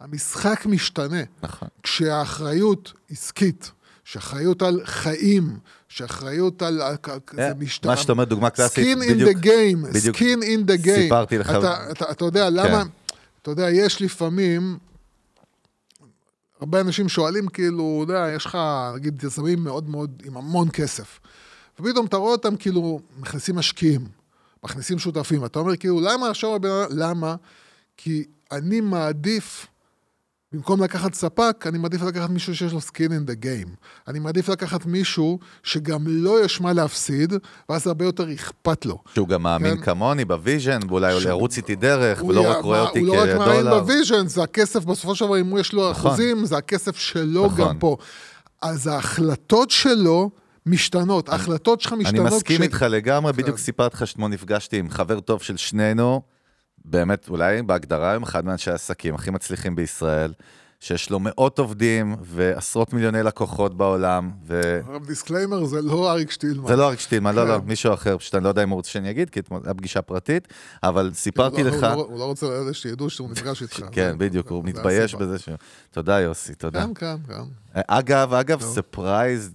המשחק 0.00 0.66
משתנה. 0.66 1.20
נכון. 1.42 1.68
כשהאחריות 1.82 2.92
עסקית, 3.10 3.70
שאחריות 4.04 4.62
על 4.62 4.80
חיים, 4.84 5.58
שאחריות 5.88 6.62
על... 6.62 6.82
זה 7.36 7.52
משתנה. 7.58 7.90
מה 7.92 7.96
שאתה 7.96 8.12
אומר, 8.12 8.24
דוגמה 8.24 8.50
קלאסית, 8.50 8.98
skin 8.98 9.00
in 9.00 9.04
בדיוק- 9.12 9.28
the 9.36 9.44
game, 9.44 9.92
בדיוק 9.94 10.16
skin 10.16 10.20
in 10.42 10.68
the 10.70 10.84
game. 10.86 10.94
סיפרתי 10.94 11.38
לך- 11.38 11.50
אתה, 11.50 11.90
אתה, 11.90 12.10
אתה 12.10 12.24
יודע 12.24 12.50
למה, 12.50 12.84
כן. 12.84 12.90
אתה 13.42 13.50
יודע, 13.50 13.70
יש 13.70 14.02
לפעמים, 14.02 14.78
הרבה 16.60 16.80
אנשים 16.80 17.08
שואלים, 17.08 17.48
כאילו, 17.48 18.02
אתה 18.04 18.12
יודע, 18.12 18.32
יש 18.36 18.46
לך, 18.46 18.58
נגיד, 18.94 19.24
יזמים 19.24 19.64
מאוד 19.64 19.88
מאוד, 19.90 20.22
עם 20.26 20.36
המון 20.36 20.68
כסף. 20.72 21.20
ופתאום 21.80 22.06
אתה 22.06 22.16
רואה 22.16 22.32
אותם, 22.32 22.56
כאילו, 22.56 23.00
מכניסים 23.18 23.54
משקיעים, 23.56 24.06
מכניסים 24.66 24.98
שותפים. 24.98 25.44
אתה 25.44 25.58
אומר, 25.58 25.76
כאילו, 25.76 26.00
למה 26.00 26.30
עכשיו 26.30 26.54
הבן 26.54 26.68
אדם, 26.68 26.98
למה? 26.98 27.34
כי 27.96 28.24
אני 28.52 28.80
מעדיף, 28.80 29.66
במקום 30.52 30.82
לקחת 30.82 31.14
ספק, 31.14 31.64
אני 31.68 31.78
מעדיף 31.78 32.02
לקחת 32.02 32.30
מישהו 32.30 32.56
שיש 32.56 32.72
לו 32.72 32.78
skin 32.78 33.10
in 33.10 33.30
the 33.30 33.44
game. 33.44 33.70
אני 34.08 34.18
מעדיף 34.18 34.48
לקחת 34.48 34.86
מישהו 34.86 35.38
שגם 35.62 36.04
לא 36.06 36.44
יש 36.44 36.60
מה 36.60 36.72
להפסיד, 36.72 37.32
ואז 37.68 37.86
הרבה 37.86 38.04
יותר 38.04 38.34
אכפת 38.34 38.86
לו. 38.86 38.98
שהוא 39.14 39.28
גם 39.28 39.42
מאמין 39.42 39.76
כן. 39.76 39.82
כמוני 39.82 40.24
ב 40.24 40.31
vision, 40.31 40.80
ואולי 40.88 41.12
הוא 41.12 41.22
ירוץ 41.22 41.56
איתי 41.56 41.74
דרך, 41.74 42.24
ולא 42.24 42.50
רק 42.50 42.64
רואה 42.64 42.80
אותי 42.80 42.98
הוא 42.98 43.08
לא 43.08 43.12
רק 43.12 43.28
מאמין 43.28 43.60
כדולר. 43.60 43.80
ב 43.80 43.86
vision, 43.86 44.26
זה 44.26 44.42
הכסף, 44.42 44.84
בסופו 44.84 45.14
של 45.14 45.24
דבר, 45.24 45.40
אם 45.40 45.56
יש 45.58 45.72
לו 45.72 45.90
נכון. 45.90 46.10
אחוזים, 46.10 46.46
זה 46.46 46.56
הכסף 46.56 46.96
שלו 46.96 47.46
נכון. 47.46 47.68
גם 47.68 47.78
פה. 47.78 47.96
אז 48.62 48.86
ההחלטות 48.86 49.70
שלו 49.70 50.30
משתנות, 50.66 51.28
ההחלטות 51.28 51.80
שלך 51.80 51.92
אני 51.92 52.02
משתנות. 52.04 52.26
מסכים 52.32 52.56
כש- 52.58 52.62
איתך 52.62 52.86
לגמרי, 52.90 53.32
כן. 53.32 53.42
בדיוק 53.42 53.58
סיפרתי 53.58 53.96
לך 53.96 54.06
שאתמול 54.06 54.30
נפגשתי 54.30 54.78
עם 54.78 54.90
חבר 54.90 55.20
טוב 55.20 55.42
של 55.42 55.56
שנינו, 55.56 56.22
באמת, 56.84 57.28
אולי 57.28 57.62
בהגדרה 57.62 58.10
היום 58.10 58.22
אחד 58.22 58.44
מאנשי 58.44 58.70
העסקים 58.70 59.14
הכי 59.14 59.30
מצליחים 59.30 59.76
בישראל, 59.76 60.32
שיש 60.80 61.10
לו 61.10 61.18
מאות 61.20 61.58
עובדים 61.58 62.16
ועשרות 62.22 62.92
מיליוני 62.92 63.22
לקוחות 63.22 63.76
בעולם, 63.76 64.30
ו... 64.46 64.80
disclaimer 65.06 65.64
זה 65.64 65.82
לא 65.82 66.10
אריק 66.10 66.30
שטילמן. 66.30 66.68
זה 66.68 66.76
לא 66.76 66.86
אריק 66.86 67.00
שטילמן, 67.00 67.34
לא, 67.34 67.48
לא, 67.48 67.58
כן. 67.58 67.66
מישהו 67.66 67.94
אחר, 67.94 68.18
פשוט 68.18 68.34
אני 68.34 68.44
לא 68.44 68.48
יודע 68.48 68.62
אם 68.62 68.68
הוא 68.68 68.76
רוצה 68.76 68.90
שאני 68.90 69.10
אגיד, 69.10 69.30
כי 69.30 69.40
אתמול 69.40 69.60
הייתה 69.60 69.74
פגישה 69.74 70.02
פרטית, 70.02 70.48
אבל 70.82 71.10
סיפרתי 71.14 71.62
הוא 71.62 71.70
לך... 71.70 71.82
לא- 71.82 71.92
הוא 71.92 72.12
לא- 72.12 72.18
לא 72.18 72.24
רוצה 72.24 72.46
שידעו 72.72 73.10
שהוא 73.10 73.30
נפגש 73.30 73.62
איתך. 73.62 73.80
כן, 73.92 74.14
בדיוק, 74.18 74.50
הוא 74.50 74.64
מתבייש. 74.64 75.14
בזה 75.14 75.38
ש... 75.38 75.48
תודה, 75.90 76.20
יוסי, 76.20 76.54
תודה. 76.54 76.82
כן, 76.86 76.94
כן, 76.94 77.16
כן. 77.28 77.42
אגב, 77.86 78.34
אגב, 78.34 78.60
ספרייז, 78.60 79.52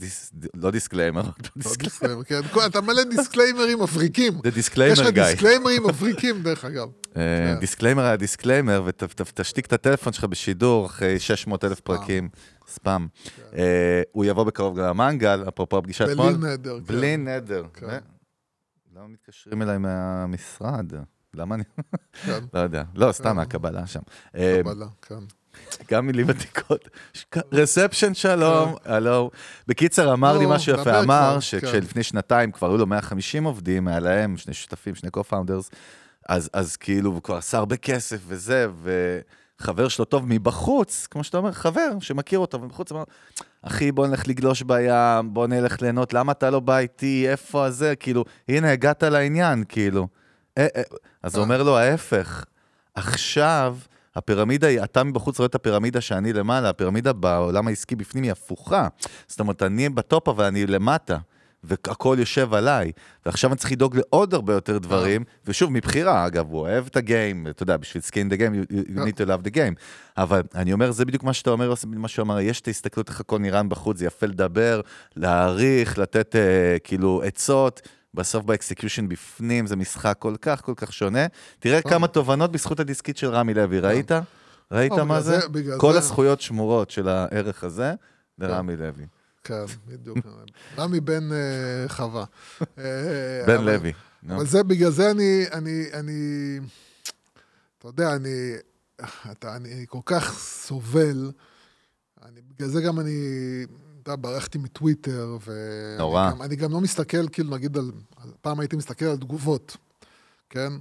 לא 0.53 0.71
דיסקליימר, 0.71 1.21
לא 1.65 1.71
דיסקליימר, 1.79 2.23
כן. 2.23 2.41
כל- 2.51 2.65
אתה 2.65 2.81
מלא 2.81 3.03
disclaimerים 3.03 3.79
מבריקים. 3.83 4.33
זה 4.33 4.49
יש 4.49 4.53
disclaimer, 4.53 5.01
לך 5.01 5.07
גיא. 5.13 5.23
disclaimerים 5.23 5.83
מבריקים, 5.87 6.41
דרך 6.43 6.65
אגב. 6.65 6.87
אה, 7.17 7.21
כן. 7.53 7.59
disclaimer 7.59 8.03
היה 8.03 8.15
disclaimer, 8.15 8.83
ותשתיק 8.85 9.65
את 9.65 9.73
הטלפון 9.73 10.13
שלך 10.13 10.23
בשידור 10.23 10.85
אחרי 10.85 11.19
600 11.19 11.63
אלף 11.65 11.79
פרקים, 11.79 12.29
ספאם. 12.67 13.07
אה, 13.53 14.01
הוא 14.11 14.25
יבוא 14.25 14.43
בקרוב 14.43 14.79
גם 14.79 14.85
למנגל, 14.85 15.43
אפרופו 15.47 15.77
הפגישה 15.77 16.03
בלי 16.05 16.13
אתמול. 16.13 16.33
נדר. 16.33 16.77
כן. 16.79 16.83
בלי 16.85 17.17
נדר. 17.17 17.63
כן. 17.73 17.85
ו- 17.85 17.97
למה 18.95 19.07
מתקשרים 19.07 19.61
אליי 19.61 19.77
מהמשרד? 19.77 20.93
למה 21.33 21.55
אני... 21.55 21.63
כן, 22.25 22.39
לא 22.53 22.59
יודע. 22.59 22.83
לא, 22.95 23.11
סתם 23.11 23.35
מהקבלה 23.35 23.87
שם. 23.87 23.99
אה, 24.35 24.59
קבלה, 24.63 24.85
כן. 25.01 25.15
גם 25.91 26.05
מילים 26.07 26.29
עתיקות. 26.29 26.89
reception 27.51 28.13
שלום, 28.13 28.75
הלו. 28.85 29.31
בקיצר, 29.67 30.13
אמר 30.13 30.37
לי 30.37 30.45
לא, 30.45 30.49
משהו 30.49 30.73
יפה, 30.73 30.99
אמר 30.99 31.39
שכשלפני 31.39 32.03
שנתיים 32.03 32.51
כבר 32.51 32.69
היו 32.69 32.77
לו 32.77 32.87
150 32.87 33.43
עובדים, 33.43 33.87
היה 33.87 33.99
להם 33.99 34.37
שני 34.37 34.53
שותפים, 34.53 34.95
שני 34.95 35.09
co-founders, 35.17 35.75
אז, 36.29 36.49
אז 36.53 36.75
כאילו 36.75 37.11
הוא 37.11 37.21
כבר 37.21 37.35
עשה 37.35 37.57
הרבה 37.57 37.77
כסף 37.77 38.19
וזה, 38.27 38.67
וחבר 39.59 39.87
שלו 39.87 40.05
טוב 40.05 40.23
מבחוץ, 40.27 41.07
כמו 41.11 41.23
שאתה 41.23 41.37
אומר, 41.37 41.51
חבר 41.51 41.89
שמכיר 41.99 42.39
אותו 42.39 42.59
מבחוץ, 42.59 42.91
אמר, 42.91 43.03
אחי, 43.61 43.91
בוא 43.91 44.07
נלך 44.07 44.27
לגלוש 44.27 44.61
בים, 44.61 45.33
בוא 45.33 45.47
נלך 45.47 45.81
ליהנות, 45.81 46.13
למה 46.13 46.31
אתה 46.31 46.49
לא 46.49 46.59
בא 46.59 46.77
איתי, 46.77 47.29
איפה 47.29 47.65
הזה? 47.65 47.95
כאילו, 47.95 48.25
הנה, 48.49 48.71
הגעת 48.71 49.03
לעניין, 49.03 49.63
כאילו. 49.69 50.07
אה, 50.57 50.67
אה, 50.75 50.81
אז 51.23 51.35
הוא 51.35 51.43
אומר 51.43 51.63
לו, 51.63 51.77
ההפך, 51.77 52.45
עכשיו, 52.95 53.77
הפירמידה 54.15 54.67
היא, 54.67 54.83
אתה 54.83 55.03
מבחוץ 55.03 55.39
רואה 55.39 55.47
את 55.47 55.55
הפירמידה 55.55 56.01
שאני 56.01 56.33
למעלה, 56.33 56.69
הפירמידה 56.69 57.13
בעולם 57.13 57.67
העסקי 57.67 57.95
בפנים 57.95 58.23
היא 58.23 58.31
הפוכה. 58.31 58.87
זאת 59.27 59.39
אומרת, 59.39 59.63
אני 59.63 59.89
ב 59.89 59.99
top 59.99 60.27
אבל 60.27 60.45
אני 60.45 60.67
למטה, 60.67 61.17
והכל 61.63 62.15
יושב 62.19 62.53
עליי. 62.53 62.91
ועכשיו 63.25 63.49
אני 63.49 63.57
צריך 63.57 63.71
לדאוג 63.71 63.95
לעוד 63.97 64.33
הרבה 64.33 64.53
יותר 64.53 64.77
דברים, 64.77 65.23
ושוב, 65.45 65.71
מבחירה, 65.71 66.27
אגב, 66.27 66.51
הוא 66.51 66.59
אוהב 66.59 66.85
את 66.85 66.95
ה 66.95 67.04
game, 67.04 67.47
אתה 67.47 67.63
יודע, 67.63 67.77
בשביל 67.77 68.03
skin 68.03 68.23
in 68.23 68.33
the 68.33 68.37
game, 68.37 68.71
you, 68.71 68.73
you 68.73 68.99
need 68.99 69.17
to 69.17 69.27
love 69.27 69.47
the 69.47 69.55
game. 69.55 69.75
אבל 70.17 70.41
אני 70.55 70.73
אומר, 70.73 70.91
זה 70.91 71.05
בדיוק 71.05 71.23
מה 71.23 71.33
שאתה 71.33 71.49
אומר, 71.49 71.73
מה 71.85 72.07
שהוא 72.07 72.23
אמר, 72.23 72.39
יש 72.39 72.61
את 72.61 72.67
ההסתכלות 72.67 73.09
איך 73.09 73.19
הכל 73.19 73.39
נראה 73.39 73.63
בחוץ, 73.63 73.97
זה 73.97 74.05
יפה 74.05 74.25
לדבר, 74.25 74.81
להעריך, 75.15 75.97
לתת 75.97 76.35
אה, 76.35 76.79
כאילו 76.83 77.21
עצות. 77.25 77.81
בסוף 78.13 78.45
ב 78.45 78.52
execution 78.52 79.09
בפנים 79.09 79.67
זה 79.67 79.75
משחק 79.75 80.15
כל 80.19 80.35
כך 80.41 80.61
כל 80.61 80.73
כך 80.75 80.93
שונה. 80.93 81.25
תראה 81.59 81.81
כמה 81.81 82.07
תובנות 82.07 82.51
בזכות 82.51 82.79
הדיסקית 82.79 83.17
של 83.17 83.27
רמי 83.29 83.53
לוי, 83.53 83.79
ראית? 83.79 84.11
ראית 84.71 84.91
לא, 84.91 85.05
מה 85.05 85.21
זה? 85.21 85.39
זה- 85.39 85.47
כל 85.77 85.91
זה- 85.93 85.97
הזכויות 85.97 86.41
שמורות 86.41 86.89
של 86.91 87.07
הערך 87.07 87.63
הזה 87.63 87.93
לרמי 88.39 88.75
לוי. 88.75 89.05
כן, 89.43 89.53
בדיוק. 89.87 90.17
רמי 90.77 90.99
בן 90.99 91.31
אה, 91.31 91.37
חווה. 91.89 92.25
אה, 92.61 92.83
בן 93.47 93.55
אבל- 93.55 93.65
לוי. 93.73 93.93
אבל 94.29 94.45
זה, 94.45 94.63
בגלל 94.63 94.91
זה 94.91 95.11
אני, 95.11 95.45
אני, 95.51 95.85
אני, 95.93 96.59
אתה 97.79 97.87
יודע, 97.87 98.15
אני, 98.15 98.53
אתה, 99.31 99.55
אני 99.55 99.85
כל 99.89 99.99
כך 100.05 100.33
סובל, 100.39 101.31
אני, 102.25 102.39
בגלל 102.55 102.69
זה 102.69 102.81
גם 102.81 102.99
אני, 102.99 103.11
יודע, 104.07 104.15
ברחתי 104.21 104.57
מטוויטר, 104.57 105.37
ואני 105.45 105.97
נורא. 105.97 106.31
גם, 106.31 106.41
אני 106.41 106.55
גם 106.55 106.71
לא 106.71 106.81
מסתכל, 106.81 107.27
כאילו, 107.27 107.55
נגיד, 107.55 107.77
על, 107.77 107.91
פעם 108.41 108.59
הייתי 108.59 108.75
מסתכל 108.75 109.05
על 109.05 109.17
תגובות, 109.17 109.77
כן? 110.49 110.73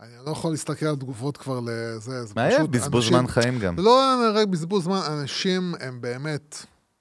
אני 0.00 0.10
לא 0.26 0.30
יכול 0.30 0.50
להסתכל 0.50 0.86
על 0.86 0.96
תגובות 0.96 1.36
כבר 1.36 1.60
לזה, 1.60 2.24
זה 2.24 2.32
מעייף, 2.36 2.58
פשוט 2.58 2.70
בזבוז 2.70 3.06
זמן 3.08 3.26
חיים 3.26 3.58
גם. 3.58 3.74
לא 3.78 4.00
רק 4.34 4.48
בזבוז 4.48 4.84
זמן, 4.84 5.00
אנשים 5.12 5.74
הם 5.80 6.00
באמת, 6.00 6.56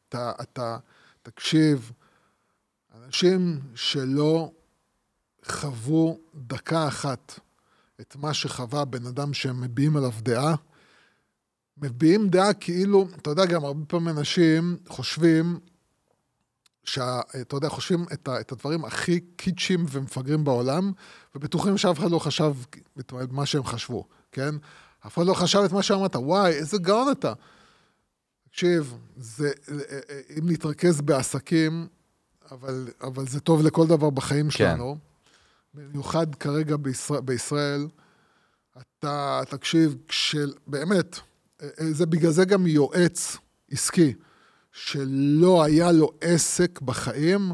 אתה, 0.09 0.31
אתה, 0.41 0.77
תקשיב, 1.23 1.91
אנשים 3.05 3.59
שלא 3.75 4.51
חוו 5.45 6.19
דקה 6.35 6.87
אחת 6.87 7.39
את 8.01 8.15
מה 8.15 8.33
שחווה 8.33 8.85
בן 8.85 9.05
אדם 9.05 9.33
שהם 9.33 9.61
מביעים 9.61 9.97
עליו 9.97 10.11
דעה, 10.19 10.55
מביעים 11.82 12.30
דעה 12.30 12.53
כאילו, 12.53 13.07
אתה 13.21 13.30
יודע, 13.30 13.45
גם 13.45 13.65
הרבה 13.65 13.86
פעמים 13.86 14.17
אנשים 14.17 14.78
חושבים, 14.88 15.59
שה, 16.84 17.21
אתה 17.41 17.55
יודע, 17.55 17.69
חושבים 17.69 18.05
את, 18.13 18.28
ה, 18.28 18.39
את 18.39 18.51
הדברים 18.51 18.86
הכי 18.86 19.19
קיצ'ים 19.19 19.86
ומפגרים 19.89 20.43
בעולם, 20.43 20.91
ובטוחים 21.36 21.78
שאף 21.78 21.99
אחד 21.99 22.11
לא 22.11 22.19
חשב 22.19 22.53
את 22.99 23.13
מה 23.32 23.45
שהם 23.45 23.63
חשבו, 23.63 24.07
כן? 24.32 24.55
אף 25.07 25.17
אחד 25.17 25.25
לא 25.25 25.34
חשב 25.34 25.59
את 25.65 25.71
מה 25.71 25.84
שאמרת, 25.84 26.15
וואי, 26.15 26.51
איזה 26.51 26.78
גאון 26.78 27.11
אתה. 27.11 27.34
תקשיב, 28.49 28.97
זה, 29.17 29.51
אם 30.39 30.49
נתרכז 30.49 31.01
בעסקים, 31.01 31.88
אבל, 32.51 32.88
אבל 33.01 33.28
זה 33.28 33.39
טוב 33.39 33.61
לכל 33.61 33.88
דבר 33.88 34.09
בחיים 34.09 34.51
שלנו, 34.51 34.97
במיוחד 35.73 36.36
כרגע 36.36 36.78
בישראל, 36.78 37.21
בישראל 37.21 37.88
אתה, 38.78 39.41
תקשיב, 39.49 39.95
של, 40.09 40.53
באמת, 40.67 41.19
זה 41.79 42.05
בגלל 42.05 42.31
זה 42.31 42.45
גם 42.45 42.67
יועץ 42.67 43.37
עסקי, 43.71 44.13
שלא 44.71 45.63
היה 45.63 45.91
לו 45.91 46.11
עסק 46.21 46.81
בחיים, 46.81 47.51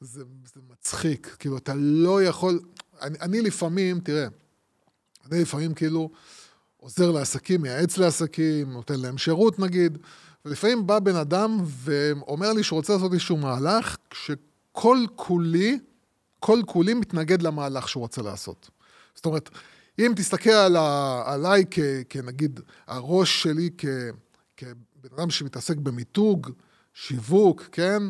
זה, 0.00 0.22
זה 0.54 0.60
מצחיק. 0.70 1.36
כאילו, 1.38 1.58
אתה 1.58 1.74
לא 1.76 2.22
יכול... 2.22 2.60
אני, 3.02 3.18
אני 3.20 3.40
לפעמים, 3.40 4.00
תראה, 4.00 4.26
אני 5.30 5.42
לפעמים 5.42 5.74
כאילו 5.74 6.10
עוזר 6.76 7.10
לעסקים, 7.10 7.62
מייעץ 7.62 7.98
לעסקים, 7.98 8.72
נותן 8.72 9.00
להם 9.00 9.18
שירות 9.18 9.58
נגיד, 9.58 9.98
ולפעמים 10.44 10.86
בא 10.86 10.98
בן 10.98 11.16
אדם 11.16 11.58
ואומר 11.64 12.52
לי 12.52 12.62
שהוא 12.62 12.76
רוצה 12.76 12.92
לעשות 12.92 13.12
איזשהו 13.12 13.36
מהלך, 13.36 13.96
שכל 14.12 14.98
כולי, 15.16 15.78
כל 16.40 16.60
כולי 16.66 16.94
מתנגד 16.94 17.42
למהלך 17.42 17.88
שהוא 17.88 18.00
רוצה 18.00 18.22
לעשות. 18.22 18.70
זאת 19.14 19.26
אומרת, 19.26 19.50
אם 20.06 20.12
תסתכל 20.16 20.50
על 20.50 20.76
עליי 21.24 21.64
כ, 21.70 21.78
כנגיד, 22.08 22.60
הראש 22.86 23.42
שלי 23.42 23.70
כ, 23.78 23.84
כבן 24.56 25.14
אדם 25.16 25.30
שמתעסק 25.30 25.76
במיתוג, 25.76 26.50
שיווק, 26.94 27.68
כן? 27.72 28.02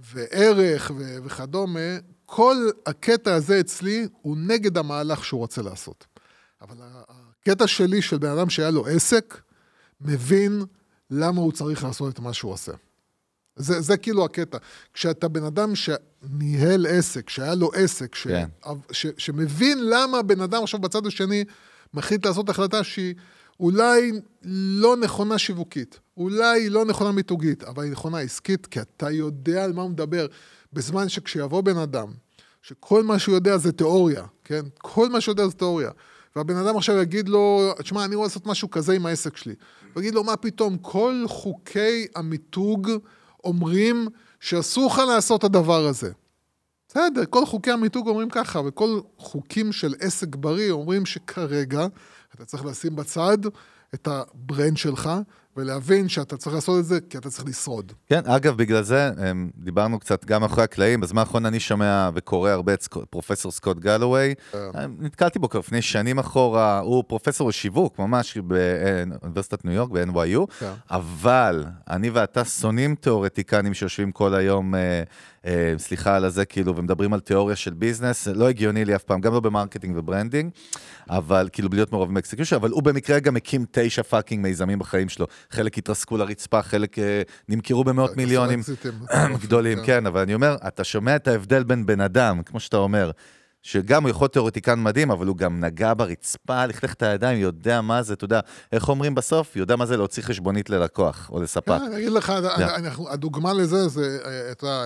וערך 0.00 0.90
ו, 0.96 1.16
וכדומה, 1.24 1.98
כל 2.26 2.56
הקטע 2.86 3.34
הזה 3.34 3.60
אצלי 3.60 4.08
הוא 4.22 4.36
נגד 4.36 4.78
המהלך 4.78 5.24
שהוא 5.24 5.40
רוצה 5.40 5.62
לעשות. 5.62 6.06
אבל 6.60 6.76
הקטע 6.80 7.66
שלי 7.66 8.02
של 8.02 8.18
בן 8.18 8.30
אדם 8.30 8.50
שהיה 8.50 8.70
לו 8.70 8.86
עסק, 8.86 9.40
מבין 10.00 10.62
למה 11.10 11.40
הוא 11.40 11.52
צריך 11.52 11.84
לעשות 11.84 12.14
את 12.14 12.20
מה 12.20 12.32
שהוא 12.32 12.52
עושה. 12.52 12.72
זה, 13.56 13.80
זה 13.80 13.96
כאילו 13.96 14.24
הקטע. 14.24 14.58
כשאתה 14.94 15.28
בן 15.28 15.44
אדם 15.44 15.72
שניהל 15.74 16.86
עסק, 16.86 17.30
שהיה 17.30 17.54
לו 17.54 17.70
עסק, 17.74 18.14
ש, 18.14 18.26
כן. 18.26 18.48
ש, 18.92 19.06
שמבין 19.18 19.78
למה 19.90 20.22
בן 20.22 20.40
אדם 20.40 20.62
עכשיו 20.62 20.80
בצד 20.80 21.06
השני 21.06 21.44
מחליט 21.94 22.26
לעשות 22.26 22.48
החלטה 22.48 22.84
שהיא 22.84 23.14
אולי 23.60 24.12
לא 24.44 24.96
נכונה 24.96 25.38
שיווקית, 25.38 26.00
אולי 26.16 26.70
לא 26.70 26.84
נכונה 26.84 27.12
מיתוגית, 27.12 27.64
אבל 27.64 27.82
היא 27.82 27.92
נכונה 27.92 28.18
עסקית, 28.18 28.66
כי 28.66 28.80
אתה 28.80 29.10
יודע 29.10 29.64
על 29.64 29.72
מה 29.72 29.82
הוא 29.82 29.90
מדבר. 29.90 30.26
בזמן 30.72 31.08
שכשיבוא 31.08 31.60
בן 31.60 31.76
אדם, 31.76 32.12
שכל 32.62 33.02
מה 33.02 33.18
שהוא 33.18 33.34
יודע 33.34 33.56
זה 33.56 33.72
תיאוריה, 33.72 34.24
כן? 34.44 34.62
כל 34.78 35.08
מה 35.08 35.20
שהוא 35.20 35.32
יודע 35.32 35.46
זה 35.46 35.52
תיאוריה. 35.52 35.90
והבן 36.36 36.56
אדם 36.56 36.76
עכשיו 36.76 36.96
יגיד 36.96 37.28
לו, 37.28 37.72
תשמע, 37.78 38.04
אני 38.04 38.14
רוצה 38.14 38.26
לעשות 38.26 38.46
משהו 38.46 38.70
כזה 38.70 38.92
עם 38.92 39.06
העסק 39.06 39.36
שלי. 39.36 39.54
ויגיד 39.96 40.14
לו, 40.14 40.24
מה 40.24 40.36
פתאום, 40.36 40.78
כל 40.78 41.24
חוקי 41.26 42.06
המיתוג 42.14 42.90
אומרים 43.44 44.08
שאסור 44.40 44.86
לך 44.86 44.98
לעשות 44.98 45.40
את 45.40 45.44
הדבר 45.44 45.86
הזה. 45.86 46.12
בסדר, 46.88 47.24
כל 47.30 47.46
חוקי 47.46 47.70
המיתוג 47.70 48.08
אומרים 48.08 48.30
ככה, 48.30 48.60
וכל 48.66 49.00
חוקים 49.18 49.72
של 49.72 49.94
עסק 50.00 50.36
בריא 50.36 50.70
אומרים 50.70 51.06
שכרגע 51.06 51.86
אתה 52.34 52.44
צריך 52.44 52.64
לשים 52.64 52.96
בצד 52.96 53.38
את 53.94 54.08
ה 54.08 54.19
brand 54.19 54.76
שלך 54.76 55.10
ולהבין 55.56 56.08
שאתה 56.08 56.36
צריך 56.36 56.54
לעשות 56.54 56.78
את 56.78 56.84
זה 56.84 56.98
כי 57.10 57.18
אתה 57.18 57.30
צריך 57.30 57.48
לשרוד. 57.48 57.92
כן, 58.08 58.20
אגב, 58.26 58.56
בגלל 58.56 58.82
זה 58.82 59.10
אמ, 59.30 59.50
דיברנו 59.56 59.98
קצת 59.98 60.24
גם 60.24 60.40
מאחורי 60.40 60.62
הקלעים. 60.62 61.00
בזמן 61.00 61.18
האחרון 61.18 61.46
אני 61.46 61.60
שומע 61.60 62.10
וקורא 62.14 62.50
הרבה 62.50 62.74
את 62.74 62.88
פרופסור 63.10 63.52
סקוט 63.52 63.78
גלווי. 63.78 64.34
אמ, 64.54 64.60
נתקלתי 64.98 65.38
בו 65.38 65.48
כבר 65.48 65.60
לפני 65.60 65.82
שנים 65.82 66.18
אחורה, 66.18 66.78
הוא 66.78 67.04
פרופסור 67.06 67.48
לשיווק, 67.48 67.98
ממש 67.98 68.38
באוניברסיטת 68.38 69.64
ניו 69.64 69.74
יורק, 69.74 69.90
ב-NYU, 69.90 70.58
כן. 70.58 70.72
אבל 70.90 71.64
אני 71.90 72.10
ואתה 72.10 72.44
שונאים 72.44 72.94
תיאורטיקנים 72.94 73.74
שיושבים 73.74 74.12
כל 74.12 74.34
היום, 74.34 74.74
אה, 74.74 74.80
אה, 74.80 75.02
סליחה 75.76 76.16
על 76.16 76.24
הזה, 76.24 76.44
כאילו, 76.44 76.76
ומדברים 76.76 77.12
על 77.12 77.20
תיאוריה 77.20 77.56
של 77.56 77.74
business, 77.74 78.28
לא 78.28 78.48
הגיוני 78.48 78.84
לי 78.84 78.96
אף 78.96 79.02
פעם, 79.02 79.20
גם 79.20 79.32
לא 79.32 79.40
ב 79.40 79.46
marketing 79.46 79.96
ו 79.96 80.01
branding, 80.01 80.50
אבל 81.10 81.48
כאילו, 81.52 81.68
בלי 81.68 81.78
להיות 81.78 81.92
מעורבים 81.92 82.14
ב 82.14 82.18
execution, 82.18 82.56
אבל 82.56 82.70
הוא 82.70 82.82
במקרה 82.82 83.20
גם 83.20 83.36
הקים 83.36 83.64
תשע 83.70 84.02
fucking 84.02 84.42
מיזמים 84.42 84.78
בחיים 84.78 85.08
שלו. 85.08 85.26
חלק 85.50 85.78
התרסקו 85.78 86.16
לרצפה, 86.16 86.62
חלק 86.62 86.98
אה, 86.98 87.22
נמכרו 87.48 87.84
במאות 87.84 88.16
מיליונים. 88.16 88.60
גדולים, 89.42 89.78
כן. 89.78 89.86
כן, 89.86 90.06
אבל 90.06 90.20
אני 90.20 90.34
אומר, 90.34 90.56
אתה 90.66 90.84
שומע 90.84 91.16
את 91.16 91.28
ההבדל 91.28 91.62
בין 91.62 91.86
בן 91.86 92.00
אדם, 92.00 92.42
כמו 92.42 92.60
שאתה 92.60 92.76
אומר, 92.76 93.10
שגם 93.62 94.02
הוא 94.02 94.10
יכול 94.10 94.28
תיאורטיקן 94.28 94.82
מדהים, 94.82 95.10
אבל 95.10 95.26
הוא 95.26 95.36
גם 95.36 95.60
נגע 95.64 95.92
ברצפה, 95.96 96.66
לכלך 96.66 96.92
את 96.92 97.02
הידיים, 97.02 97.40
יודע 97.40 97.80
מה 97.80 98.02
זה, 98.02 98.14
אתה 98.14 98.24
יודע, 98.24 98.40
איך 98.72 98.88
אומרים 98.88 99.14
בסוף? 99.14 99.56
יודע 99.56 99.76
מה 99.76 99.86
זה 99.86 99.96
להוציא 99.96 100.22
חשבונית 100.22 100.70
ללקוח 100.70 101.30
או 101.32 101.42
לספק. 101.42 101.66
כן, 101.78 101.84
אני 101.86 101.96
אגיד 101.96 102.12
לך, 102.12 102.32
כן. 102.56 102.66
הדוגמה 103.10 103.52
לזה, 103.52 103.88
זה, 103.88 104.18
אה, 104.24 104.52
אתה 104.52 104.84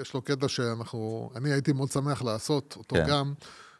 יש 0.00 0.14
לו 0.14 0.22
קטע 0.22 0.48
שאנחנו, 0.48 1.30
אני 1.36 1.52
הייתי 1.52 1.72
מאוד 1.72 1.90
שמח 1.90 2.22
לעשות 2.22 2.74
אותו 2.78 2.96
כן. 2.96 3.06
גם, 3.08 3.32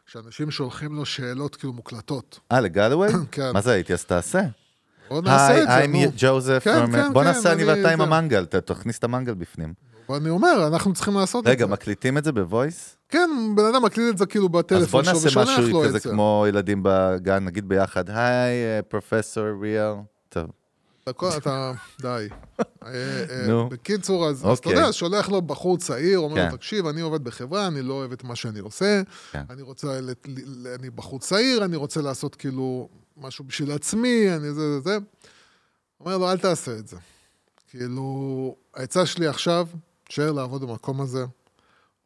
שאנשים 0.05 0.51
שולחים 0.51 0.95
לו 0.95 1.05
שאלות 1.05 1.55
כאילו 1.55 1.73
מוקלטות. 1.73 2.39
אה, 2.51 2.59
לגלווי? 2.59 3.07
כן. 3.31 3.51
מה 3.53 3.61
זה 3.61 3.71
הייתי? 3.71 3.93
אז 3.93 4.05
תעשה. 4.05 4.41
בוא 5.09 5.21
נעשה 5.21 5.61
את 5.63 5.67
זה, 5.67 5.75
היי, 5.75 5.87
נו. 5.87 6.03
I'm 6.03 6.07
ג'וזף, 6.17 6.61
כן, 6.63 6.83
from- 6.83 6.91
כן, 6.91 7.13
בוא 7.13 7.21
כן, 7.21 7.27
נעשה 7.27 7.51
אני 7.53 7.63
אני- 7.63 7.71
ואתה 7.81 7.91
עם. 7.93 8.01
המנגל, 8.01 8.45
תכניס 8.45 8.97
את 8.99 9.03
המנגל 9.03 9.33
בפנים. 9.33 9.73
ואני 10.09 10.29
אומר, 10.29 10.67
אנחנו 10.67 10.93
צריכים 10.93 11.13
לעשות 11.13 11.39
את 11.39 11.45
זה. 11.45 11.51
רגע, 11.51 11.65
מקליטים 11.65 12.17
את 12.17 12.23
זה 12.23 12.31
בוויס? 12.31 12.97
כן, 13.09 13.29
בן 13.55 13.65
אדם 13.65 13.83
מקליט 13.85 14.13
את 14.13 14.17
זה 14.17 14.25
כאילו 14.25 14.45
אז 14.45 14.51
בוא 14.51 14.61
בטלפון 14.61 15.03
שלו 15.03 15.13
נעשה 15.13 15.27
ושולח 15.27 15.49
משהו 15.49 15.69
לו 15.69 15.81
כזה 15.81 15.97
את 15.97 16.01
זה. 16.01 16.09
כמו 16.09 16.45
ילדים 16.49 16.79
בגן, 16.83 17.45
נגיד 17.45 17.69
ביחד, 17.69 18.09
היי, 18.09 18.81
פרופסור 18.87 19.43
ריאל. 19.61 19.93
טוב. 20.29 20.45
אתה, 21.09 21.71
די. 22.01 22.27
אה, 22.59 22.63
אה, 23.29 23.47
נו. 23.47 23.69
בקיצור, 23.69 24.27
אז 24.27 24.35
אז 24.35 24.57
אתה 24.57 24.69
אוקיי. 24.69 24.81
יודע, 24.81 24.93
שולח 24.93 25.29
לו 25.29 25.41
בחור 25.41 25.77
צעיר, 25.77 26.19
אומר 26.19 26.35
כן. 26.35 26.49
לו, 26.51 26.57
תקשיב, 26.57 26.87
אני 26.87 27.01
עובד 27.01 27.23
בחברה, 27.23 27.67
אני 27.67 27.81
לא 27.81 27.93
אוהב 27.93 28.11
את 28.11 28.23
מה 28.23 28.35
שאני 28.35 28.59
עושה, 28.59 29.01
כן. 29.31 29.43
אני 29.49 29.61
רוצה, 29.61 29.99
אני 30.79 30.89
בחור 30.89 31.19
צעיר, 31.19 31.65
אני 31.65 31.75
רוצה 31.75 32.01
לעשות 32.01 32.35
כאילו 32.35 32.89
משהו 33.17 33.45
בשביל 33.45 33.71
עצמי, 33.71 34.35
אני 34.35 34.53
זה 34.53 34.53
זה 34.53 34.79
זה. 34.79 34.97
אומר 35.99 36.17
לו, 36.17 36.31
אל 36.31 36.37
תעשה 36.37 36.71
את 36.77 36.87
זה. 36.87 36.97
כאילו, 37.69 38.55
העצה 38.73 39.05
שלי 39.05 39.27
עכשיו, 39.27 39.67
תשאר 40.13 40.31
לעבוד 40.31 40.61
במקום 40.61 41.01
הזה 41.01 41.25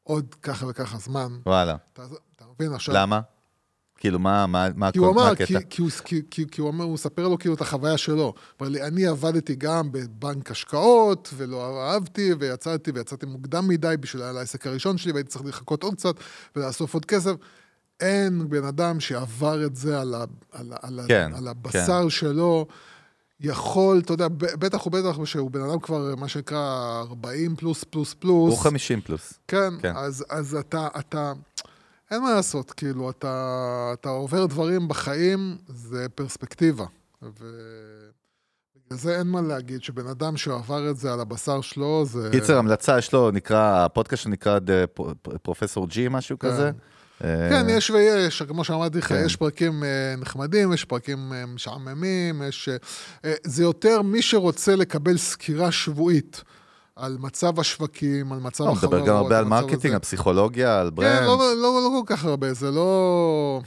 עוד 0.03 0.35
ככה 0.41 0.65
וככה 0.69 0.97
זמן. 0.97 1.37
וואלה. 1.45 1.75
אתה 1.93 2.03
אתה 2.35 2.45
מבין 2.55 2.73
עכשיו? 2.73 2.95
למה? 2.95 3.19
כאילו, 3.97 4.19
מה 4.19 4.47
מה- 4.47 4.67
מה 4.75 4.91
כי 4.91 4.99
הוא 4.99 5.15
מה 5.15 5.21
אמר, 5.21 5.31
הקטע? 5.31 5.45
כי, 5.45 5.65
כי, 5.69 5.81
הוא, 5.81 5.89
כי, 6.05 6.21
כי, 6.31 6.45
כי 6.51 6.61
הוא 6.61 6.67
אומר, 6.67 6.85
הוא 6.85 6.93
מספר 6.93 7.27
לו 7.27 7.39
כאילו 7.39 7.53
את 7.55 7.61
החוויה 7.61 7.97
שלו. 7.97 8.33
אבל 8.59 8.77
אני 8.81 9.05
עבדתי 9.07 9.55
גם 9.55 9.91
בבנק 9.91 10.51
השקעות, 10.51 11.29
ולא 11.37 11.81
אהבתי, 11.91 12.33
ויצאתי, 12.39 12.91
ויצאתי 12.91 13.25
מוקדם 13.25 13.67
מדי 13.67 13.95
בשביל 13.99 14.23
העסק 14.23 14.67
הראשון 14.67 14.97
שלי, 14.97 15.11
והייתי 15.11 15.29
צריך 15.29 15.45
לחכות 15.45 15.83
עוד 15.83 15.93
קצת, 15.95 16.15
ולאסוף 16.55 16.93
עוד 16.93 17.05
כסף. 17.05 17.31
אין 17.99 18.49
בן 18.49 18.63
אדם 18.65 18.99
שעבר 18.99 19.65
את 19.65 19.75
זה 19.75 20.01
על, 20.01 20.13
ה, 20.15 20.23
על, 20.51 20.73
ה- 20.73 20.77
על, 20.81 20.99
ה- 20.99 21.07
כן, 21.07 21.31
על 21.35 21.47
הבשר 21.47 22.09
שלו, 22.09 22.65
יכול, 23.39 23.99
אתה 23.99 24.13
יודע, 24.13 24.27
בטח 24.37 24.87
ובטח 24.87 25.25
שהוא 25.25 25.51
בן 25.51 25.61
אדם 25.61 25.79
כבר, 25.79 26.15
מה 26.15 26.27
שנקרא, 26.27 27.01
40 27.09 27.55
פלוס 27.55 27.83
פלוס 27.83 28.13
פלוס. 28.13 28.53
הוא 28.53 28.63
50 28.63 29.01
פלוס. 29.01 29.33
כן, 29.47 29.73
כן. 29.81 29.93
אז, 29.95 30.25
אז 30.29 30.55
אתה, 30.55 30.87
אתה, 30.99 31.33
אין 32.11 32.21
מה 32.21 32.33
לעשות, 32.33 32.71
כאילו, 32.71 33.09
אתה, 33.09 33.89
אתה 33.93 34.09
עובר 34.09 34.45
דברים 34.45 34.87
בחיים, 34.87 35.57
זה 35.67 36.09
פרספקטיבה. 36.15 36.85
ובגלל 37.21 37.39
זה 38.91 39.19
אין 39.19 39.27
מה 39.27 39.41
להגיד, 39.41 39.83
שבן 39.83 40.07
אדם 40.07 40.37
שעבר 40.37 40.89
את 40.89 40.97
זה 40.97 41.13
על 41.13 41.19
הבשר 41.19 41.61
שלו, 41.61 42.05
זה... 42.05 42.29
קיצר, 42.31 42.57
המלצה, 42.57 42.97
יש 42.97 43.13
לו, 43.13 43.31
נקרא, 43.31 43.85
הפודקאסט 43.85 44.23
שלו 44.23 44.31
נקרא 44.31 44.57
The 44.57 45.01
Prof 45.41 45.87
G, 45.87 46.07
משהו 46.09 46.39
כן. 46.39 46.47
כזה. 46.47 46.71
אה, 47.23 47.49
כן, 47.49 47.65
יש 47.69 47.89
ויש, 47.89 48.41
כמו 48.41 48.63
שאמרתי 48.63 48.97
לך, 48.97 49.07
כן. 49.07 49.23
יש 49.25 49.35
פרקים 49.35 49.83
אה, 49.83 50.15
נחמדים, 50.17 50.73
יש 50.73 50.85
פרקים 50.85 51.33
אה, 51.33 51.45
משעממים, 51.45 52.41
יש... 52.49 52.69
זה 53.43 53.63
יותר 53.63 54.01
מי 54.01 54.21
שרוצה 54.21 54.75
לקבל 54.75 55.17
סקירה 55.17 55.71
שבועית 55.71 56.43
על 56.95 57.17
מצב 57.19 57.59
השווקים, 57.59 58.33
על 58.33 58.39
מצב 58.39 58.63
לא, 58.63 58.69
הוא 58.69 58.77
החברות. 58.77 58.93
מדבר 58.95 59.07
גם 59.07 59.15
הרבה 59.15 59.39
על 59.39 59.45
marketing. 59.45 59.93
על 59.93 59.99
פסיכולוגיה, 59.99 60.79
על 60.79 60.87
כן, 60.89 60.95
brand. 60.95 61.21
לא, 61.25 61.37
לא, 61.37 61.55
לא, 61.61 61.81
לא 61.83 62.01
כל 62.01 62.15
כך 62.15 62.25
הרבה, 62.25 62.53
זה 62.53 62.71
לא... 62.71 63.61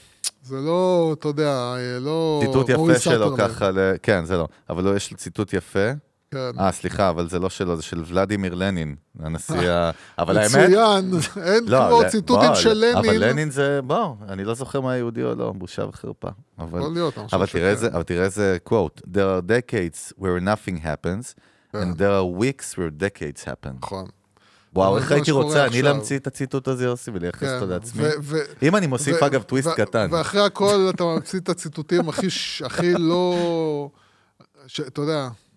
זה 0.44 0.56
לא, 0.56 1.14
אתה 1.18 1.28
יודע, 1.28 1.74
לא... 2.00 2.42
ציטוט 2.46 2.68
יפה 2.68 2.98
שלו. 2.98 3.36
ככה, 3.38 3.70
ל- 3.70 3.94
כן, 4.02 4.24
זה 4.24 4.36
לא. 4.36 4.48
אבל 4.70 4.84
לא, 4.84 4.96
יש 4.96 5.14
ציטוט 5.16 5.52
יפה. 5.52 5.88
כן. 6.30 6.60
אה, 6.60 6.72
סליחה, 6.72 7.10
אבל 7.10 7.28
זה 7.28 7.38
לא 7.38 7.50
שלו, 7.50 7.76
זה 7.76 7.82
של 7.82 8.02
ולדימיר 8.06 8.54
לנין, 8.54 8.96
הנשיא 9.18 9.70
ה... 9.70 9.90
אבל 10.18 10.38
האמת... 10.38 10.50
מצוין, 10.50 11.10
אין 11.44 11.64
לא, 11.66 11.86
כמו 11.88 12.00
ציטוטים 12.10 12.48
בוא, 12.48 12.54
של 12.54 12.72
לנין. 12.72 12.96
אבל 12.96 13.28
לנין 13.28 13.50
זה, 13.50 13.80
בוא, 13.82 14.14
אני 14.28 14.44
לא 14.44 14.54
זוכר 14.54 14.80
מה 14.80 14.96
יהודי 14.96 15.22
או 15.22 15.34
לא, 15.34 15.52
בושה 15.52 15.84
וחרפה. 15.88 16.28
אבל, 16.58 16.78
יכול 16.78 16.92
להיות, 16.92 17.18
אני 17.18 17.24
חושב 17.24 17.36
אבל 17.36 17.46
שכן. 17.46 17.58
תראה 17.58 17.70
איזה, 17.70 17.88
אבל 17.88 18.02
תראה 18.02 18.24
איזה 18.24 18.58
quote, 18.68 19.00
There 19.00 19.38
are 19.38 19.42
decades 19.42 20.12
where 20.18 20.40
nothing 20.40 20.76
happens, 20.84 21.34
and 21.74 21.98
there 21.98 22.12
are 22.12 22.40
weeks 22.42 22.78
where 22.78 22.90
decades 23.02 23.44
happen. 23.44 23.72
נכון. 23.82 24.06
וואו, 24.74 24.98
איך 24.98 25.12
הייתי 25.12 25.30
רוצה 25.30 25.66
אני. 25.66 25.82
להמציא 25.82 26.18
את 26.18 26.26
הציטוט 26.26 26.68
הזה, 26.68 26.84
יוסי, 26.84 27.10
ולייחס 27.10 27.40
כן, 27.40 27.54
אותו 27.54 27.66
לעצמי. 27.66 28.04
אם 28.62 28.76
אני 28.76 28.86
מוסיף, 28.86 29.22
אגב, 29.22 29.42
טוויסט 29.42 29.68
קטן. 29.76 30.08
ואחרי 30.12 30.40
הכל 30.40 30.90
אתה 30.94 31.04
ממציא 31.04 31.38
את 31.40 31.48
הציטוטים 31.48 32.08
הכי, 32.08 32.94
לא... 32.98 33.90
אתה 34.88 35.00
יודע, 35.00 35.28
כן. 35.28 35.49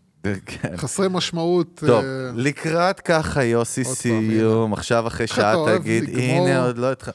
חסרי 0.75 1.07
משמעות. 1.11 1.83
טוב, 1.87 2.03
אה, 2.03 2.31
לקראת 2.35 2.99
ככה, 2.99 3.43
יוסי, 3.43 3.83
סיום, 3.83 4.73
עכשיו 4.73 5.07
אחרי 5.07 5.27
שעה 5.27 5.55
תגיד? 5.77 6.09
הנה, 6.17 6.65
עוד 6.65 6.77
לא 6.77 6.91
התח... 6.91 7.09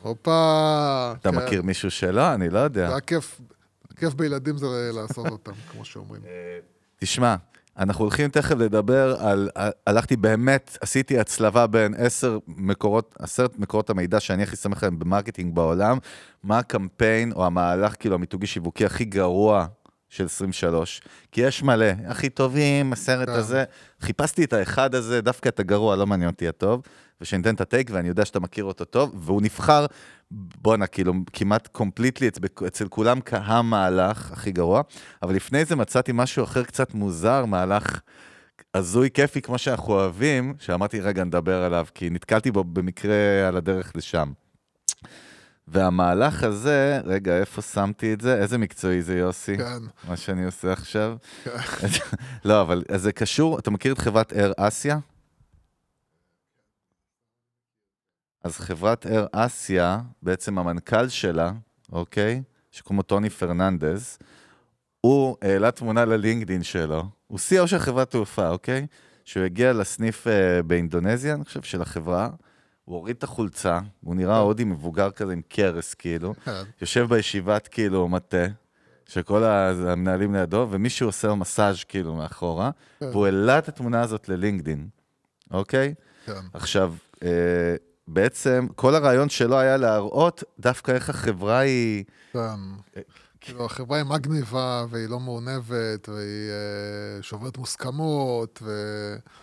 הופה. 0.00 1.12
אתה 1.20 1.30
כן. 1.30 1.36
מכיר 1.36 1.62
מישהו 1.62 1.90
שלא? 1.90 2.34
אני 2.34 2.48
לא 2.48 2.58
יודע. 2.58 2.86
זה 2.86 2.92
היה 2.92 3.00
כיף. 3.00 3.40
כיף 3.96 4.14
בילדים 4.14 4.58
זה 4.58 4.66
לעשות 4.94 5.26
אותם, 5.26 5.52
כמו 5.72 5.84
שאומרים. 5.84 6.22
תשמע, 7.00 7.36
אנחנו 7.78 8.04
הולכים 8.04 8.30
תכף 8.30 8.56
לדבר 8.56 9.16
על, 9.20 9.50
הלכתי 9.86 10.16
באמת, 10.16 10.78
עשיתי 10.80 11.18
הצלבה 11.18 11.66
בין 11.66 11.94
עשר 11.98 12.38
מקורות, 12.46 13.14
עשרת 13.18 13.58
מקורות 13.58 13.90
המידע 13.90 14.20
שאני 14.20 14.42
הכי 14.42 14.56
שמח 14.56 14.82
עליהם 14.82 14.98
ב 14.98 15.04
marketing 15.04 15.54
בעולם, 15.54 15.98
מה 16.44 16.58
הקמפיין 16.58 17.32
או 17.32 17.46
המהלך, 17.46 17.94
כאילו, 17.98 18.14
המיתוגי 18.14 18.46
שיווקי 18.46 18.86
הכי 18.86 19.04
גרוע 19.04 19.66
של 20.08 20.24
23, 20.24 21.00
כי 21.32 21.40
יש 21.40 21.62
מלא, 21.62 21.86
הכי 22.06 22.28
טובים, 22.28 22.92
הסרט 22.92 23.28
כן. 23.28 23.34
הזה, 23.34 23.64
חיפשתי 24.00 24.44
את 24.44 24.52
האחד 24.52 24.94
הזה, 24.94 25.20
דווקא 25.20 25.48
את 25.48 25.60
הגרוע, 25.60 25.96
לא 25.96 26.06
מעניין 26.06 26.30
אותי 26.30 26.48
הטוב, 26.48 26.82
ושניתן 27.20 27.54
את 27.54 27.60
הטייק, 27.60 27.90
ואני 27.92 28.08
יודע 28.08 28.24
שאתה 28.24 28.40
מכיר 28.40 28.64
אותו 28.64 28.84
טוב, 28.84 29.12
והוא 29.14 29.42
נבחר, 29.42 29.86
בואנה, 30.30 30.86
כאילו, 30.86 31.14
כמעט 31.32 31.66
קומפליטלי, 31.66 32.30
אצל, 32.66 32.88
כולם 32.88 33.20
כהמהלך 33.20 34.32
הכי 34.32 34.52
גרוע, 34.52 34.82
אבל 35.22 35.34
לפני 35.34 35.64
זה 35.64 35.76
מצאתי 35.76 36.12
משהו 36.14 36.44
אחר 36.44 36.62
קצת 36.62 36.94
מוזר, 36.94 37.44
מהלך 37.44 38.00
הזוי 38.74 39.10
כיפי 39.10 39.42
כמו 39.42 39.58
שאנחנו 39.58 39.92
אוהבים, 39.92 40.54
שאמרתי, 40.58 41.00
רגע, 41.00 41.24
נדבר 41.24 41.62
עליו, 41.62 41.86
כי 41.94 42.10
נתקלתי 42.10 42.50
בו 42.50 42.64
במקרה 42.64 43.48
על 43.48 43.56
הדרך 43.56 43.92
לשם. 43.96 44.32
והמהלך 45.68 46.42
הזה, 46.42 47.00
רגע, 47.04 47.38
איפה 47.38 47.62
שמתי 47.62 48.12
את 48.12 48.20
זה? 48.20 48.36
איזה 48.36 48.58
מקצועי 48.58 49.02
זה, 49.02 49.18
יוסי? 49.18 49.56
כן. 49.56 49.82
מה 50.08 50.16
שאני 50.16 50.44
עושה 50.44 50.72
עכשיו? 50.72 51.16
לא, 52.44 52.60
אבל 52.60 52.84
זה 52.96 53.12
קשור, 53.12 53.58
אתה 53.58 53.70
מכיר 53.70 53.92
את 53.92 53.98
חברת 53.98 54.32
אר 54.32 54.52
אסיה? 54.56 54.98
אז 58.44 58.56
חברת 58.56 59.06
אר 59.06 59.26
אסיה, 59.32 60.00
בעצם 60.22 60.58
המנכ"ל 60.58 61.08
שלה, 61.08 61.52
אוקיי? 61.92 62.42
שקוראים 62.70 62.96
לו 62.96 63.02
טוני 63.02 63.30
פרננדז, 63.30 64.18
הוא 65.00 65.36
העלה 65.42 65.70
תמונה 65.70 66.04
ללינקדין 66.04 66.62
שלו, 66.62 67.04
הוא 67.26 67.38
CEO 67.38 67.66
של 67.66 67.78
חברת 67.78 68.10
תעופה, 68.10 68.48
אוקיי? 68.48 68.86
שהוא 69.24 69.44
הגיע 69.44 69.72
לסניף 69.72 70.26
אה, 70.26 70.62
באינדונזיה, 70.62 71.34
אני 71.34 71.44
חושב, 71.44 71.62
של 71.62 71.82
החברה, 71.82 72.30
הוא 72.86 72.96
הוריד 72.96 73.16
את 73.16 73.24
החולצה, 73.24 73.80
הוא 74.04 74.14
נראה 74.14 74.38
הודי 74.38 74.64
מבוגר 74.64 75.10
כזה 75.10 75.32
עם 75.32 75.42
קרס, 75.48 75.94
כאילו, 75.94 76.34
כן. 76.44 76.62
יושב 76.80 77.06
בישיבת, 77.08 77.68
כאילו, 77.68 78.08
מטה, 78.08 78.46
שכל 79.06 79.44
המנהלים 79.44 80.34
לידו, 80.34 80.66
ומישהו 80.70 81.08
עושה 81.08 81.28
לו 81.28 81.36
מסאז' 81.36 81.84
כאילו 81.84 82.14
מאחורה, 82.14 82.70
כן. 83.00 83.06
והוא 83.06 83.26
העלה 83.26 83.58
את 83.58 83.68
התמונה 83.68 84.00
הזאת 84.00 84.28
ללינקדין, 84.28 84.88
אוקיי? 85.50 85.94
כן. 86.26 86.40
עכשיו, 86.54 86.94
אה, 87.22 87.76
בעצם 88.08 88.66
כל 88.76 88.94
הרעיון 88.94 89.28
שלו 89.28 89.58
היה 89.58 89.76
להראות 89.76 90.44
דווקא 90.60 90.92
איך 90.92 91.10
החברה 91.10 91.58
היא... 91.58 92.04
כן. 92.32 92.40
כאילו, 93.46 93.64
החברה 93.64 93.96
היא 93.96 94.04
מגניבה, 94.04 94.84
והיא 94.90 95.08
לא 95.08 95.20
מעונבת, 95.20 96.08
והיא 96.08 96.50
אה, 96.50 97.22
שוברת 97.22 97.58
מוסכמות, 97.58 98.58
ו... 98.62 98.70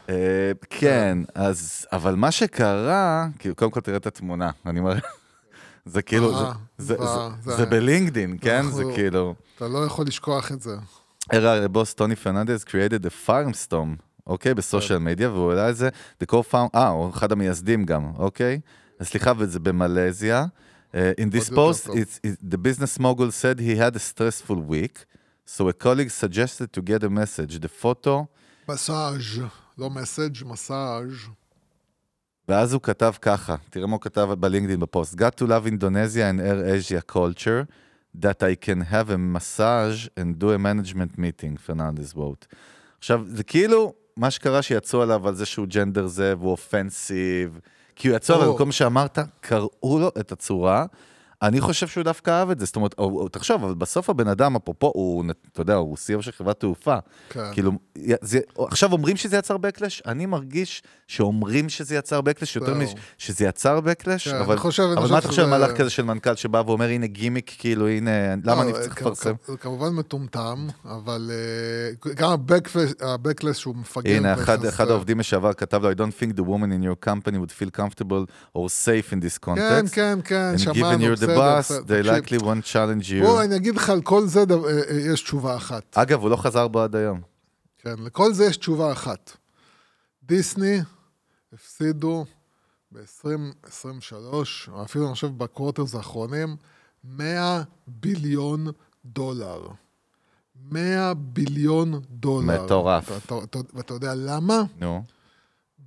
אה, 0.09 0.51
כן, 0.69 1.17
אז, 1.35 1.85
אבל 1.91 2.15
מה 2.15 2.31
שקרה, 2.31 3.27
כאילו, 3.39 3.55
קודם 3.55 3.71
כל 3.71 3.79
תראה 3.81 3.97
את 3.97 4.07
התמונה, 4.07 4.49
אני 4.65 4.79
מראה, 4.79 4.99
זה 5.85 6.01
כאילו, 6.01 6.37
זה- 6.37 6.43
אה, 6.43 6.51
זה- 6.77 6.95
זה- 6.97 7.03
זה- 7.03 7.51
זה- 7.51 7.57
זה 7.57 7.65
בלינקדין, 7.65 8.37
כן? 8.41 8.61
זה 8.63 8.81
אנחנו- 8.81 8.93
כאילו... 8.95 9.35
אתה 9.55 9.67
לא 9.67 9.85
יכול 9.85 10.05
לשכוח 10.07 10.51
את 10.51 10.61
זה. 10.61 10.75
הראה 11.31 11.63
הבוס 11.63 11.93
טוני 11.93 12.15
פרננדס 12.15 12.63
created 12.63 13.05
a 13.05 13.29
firestorm, 13.29 14.01
אוקיי? 14.27 14.53
בסושיאל 14.53 14.99
מדיה, 14.99 15.31
והוא 15.31 15.49
העלה 15.49 15.69
את 15.69 15.75
זה, 15.75 15.89
the 16.23 16.27
co-found, 16.31 16.69
אה, 16.75 16.87
הוא 16.87 17.09
אחד 17.09 17.31
המייסדים 17.31 17.85
גם, 17.85 18.11
אוקיי? 18.17 18.59
סליחה, 19.03 19.31
וזה 19.37 19.59
במלזיה. 19.59 20.45
Uh, 20.92 21.14
in 21.18 21.30
this 21.30 21.50
עוד 21.50 21.50
יותר 21.50 21.56
post, 21.56 21.86
טוב. 21.86 21.96
it's, 21.96 22.20
it, 22.22 22.50
the 22.50 22.58
business 22.58 22.98
mogul 22.98 23.30
said 23.30 23.60
he 23.60 23.76
had 23.76 23.96
a 23.96 23.98
stressful 23.98 24.56
week, 24.56 25.04
so 25.46 25.68
a 25.68 25.72
colleague 25.72 26.10
suggested 26.10 26.72
to 26.72 26.82
get 26.82 27.02
a 27.04 27.10
message. 27.10 27.58
The 27.60 27.68
photo, 27.82 28.26
מסאז', 28.68 29.40
לא 29.78 29.90
מסאג', 29.90 30.44
מסאז'. 30.44 31.28
ואז 32.48 32.72
הוא 32.72 32.82
כתב 32.82 33.12
ככה, 33.22 33.56
תראה 33.70 33.86
מה 33.86 33.92
הוא 33.92 34.00
כתב 34.00 34.28
בלינקדאין 34.38 34.80
בפוסט. 34.80 35.14
Got 35.14 35.40
to 35.40 35.46
love 35.46 35.66
Indonesia 35.66 36.24
and 36.30 36.40
Air 36.40 36.64
Asia 36.64 37.02
culture, 37.02 37.66
that 38.14 38.42
I 38.42 38.54
can 38.54 38.80
have 38.80 39.10
a 39.10 39.18
massage 39.18 40.08
and 40.16 40.38
do 40.38 40.50
a 40.52 40.58
management 40.58 41.18
meeting, 41.18 41.58
פרננדס 41.66 42.12
וואט. 42.14 42.46
עכשיו, 42.98 43.22
זה 43.26 43.44
כאילו, 43.44 43.94
מה 44.16 44.30
שקרה 44.30 44.62
שיצאו 44.62 45.02
עליו 45.02 45.28
על 45.28 45.34
זה 45.34 45.46
שהוא 45.46 45.66
ג'נדר 45.66 46.06
זה, 46.06 46.34
והוא 46.38 46.50
אופנסיב, 46.50 47.58
כי 47.95 48.07
הוא 48.07 48.15
יצא 48.15 48.37
מה 48.65 48.71
שאמרת, 48.71 49.19
קראו 49.41 49.99
לו 49.99 50.11
את 50.19 50.31
הצורה. 50.31 50.85
אני 51.43 51.61
חושב 51.61 51.87
שהוא 51.87 52.03
דווקא 52.03 52.31
אהב 52.31 52.49
את 52.49 52.59
זה, 52.59 52.65
זאת 52.65 52.75
אומרת, 52.75 52.95
או, 52.97 53.03
או, 53.19 53.27
תחשוב, 53.29 53.63
אבל 53.63 53.73
בסוף 53.73 54.09
הבן 54.09 54.27
אדם, 54.27 54.55
אפרופו, 54.55 54.91
הוא, 54.95 55.23
אתה 55.51 55.61
יודע, 55.61 55.75
הוא 55.75 55.97
CEO 55.97 56.21
של 56.21 56.31
חברת 56.31 56.59
תעופה. 56.59 56.95
כן. 57.29 57.39
כאילו, 57.51 57.71
זה, 58.21 58.39
עכשיו 58.57 58.91
אומרים 58.91 59.17
שזה 59.17 59.37
יצר 59.37 59.55
backlash, 59.55 60.01
אני 60.05 60.25
מרגיש 60.25 60.83
שאומרים 61.07 61.69
שזה 61.69 61.95
יצר 61.95 62.19
backlash, 62.19 62.51
יותר. 62.55 62.73
מש, 62.73 62.89
שזה 63.17 63.45
יצר 63.45 63.79
backlash, 63.79 64.23
כן, 64.29 64.35
אבל, 64.35 64.51
אני 64.53 64.59
חושב- 64.61 64.83
אני 64.83 64.93
אבל 64.97 65.11
מה 65.11 65.17
אתה 65.17 65.27
חושב 65.27 65.41
על 65.43 65.49
מהלך 65.49 65.77
כזה 65.77 65.89
של 65.89 66.03
מנכ"ל 66.03 66.35
שבא 66.35 66.63
ואומר, 66.65 66.85
הנה 66.89 67.07
גימיק, 67.07 67.55
כאילו, 67.57 67.87
הנה, 67.87 68.11
למה 68.43 68.61
אני 68.61 68.71
לא, 68.71 68.77
צריך 68.77 68.93
כ- 68.93 69.01
לפרסם? 69.01 69.33
זה 69.47 69.57
כמובן 69.57 69.89
מטומטם, 69.89 70.67
אבל 70.85 71.31
אה, 71.33 72.11
גם 72.15 72.29
ה-backless 72.29 73.53
שהוא 73.53 73.75
מפגר. 73.75 74.15
הנה, 74.17 74.33
אחד. 74.33 74.65
אחד 74.65 74.89
העובדים 74.89 75.19
לשעבר 75.19 75.53
כתב 75.53 75.81
לו, 75.83 75.91
I 75.91 75.95
don't 75.95 76.21
think 76.23 76.37
the 76.39 76.43
woman 76.43 76.69
in 76.71 77.05
your 77.05 77.09
company 77.09 77.35
would 77.35 77.51
feel 77.51 77.79
comfortable 77.79 78.25
or 78.57 78.61
safe 78.85 79.13
in 79.13 79.25
this 79.25 79.37
כן, 79.41 79.51
context. 79.51 79.89
כן, 79.95 80.19
כן, 80.23 80.53
given 80.55 80.59
שמענו. 80.59 81.03
Boss, 81.37 81.59
בסדר, 81.59 82.01
they 82.01 82.05
likely 82.05 82.39
won't 82.41 82.73
challenge 82.73 83.09
you. 83.09 83.25
בוא, 83.25 83.43
אני 83.43 83.55
אגיד 83.55 83.75
לך, 83.75 83.89
על 83.89 84.01
כל 84.01 84.25
זה 84.25 84.39
אה, 84.39 84.55
אה, 84.89 85.13
יש 85.13 85.21
תשובה 85.21 85.55
אחת. 85.55 85.97
אגב, 85.97 86.21
הוא 86.21 86.29
לא 86.29 86.35
חזר 86.35 86.67
בו 86.67 86.81
עד 86.81 86.95
היום. 86.95 87.21
כן, 87.77 87.95
לכל 87.99 88.33
זה 88.33 88.45
יש 88.45 88.57
תשובה 88.57 88.91
אחת. 88.91 89.37
דיסני 90.23 90.79
הפסידו 91.53 92.25
ב-2023, 92.91 94.33
או 94.71 94.83
אפילו 94.83 95.05
אני 95.05 95.13
חושב 95.13 95.37
בקוורטרס 95.37 95.95
האחרונים, 95.95 96.55
100 97.03 97.61
ביליון 97.87 98.67
דולר. 99.05 99.67
100 100.71 101.13
ביליון 101.13 102.01
דולר. 102.09 102.65
מטורף. 102.65 103.31
ואתה 103.73 103.93
יודע 103.93 104.13
למה? 104.15 104.63
נו. 104.79 105.03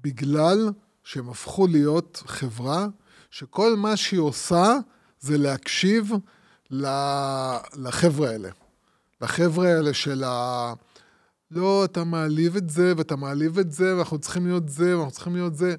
בגלל 0.03 0.71
שהם 1.05 1.29
הפכו 1.29 1.67
להיות 1.67 2.23
חברה 2.27 2.87
שכל 3.31 3.77
מה 3.77 3.97
שהיא 3.97 4.21
עושה 4.21 4.77
זה 5.21 5.39
להקשיב 5.39 6.13
לחבר'ה 7.77 8.31
האלה. 8.31 8.49
לחבר'ה 9.21 9.69
האלה 9.69 9.95
של 9.95 10.25
ה... 10.25 10.73
לא, 11.51 11.85
אתה 11.85 12.05
מעליב 12.05 12.57
את 12.57 12.71
זה, 12.71 12.93
ואתה 12.97 13.17
מעליב 13.17 13.59
את 13.59 13.73
זה, 13.73 13.97
ואנחנו 13.97 14.19
צריכים 14.19 14.47
להיות 14.47 14.69
זה, 14.69 14.97
ואנחנו 14.97 15.13
צריכים 15.13 15.35
להיות 15.35 15.55
זה. 15.55 15.75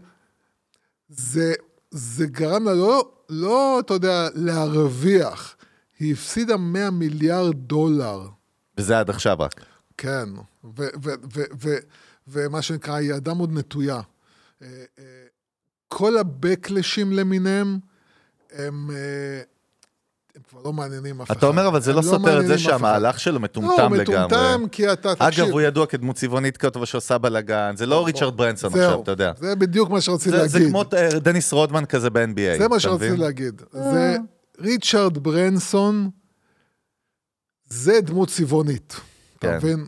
זה, 1.09 1.53
זה 1.91 2.25
גרם 2.27 2.65
לה 2.65 2.73
לא, 2.73 3.11
לא, 3.29 3.79
אתה 3.79 3.93
יודע, 3.93 4.27
להרוויח. 4.35 5.55
היא 5.99 6.13
הפסידה 6.13 6.57
100 6.57 6.91
מיליארד 6.91 7.55
דולר. 7.55 8.27
וזה 8.77 8.99
עד 8.99 9.09
עכשיו 9.09 9.37
רק. 9.39 9.65
כן, 9.97 10.29
ומה 12.27 12.61
שנקרא, 12.61 12.93
היא 12.93 13.13
אדם 13.13 13.37
עוד 13.37 13.51
נטויה. 13.51 14.01
אה, 14.61 14.67
אה, 14.99 15.03
כל 15.87 16.17
הבקלשים 16.17 17.11
למיניהם, 17.11 17.79
הם, 18.53 18.91
אה, 18.91 19.41
הם 20.35 20.41
כבר 20.49 20.61
לא 20.65 20.73
מעניינים 20.73 21.21
אף 21.21 21.27
אחד. 21.27 21.37
אתה 21.37 21.45
אומר, 21.45 21.67
אבל 21.67 21.81
זה 21.81 21.91
הם 21.91 21.97
לא 21.97 22.01
סותר 22.01 22.15
את 22.17 22.21
מעניינים 22.21 22.47
זה. 22.47 22.57
שהמהלך 22.57 23.19
שלו 23.19 23.33
לא, 23.33 23.39
מטומטם 23.39 23.87
הוא 23.87 23.97
לגמרי. 23.97 24.25
מטומטם, 24.25 24.67
כי 24.71 24.93
אתה, 24.93 25.15
תקשיב. 25.15 25.43
אגב, 25.43 25.53
הוא 25.53 25.61
ידוע 25.61 25.85
כדמות 25.85 26.15
צבעונית 26.15 26.57
כזאת 26.57 26.87
שעושה 26.87 27.17
בלאגן, 27.17 27.73
זה 27.77 27.85
לא 27.85 28.05
ריצ'רד 28.05 28.37
ברנסון 28.37 28.71
זהו, 28.71 28.81
עכשיו, 28.81 29.01
אתה 29.01 29.11
יודע. 29.11 29.31
זה 29.39 29.55
בדיוק 29.55 29.89
מה 29.89 30.01
שרציתי 30.01 30.29
זה, 30.29 30.37
להגיד. 30.37 30.51
זה 30.51 30.69
כמו 30.69 30.83
אה, 30.93 31.19
דניס 31.19 31.53
רודמן 31.53 31.85
כזה 31.85 32.09
ב-NBA. 32.09 32.57
זה 32.57 32.67
מה 32.67 32.79
שרציתי? 32.79 33.17
להגיד. 33.17 33.61
זה 33.71 34.17
ריצ'רד 34.61 35.17
ברנסון, 35.17 36.09
זה 37.69 38.01
דמות 38.01 38.29
צבעונית. 38.29 38.95
אתה 39.39 39.47
כן. 39.47 39.57
מבין? 39.57 39.85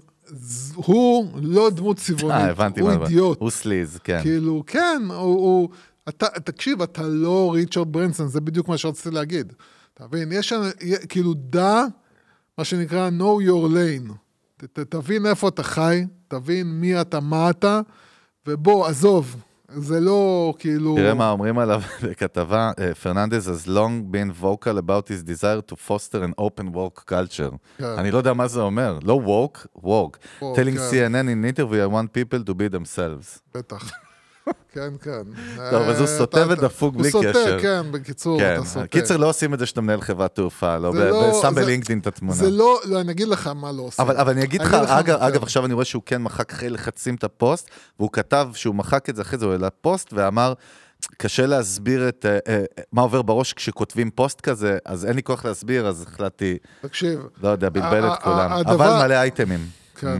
הוא 0.75 1.27
לא 1.41 1.69
דמות 1.69 1.97
צבעונית, 1.97 2.59
אה, 2.59 2.67
הוא. 2.81 2.91
אידיוט. 2.91 3.39
הוא 3.39 3.49
סליז, 3.49 3.99
כן. 4.03 4.19
כאילו, 4.21 4.63
כן, 4.67 5.01
הוא, 5.07 5.15
הוא... 5.17 5.69
אתה, 6.09 6.25
תקשיב, 6.43 6.81
אתה 6.81 7.01
לא 7.07 7.51
ריצ'רד 7.53 7.91
ברנסון, 7.93 8.27
זה 8.27 8.41
בדיוק 8.41 8.67
מה 8.67 8.77
שרציתי 8.77 9.11
להגיד. 9.15 9.53
אתה 9.93 10.07
מבין? 10.07 10.31
יש, 10.31 10.53
אנ- 10.53 10.85
כאילו, 11.09 11.33
דע, 11.33 11.83
מה 12.57 12.63
שנקרא 12.63 13.09
know 13.09 13.43
your 13.49 13.69
lane. 13.73 14.13
ת, 14.57 14.63
ת, 14.63 14.79
תבין 14.79 15.25
איפה 15.25 15.47
אתה 15.47 15.63
חי, 15.63 16.05
תבין 16.27 16.67
מי 16.67 17.01
אתה, 17.01 17.19
מה 17.19 17.49
אתה, 17.49 17.81
ובוא, 18.47 18.87
עזוב, 18.87 19.35
זה 19.75 19.99
לא 19.99 20.53
כאילו... 20.59 20.95
תראה 20.95 21.13
מה 21.13 21.29
אומרים 21.31 21.59
עליו 21.59 21.81
בכתבה, 22.03 22.71
אה, 22.79 22.95
פרננדז 22.95 23.49
has 23.49 23.67
long 23.67 24.13
been 24.13 24.43
vocal 24.43 24.77
about 24.77 25.07
his 25.07 25.23
desire 25.29 25.71
to 25.71 25.75
foster 25.75 26.23
an 26.23 26.41
open 26.41 26.73
work 26.75 27.11
culture. 27.13 27.55
כן. 27.77 27.83
אני 27.97 28.11
לא 28.11 28.17
יודע 28.17 28.33
מה 28.33 28.47
זה 28.47 28.59
אומר, 28.61 28.99
לא 29.03 29.21
woke, 29.25 29.79
work. 29.83 30.17
Woke, 30.41 30.43
telling 30.55 30.77
כן. 30.77 30.89
CNN 30.91 31.25
in 31.27 31.57
interview 31.57 31.89
I 31.89 31.93
want 31.93 32.07
people 32.13 32.49
to 32.49 32.53
be 32.53 32.75
themselves. 32.75 33.39
בטח. 33.55 33.91
כן, 34.71 34.93
כן. 35.01 35.21
טוב, 35.71 35.81
אז 35.89 35.99
הוא 35.99 36.07
אה, 36.07 36.17
סוטה 36.17 36.45
ודפוק 36.49 36.95
בלי 36.95 37.09
הוא 37.13 37.23
קשר. 37.23 37.33
סוטה, 37.33 37.61
כן, 37.61 37.91
בקיצור, 37.91 38.39
כן, 38.39 38.55
אתה 38.59 38.65
סוטה. 38.65 38.87
קיצר 38.87 39.17
לא 39.17 39.29
עושים 39.29 39.53
את 39.53 39.59
זה 39.59 39.65
שאתה 39.65 39.81
מנהל 39.81 40.01
חברת 40.01 40.35
תעופה, 40.35 40.77
לא, 40.77 40.93
לא- 40.95 41.15
ושם 41.15 41.53
זה- 41.55 41.61
בלינקדאין 41.61 41.99
את 41.99 42.07
התמונה. 42.07 42.35
זה 42.37 42.49
לא, 42.49 42.79
לא, 42.85 43.01
אני 43.01 43.11
אגיד 43.11 43.27
לך 43.27 43.47
מה 43.47 43.71
לא 43.71 43.81
עושים. 43.81 44.05
אבל, 44.05 44.29
אני 44.29 44.43
אגיד 44.43 44.61
לך, 44.61 44.73
אגב, 44.73 45.37
כן. 45.37 45.43
עכשיו 45.43 45.65
אני 45.65 45.73
רואה 45.73 45.85
שהוא 45.85 46.03
כן 46.05 46.21
מחק 46.21 46.51
אחרי 46.53 46.69
לחצים 46.69 47.15
את 47.15 47.23
הפוסט, 47.23 47.69
והוא 47.99 48.09
כתב 48.13 48.49
שהוא 48.53 48.75
מחק 48.75 49.09
את 49.09 49.15
זה 49.15 49.21
אחרי 49.21 49.39
זה, 49.39 49.45
הוא 49.45 49.51
העלה 49.53 49.69
פוסט 49.69 50.13
ואמר, 50.13 50.53
קשה 51.17 51.45
להסביר 51.45 52.09
את 52.09 52.25
אה, 52.25 52.37
אה, 52.47 52.63
מה 52.91 53.01
עובר 53.01 53.21
בראש 53.21 53.53
כשכותבים 53.53 54.11
פוסט 54.11 54.41
כזה, 54.41 54.77
אז 54.85 55.05
אין 55.05 55.15
לי 55.15 55.23
כוח 55.23 55.45
להסביר, 55.45 55.87
אז 55.87 56.01
החלטתי, 56.03 56.57
תקשיב, 56.81 57.19
לא 57.43 57.49
יודע, 57.49 57.69
בלבל 57.69 58.07
את 58.13 58.19
כולם. 58.23 58.51
הדבר- 58.51 58.73
אבל 58.97 59.05
מלא 59.07 59.13
אייטמים. 59.13 59.59
כן, 59.95 60.17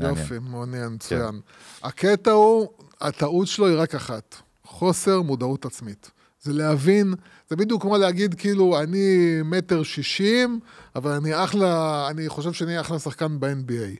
Mm. 0.00 0.04
יופי, 0.04 0.34
מעניין, 0.40 0.88
מצוין. 0.92 1.40
הקטע 1.82 2.30
הוא, 2.30 2.68
הטעות 3.00 3.46
שלו 3.46 3.66
היא 3.66 3.76
רק 3.78 3.94
אחת, 3.94 4.36
חוסר 4.64 5.22
מודעות 5.22 5.64
עצמית. 5.64 6.10
זה 6.42 6.52
להבין, 6.52 7.14
זה 7.50 7.56
בדיוק 7.56 7.82
כמו 7.82 7.96
להגיד, 7.96 8.34
כאילו, 8.34 8.80
אני 8.80 9.38
מטר 9.44 9.82
שישים, 9.82 10.60
אבל 10.96 11.10
אני 11.10 11.44
אחלה, 11.44 12.06
אני 12.10 12.28
חושב 12.28 12.52
שאני 12.52 12.80
אחלה 12.80 12.98
שחקן 12.98 13.40
ב-NBA. 13.40 13.98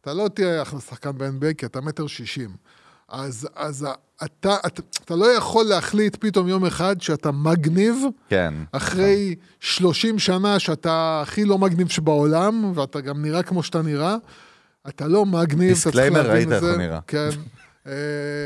אתה 0.00 0.14
לא 0.14 0.28
תהיה 0.34 0.62
אחלה 0.62 0.80
שחקן 0.80 1.10
ב-NBA, 1.18 1.54
כי 1.58 1.66
אתה 1.66 1.80
מטר 1.80 2.06
שישים. 2.06 2.50
אז, 3.08 3.48
אז 3.54 3.86
אתה, 4.24 4.56
אתה, 4.66 4.82
אתה 5.04 5.16
לא 5.16 5.26
יכול 5.36 5.64
להחליט 5.64 6.16
פתאום 6.20 6.48
יום 6.48 6.64
אחד 6.64 7.00
שאתה 7.00 7.30
מגניב, 7.30 7.96
כן. 8.28 8.54
אחרי 8.72 9.34
30 9.60 10.18
שנה 10.18 10.58
שאתה 10.58 11.20
הכי 11.22 11.44
לא 11.44 11.58
מגניב 11.58 11.88
שבעולם, 11.88 12.72
ואתה 12.74 13.00
גם 13.00 13.22
נראה 13.22 13.42
כמו 13.42 13.62
שאתה 13.62 13.82
נראה, 13.82 14.16
אתה 14.88 15.08
לא 15.08 15.26
מגניב, 15.26 15.70
אתה 15.70 15.80
צריך 15.80 15.86
disclaimer, 15.86 16.22
להבין 16.22 16.34
ראית 16.34 16.48
את 16.48 16.52
איך 16.52 16.60
זה. 16.60 16.70
הוא 16.70 16.78
נראה. 16.78 17.00
כן. 17.06 17.28
אה, 17.86 17.92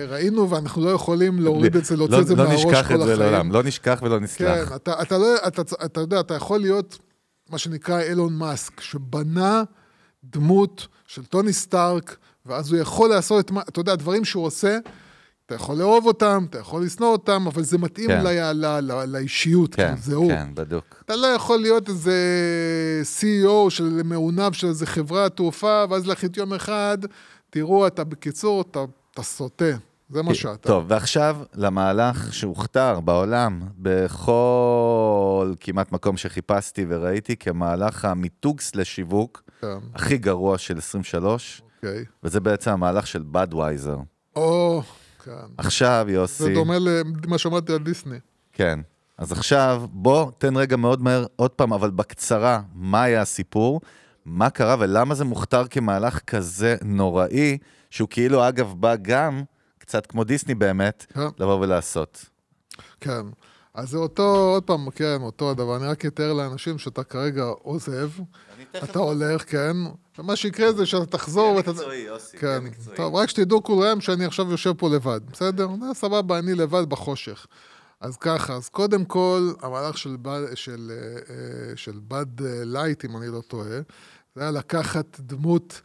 ראינו, 0.08 0.50
ואנחנו 0.50 0.84
לא 0.84 0.90
יכולים 0.90 1.40
להוריד 1.40 1.76
את 1.76 1.84
זה, 1.84 1.96
להוציא 1.96 2.16
לא- 2.16 2.22
את 2.22 2.26
זה 2.26 2.34
לא 2.36 2.44
מהראש 2.44 2.62
כל 2.64 2.70
נשכח 2.70 2.92
את 2.92 2.96
זה 2.98 3.04
החיים. 3.04 3.18
לעולם, 3.20 3.52
לא 3.52 3.62
נשכח 3.62 3.98
ולא 4.02 4.16
כן, 4.18 4.24
נסלח. 4.24 4.72
אתה, 4.76 5.02
אתה, 5.02 5.18
לא, 5.18 5.26
אתה, 5.46 5.62
אתה 5.84 6.00
יודע, 6.00 6.20
אתה 6.20 6.34
יכול 6.34 6.60
להיות 6.60 6.98
מה 7.50 7.58
שנקרא 7.58 8.00
אילון 8.00 8.32
מאסק, 8.36 8.80
שבנה 8.80 9.62
דמות 10.24 10.86
של 11.06 11.24
טוני 11.24 11.52
סטארק, 11.52 12.16
ואז 12.46 12.72
הוא 12.72 12.80
יכול 12.80 13.10
לעשות 13.10 13.44
את 13.44 13.50
מה, 13.50 13.60
אתה 13.68 13.80
יודע, 13.80 13.92
הדברים 13.92 14.24
שהוא 14.24 14.44
עושה, 14.44 14.78
אתה 15.46 15.54
יכול 15.54 15.76
לאהוב 15.76 16.06
אותם, 16.06 16.44
אתה 16.50 16.58
יכול 16.58 16.82
לשנוא 16.84 17.08
אותם, 17.08 17.46
אבל 17.46 17.62
זה 17.62 17.78
מתאים 17.78 18.08
כן. 18.08 18.22
ל, 18.24 18.28
ל, 18.52 18.66
ל, 18.80 19.04
לאישיות, 19.04 19.74
כן, 19.74 19.86
כאילו, 19.86 20.02
זה 20.02 20.14
הוא. 20.14 20.30
כן, 20.30 20.48
בדוק. 20.54 21.02
אתה 21.04 21.16
לא 21.16 21.26
יכול 21.26 21.58
להיות 21.58 21.88
איזה 21.88 22.14
CEO 23.02 23.70
של 23.70 24.00
מעונב 24.04 24.52
של 24.52 24.66
איזה 24.66 24.86
חברת 24.86 25.36
תעופה, 25.36 25.84
ואז 25.90 26.06
להחליט 26.06 26.36
יום 26.36 26.54
אחד, 26.54 26.98
תראו, 27.50 27.86
אתה 27.86 28.04
בקיצור, 28.04 28.60
אתה, 28.60 28.84
אתה 29.16 29.24
סוטה. 29.24 29.64
זה 30.10 30.22
מה 30.22 30.34
שאתה. 30.34 30.68
טוב, 30.68 30.84
ועכשיו 30.88 31.36
למהלך 31.54 32.34
שהוכתר 32.34 33.00
בעולם, 33.00 33.60
בכל 33.78 35.54
כמעט 35.60 35.92
מקום 35.92 36.16
שחיפשתי 36.16 36.86
וראיתי, 36.88 37.36
כמהלך 37.36 38.04
המיתוגס 38.04 38.74
לשיווק 38.74 39.42
כן, 39.60 39.68
הכי 39.94 40.18
גרוע 40.18 40.58
של 40.58 40.78
23, 40.78 41.62
אוקיי. 41.76 42.04
וזה 42.22 42.40
בעצם 42.40 42.70
המהלך 42.70 43.06
של 43.06 43.22
בדווייזר. 43.30 43.96
או, 44.36 44.82
כן. 45.24 45.32
עכשיו, 45.58 46.06
יוסי... 46.08 46.44
זה 46.44 46.54
דומה 46.54 46.74
למה 47.26 47.38
שאמרתי 47.38 47.72
על 47.72 47.78
דיסני. 47.78 48.18
כן. 48.52 48.80
אז 49.18 49.32
עכשיו, 49.32 49.84
בוא, 49.90 50.30
תן 50.38 50.56
רגע 50.56 50.76
מאוד 50.76 51.02
מהר, 51.02 51.26
עוד 51.36 51.50
פעם, 51.50 51.72
אבל 51.72 51.90
בקצרה, 51.90 52.60
מה 52.74 53.02
היה 53.02 53.20
הסיפור, 53.20 53.80
מה 54.24 54.50
קרה 54.50 54.76
ולמה 54.78 55.14
זה 55.14 55.24
מוכתר 55.24 55.66
כמהלך 55.66 56.18
כזה 56.18 56.76
נוראי, 56.84 57.58
שהוא 57.96 58.08
כאילו, 58.08 58.48
אגב, 58.48 58.74
בא 58.76 58.96
גם, 59.02 59.42
קצת 59.78 60.06
כמו 60.06 60.24
דיסני 60.24 60.54
באמת, 60.54 61.06
כן. 61.14 61.20
לבוא 61.38 61.60
ולעשות. 61.60 62.24
כן. 63.00 63.22
אז 63.74 63.90
זה 63.90 63.98
אותו, 63.98 64.22
עוד 64.22 64.62
פעם, 64.62 64.90
כן, 64.90 65.16
אותו 65.22 65.50
הדבר. 65.50 65.76
אני 65.76 65.86
רק 65.86 66.06
אתאר 66.06 66.32
לאנשים 66.32 66.78
שאתה 66.78 67.04
כרגע 67.04 67.42
עוזב, 67.42 68.10
אתה 68.84 68.98
הולך, 68.98 69.50
כן, 69.50 69.76
ומה 70.18 70.36
שיקרה 70.36 70.72
זה 70.72 70.86
שאתה 70.86 71.06
תחזור 71.06 71.54
ואתה... 71.56 71.70
יוסי, 71.94 72.38
כן, 72.38 72.58
טוב, 72.96 73.14
רק 73.14 73.28
שתדעו 73.28 73.62
כולם 73.62 74.00
שאני 74.00 74.24
עכשיו 74.24 74.50
יושב 74.50 74.72
פה 74.72 74.88
לבד, 74.88 75.20
בסדר? 75.32 75.68
זה 75.80 75.94
סבבה, 75.94 76.38
אני 76.38 76.54
לבד 76.54 76.90
בחושך. 76.90 77.46
אז 78.00 78.16
ככה, 78.16 78.54
אז 78.54 78.68
קודם 78.68 79.04
כל, 79.04 79.52
המהלך 79.62 79.98
של, 79.98 80.16
בד, 80.22 80.40
של, 80.54 80.90
אה, 80.90 81.34
אה, 81.34 81.76
של 81.76 82.00
Bud 82.08 82.42
Light, 82.64 83.04
אם 83.04 83.16
אני 83.16 83.28
לא 83.28 83.40
טועה, 83.40 83.80
זה 84.34 84.42
היה 84.42 84.50
לקחת 84.50 85.20
דמות, 85.20 85.80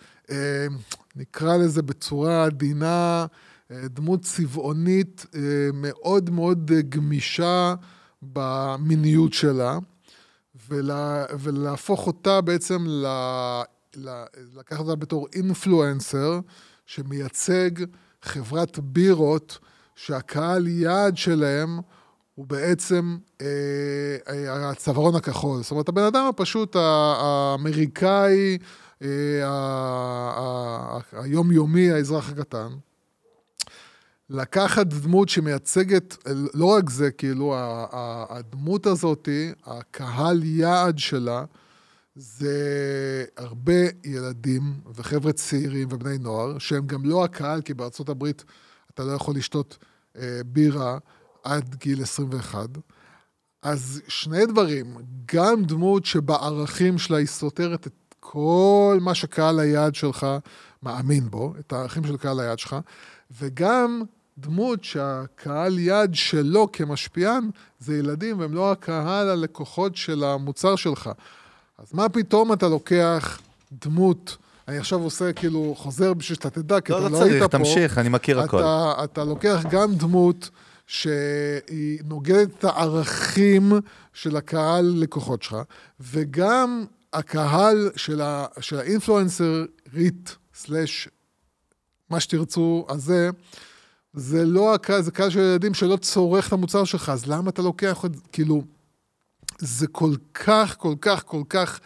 נקרא 1.16 1.58
לזה 1.58 1.82
בצורה 1.82 2.44
עדינה, 2.44 3.26
אה, 3.72 3.88
דמות 3.88 4.22
צבעונית 4.22 5.26
אה, 5.36 5.42
מאוד 5.74 6.30
מאוד 6.30 6.72
גמישה 6.90 7.76
במיניות 8.22 9.34
שלה, 9.34 9.78
ולה, 10.70 11.26
ולהפוך 11.40 12.08
אותה 12.08 12.42
בעצם 12.42 12.84
ל... 12.88 13.06
ל- 13.96 14.24
לקחת 14.56 14.80
אותה 14.80 14.96
בתור 14.96 15.28
אינפלואנסר 15.36 16.40
שמייצג 16.86 17.72
חברת 18.22 18.80
בירות 18.80 19.60
שהקהל 19.96 20.68
יעד 20.68 21.18
שלהם 21.18 21.80
הוא 22.36 22.46
בעצם 22.48 23.18
אה, 23.42 23.48
אה, 24.30 24.70
הצווארון 24.70 25.16
הכחול. 25.16 25.62
זאת 25.62 25.72
אומרת, 25.72 25.90
הבן 25.90 26.04
אדם 26.04 26.26
הפשוט 26.30 26.76
האמריקאי, 26.76 28.58
היומיומי, 31.12 31.91
האזרח 31.91 32.30
הקטן. 32.30 32.70
לקחת 34.30 34.88
דמות 34.88 35.30
שמייצגת, 35.30 36.18
לא 36.54 36.66
רק 36.66 36.89
זה, 36.89 37.12
כאילו, 37.12 37.56
הדמות 38.30 38.86
הזאתי, 38.86 39.52
הקהל 39.66 40.43
יעד 40.43 40.99
שלה, 40.99 41.45
זה 42.16 43.26
הרבה 43.38 43.82
ילדים 44.04 44.62
וחבר'ה 44.95 45.34
צעירים 45.34 45.88
ובני 45.91 46.18
נוער, 46.18 46.58
שהם 46.58 46.88
גם 46.88 47.06
לא 47.06 47.24
הקהל, 47.24 47.62
כי 47.62 47.74
בארצות 47.74 48.10
הברית 48.10 48.43
אתה 48.93 49.04
לא 49.04 49.12
יכול 49.12 49.36
לשתות 49.36 49.78
אה, 50.18 50.41
בירה 50.45 50.97
עד 51.43 51.76
גיל 51.76 52.02
21. 52.02 52.70
אז 53.62 54.02
שני 54.08 54.45
דברים, 54.45 54.97
גם 55.34 55.64
דמות 55.64 56.06
שבערכים 56.06 56.97
שלה 56.97 57.18
היא 57.18 57.28
סותרת 57.28 57.88
את 57.88 57.93
כל 58.24 58.97
מה 59.01 59.15
שקהל 59.15 59.59
היעד 59.59 59.95
שלך 59.95 60.28
מאמין 60.84 61.30
בו, 61.30 61.53
את 61.59 61.74
הערכים 61.74 62.03
של 62.03 62.17
קהל 62.17 62.39
היעד 62.39 62.59
שלך, 62.59 62.76
וגם 63.39 64.03
דמות 64.38 64.84
שהקהל 64.84 65.80
יעד 65.80 66.15
שלו 66.15 66.72
כמשפיען 66.72 67.49
זה 67.80 67.97
ילדים, 67.97 68.39
והם 68.39 68.53
לא 68.53 68.72
הקהל 68.72 69.30
הלקוחות 69.30 69.95
של 69.95 70.24
המוצר 70.24 70.76
שלך. 70.76 71.09
אז 71.78 71.93
מה 71.93 72.09
פתאום 72.09 72.53
אתה 72.53 72.67
לוקח 72.67 73.39
דמות, 73.86 74.38
אני 74.67 74.78
עכשיו 74.78 74.99
עושה 74.99 75.34
כאילו, 75.34 75.74
חוזר 75.78 76.13
בשביל 76.13 76.36
שאתה 76.36 76.49
תדע, 76.49 76.82
כי 76.82 76.91
לא, 76.91 76.97
אתה 76.97 77.05
לא 77.05 77.11
לא 77.11 77.24
היית 77.24 77.30
צריך, 77.30 77.43
פה. 77.43 77.57
תמשיך, 77.57 77.97
אני 77.97 78.09
מכיר 78.09 78.39
הכל. 78.39 78.59
אתה, 78.59 78.93
אתה 79.03 79.24
לוקח 79.24 79.63
גם 79.69 79.95
דמות 79.95 80.49
שהיא 80.88 81.99
נוגדת 82.05 82.49
את 82.59 82.63
הערכים 82.63 83.72
של 84.13 84.36
הקהל 84.38 84.93
לקוחות 84.97 85.43
שלך, 85.43 85.57
וגם 85.99 86.86
הקהל 87.14 87.91
של, 87.95 88.22
ה, 88.22 88.45
של 88.59 88.80
האינפלואנסרית, 88.80 90.36
סלאש, 90.53 91.09
מה 92.09 92.20
שתרצו, 92.20 92.86
הזה, 92.89 93.30
זה 94.14 94.45
לא 94.45 94.74
הקהל, 94.74 95.01
זה 95.01 95.12
קהל 95.12 95.30
של 95.30 95.39
ילדים 95.39 95.74
שלא 95.74 95.97
צורך 95.97 96.47
את 96.47 96.53
המוצר 96.53 96.84
שלך, 96.84 97.09
אז 97.09 97.26
למה 97.26 97.49
אתה 97.49 97.62
לוקח 97.62 98.05
את, 98.05 98.12
כאילו, 98.32 98.64
זה 99.59 99.88
כל 99.88 100.14
כך, 100.34 100.76
כל 100.78 100.95
כך, 101.01 101.24
כל 101.26 101.43
כך, 101.49 101.80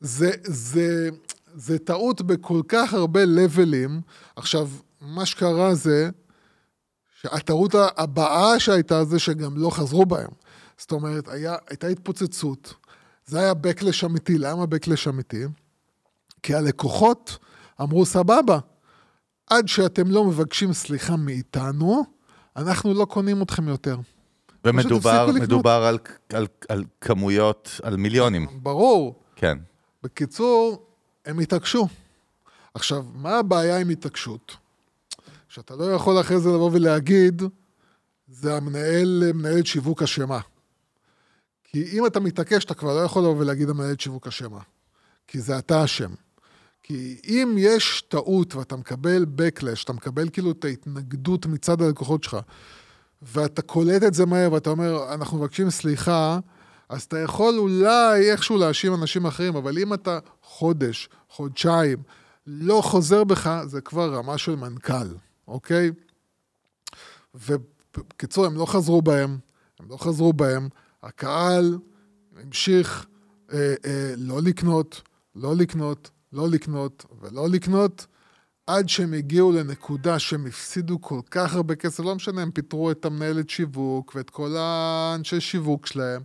זה, 0.00 0.30
זה, 0.42 1.08
זה 1.54 1.78
טעות 1.78 2.22
בכל 2.22 2.60
כך 2.68 2.94
הרבה 2.94 3.24
לבלים. 3.24 4.00
עכשיו, 4.36 4.68
מה 5.00 5.26
שקרה 5.26 5.74
זה, 5.74 6.10
שהטעות 7.20 7.74
הבאה 7.96 8.60
שהייתה 8.60 9.04
זה 9.04 9.18
שגם 9.18 9.56
לא 9.56 9.70
חזרו 9.70 10.06
בהם. 10.06 10.30
זאת 10.78 10.92
אומרת, 10.92 11.28
היה, 11.28 11.56
הייתה 11.68 11.86
התפוצצות, 11.86 12.74
זה 13.26 13.40
היה 13.40 13.52
backlash 13.52 14.06
אמיתי. 14.06 14.38
למה 14.38 14.64
backlash 14.64 15.08
אמיתי? 15.08 15.44
כי 16.42 16.54
הלקוחות 16.54 17.38
אמרו, 17.80 18.06
סבבה, 18.06 18.58
עד 19.46 19.68
שאתם 19.68 20.10
לא 20.10 20.24
מבקשים 20.24 20.72
סליחה 20.72 21.16
מאיתנו, 21.16 22.04
אנחנו 22.56 22.94
לא 22.94 23.04
קונים 23.04 23.42
אתכם 23.42 23.68
יותר. 23.68 23.96
ומדובר. 24.64 25.30
מדובר 25.34 25.84
על, 25.88 25.98
על, 26.32 26.46
על 26.68 26.84
כמויות, 27.00 27.80
על 27.82 27.96
מיליונים. 27.96 28.46
ברור. 28.62 29.22
כן. 29.36 29.58
בקיצור, 30.02 30.86
הם 31.26 31.38
התעקשו. 31.38 31.88
עכשיו, 32.74 33.04
מה 33.14 33.38
הבעיה 33.38 33.78
עם 33.78 33.88
התעקשות? 33.88 34.56
שאתה 35.48 35.76
לא 35.76 35.84
יכול 35.84 36.20
אחרי 36.20 36.40
זה 36.40 36.48
לבוא 36.48 36.70
ולהגיד, 36.72 37.42
זה 38.28 38.56
המנהל, 38.56 39.32
מנהלת 39.34 39.66
שיווק 39.66 40.02
אשמה. 40.02 40.40
כי 41.74 41.98
אם 41.98 42.06
אתה 42.06 42.20
מתעקש, 42.20 42.64
אתה 42.64 42.74
כבר 42.74 42.94
לא 42.94 43.00
יכול 43.00 43.22
לבוא 43.22 43.36
ולהגיד 43.38 43.70
המנהלת 43.70 44.00
שיווק 44.00 44.26
אשמה. 44.26 44.60
כי 45.26 45.40
זה 45.40 45.58
אתה 45.58 45.84
אשם. 45.84 46.10
כי 46.82 47.20
אם 47.24 47.54
יש 47.58 48.02
טעות 48.08 48.54
ואתה 48.54 48.76
מקבל 48.76 49.26
backlash, 49.38 49.84
אתה 49.84 49.92
מקבל 49.92 50.28
כאילו 50.28 50.50
את 50.50 50.64
ההתנגדות 50.64 51.46
מצד 51.46 51.82
הלקוחות 51.82 52.24
שלך, 52.24 52.36
ואתה 53.22 53.62
קולט 53.62 54.02
את 54.02 54.14
זה 54.14 54.26
מהר 54.26 54.52
ואתה 54.52 54.70
אומר, 54.70 55.14
אנחנו 55.14 55.38
מבקשים 55.38 55.70
סליחה, 55.70 56.38
אז 56.88 57.02
אתה 57.02 57.18
יכול 57.18 57.58
אולי 57.58 58.30
איכשהו 58.30 58.58
להאשים 58.58 58.94
אנשים 58.94 59.26
אחרים, 59.26 59.56
אבל 59.56 59.78
אם 59.78 59.94
אתה 59.94 60.18
חודש, 60.42 61.08
חודשיים, 61.28 61.98
לא 62.46 62.80
חוזר 62.84 63.24
בך, 63.24 63.62
זה 63.66 63.80
כבר 63.80 64.14
רמה 64.14 64.38
של 64.38 64.56
מנכ"ל, 64.56 65.14
אוקיי? 65.48 65.90
ובקיצור, 67.34 68.46
הם 68.46 68.54
לא 68.54 68.66
חזרו 68.66 69.02
בהם, 69.02 69.38
הם 69.80 69.86
לא 69.88 69.96
חזרו 69.96 70.32
בהם, 70.32 70.68
הקהל 71.04 71.78
המשיך 72.36 73.06
אה, 73.52 73.74
אה, 73.84 74.14
לא 74.16 74.42
לקנות, 74.42 75.02
לא 75.34 75.56
לקנות, 75.56 76.10
לא 76.32 76.48
לקנות 76.48 77.06
ולא 77.20 77.48
לקנות, 77.48 78.06
עד 78.66 78.88
שהם 78.88 79.12
הגיעו 79.12 79.52
לנקודה 79.52 80.18
שהם 80.18 80.46
הפסידו 80.46 81.00
כל 81.00 81.20
כך 81.30 81.54
הרבה 81.54 81.74
כסף, 81.74 82.04
לא 82.04 82.14
משנה, 82.14 82.42
הם 82.42 82.50
פיטרו 82.50 82.90
את 82.90 83.04
המנהלת 83.04 83.50
שיווק 83.50 84.12
ואת 84.14 84.30
כל 84.30 84.56
האנשי 84.58 85.40
שיווק 85.40 85.86
שלהם, 85.86 86.22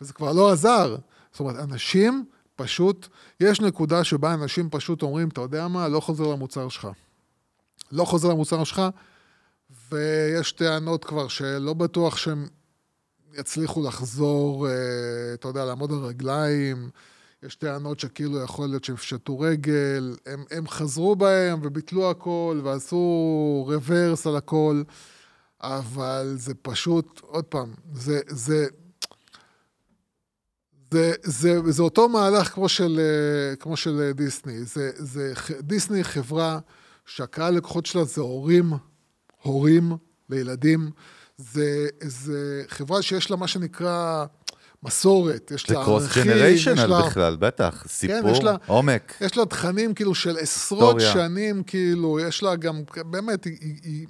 וזה 0.00 0.12
כבר 0.12 0.32
לא 0.32 0.52
עזר. 0.52 0.96
זאת 1.32 1.40
אומרת, 1.40 1.56
אנשים 1.56 2.24
פשוט, 2.56 3.08
יש 3.40 3.60
נקודה 3.60 4.04
שבה 4.04 4.34
אנשים 4.34 4.70
פשוט 4.70 5.02
אומרים, 5.02 5.28
אתה 5.28 5.40
יודע 5.40 5.68
מה, 5.68 5.88
לא 5.88 6.00
חוזר 6.00 6.26
למוצר 6.26 6.68
שלך. 6.68 6.88
לא 7.92 8.04
חוזר 8.04 8.28
למוצר 8.28 8.64
שלך, 8.64 8.82
ויש 9.90 10.52
טענות 10.52 11.04
כבר 11.04 11.28
שלא 11.28 11.74
בטוח 11.74 12.16
שהם 12.16 12.46
יצליחו 13.38 13.82
לחזור, 13.82 14.68
אה, 14.68 14.72
אתה 15.34 15.48
יודע, 15.48 15.64
לעמוד 15.64 15.92
על 15.92 15.98
רגליים. 15.98 16.90
יש 17.42 17.54
טענות 17.54 18.00
שכאילו 18.00 18.42
יכול 18.42 18.68
להיות 18.68 18.84
שהם 18.84 18.96
פשטו 18.96 19.40
רגל, 19.40 20.16
הם, 20.26 20.44
הם 20.50 20.68
חזרו 20.68 21.16
בהם 21.16 21.60
וביטלו 21.62 22.10
הכל 22.10 22.60
ועשו 22.64 23.64
רוורס 23.68 24.26
על 24.26 24.36
הכל, 24.36 24.82
אבל 25.60 26.34
זה 26.36 26.54
פשוט, 26.54 27.20
עוד 27.22 27.44
פעם, 27.44 27.74
זה, 27.94 28.20
זה, 28.28 28.66
זה, 30.90 31.12
זה, 31.22 31.60
זה 31.72 31.82
אותו 31.82 32.08
מהלך 32.08 32.54
כמו 32.54 32.68
של, 32.68 33.00
אה, 33.00 33.56
כמו 33.56 33.76
של 33.76 34.00
אה, 34.00 34.12
דיסני. 34.12 34.64
זה, 34.64 34.90
זה, 34.94 35.32
דיסני 35.60 35.96
היא 35.96 36.04
חברה 36.04 36.58
שהקהל 37.06 37.54
לקוחות 37.54 37.86
שלה 37.86 38.04
זה 38.04 38.20
הורים, 38.20 38.72
הורים 39.42 39.92
לילדים. 40.30 40.90
זה, 41.52 41.86
זה 42.02 42.62
חברה 42.68 43.02
שיש 43.02 43.30
לה 43.30 43.36
מה 43.36 43.46
שנקרא 43.48 44.24
מסורת, 44.82 45.50
יש 45.54 45.68
זה 45.68 45.74
לה 45.74 45.84
קרוס 45.84 46.02
ערכים, 46.02 46.22
יש 46.22 46.28
ג'נריישנל 46.28 46.86
לה... 46.86 47.02
בכלל, 47.02 47.36
בטח. 47.36 47.84
סיפור, 47.88 48.30
יש 48.30 48.42
לה- 48.42 48.56
עומק. 48.66 49.14
יש 49.20 49.36
לה 49.36 49.46
תכנים 49.46 49.94
כאילו 49.94 50.14
של 50.14 50.36
עשרות 50.40 51.00
היסטוריה. 51.00 51.26
שנים, 51.28 51.62
כאילו, 51.62 52.20
יש 52.20 52.42
לה 52.42 52.56
גם, 52.56 52.82
באמת, 53.04 53.44
היא, 53.44 53.56
היא, 53.60 53.74
היא, 53.82 54.06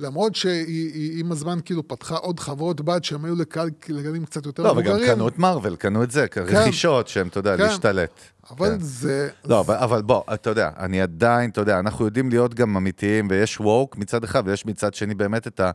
למרות 0.00 0.34
שהיא 0.34 0.66
היא, 0.94 1.20
עם 1.20 1.32
הזמן 1.32 1.58
כאילו 1.64 1.88
פתחה 1.88 2.14
עוד 2.14 2.40
חברות 2.40 2.80
בת 2.80 3.04
שהם 3.04 3.24
היו 3.24 3.34
לקהל- 3.36 3.70
לגלים 3.88 4.24
קצת 4.24 4.46
יותר 4.46 4.62
לא, 4.62 4.68
וגם 4.70 4.78
מבוגרים. 4.80 5.14
קנו 5.14 5.28
את 5.28 5.38
מארוול, 5.38 5.76
קנו 5.76 6.02
את 6.02 6.10
זה, 6.10 6.26
רכישות 6.36 7.08
שהן, 7.08 7.26
אתה 7.28 7.38
יודע, 7.38 7.56
כן. 7.56 7.62
להשתלט. 7.62 8.20
אבל 8.50 8.68
כן. 8.70 8.76
זה... 8.80 9.28
לא, 9.44 9.60
אבל, 9.60 9.74
אבל 9.74 10.02
בוא, 10.02 10.22
אתה 10.34 10.50
יודע, 10.50 10.70
אני 10.78 11.02
עדיין, 11.02 11.50
אתה 11.50 11.60
יודע, 11.60 11.78
אנחנו 11.78 12.04
יודעים 12.04 12.28
להיות 12.30 12.54
גם 12.54 12.76
אמיתיים, 12.76 13.28
ויש 13.30 13.60
ווק 13.60 13.96
מצד 13.96 14.24
אחד, 14.24 14.42
ויש 14.46 14.66
מצד 14.66 14.94
שני 14.94 15.14
באמת 15.14 15.46
את 15.46 15.60
ה... 15.60 15.70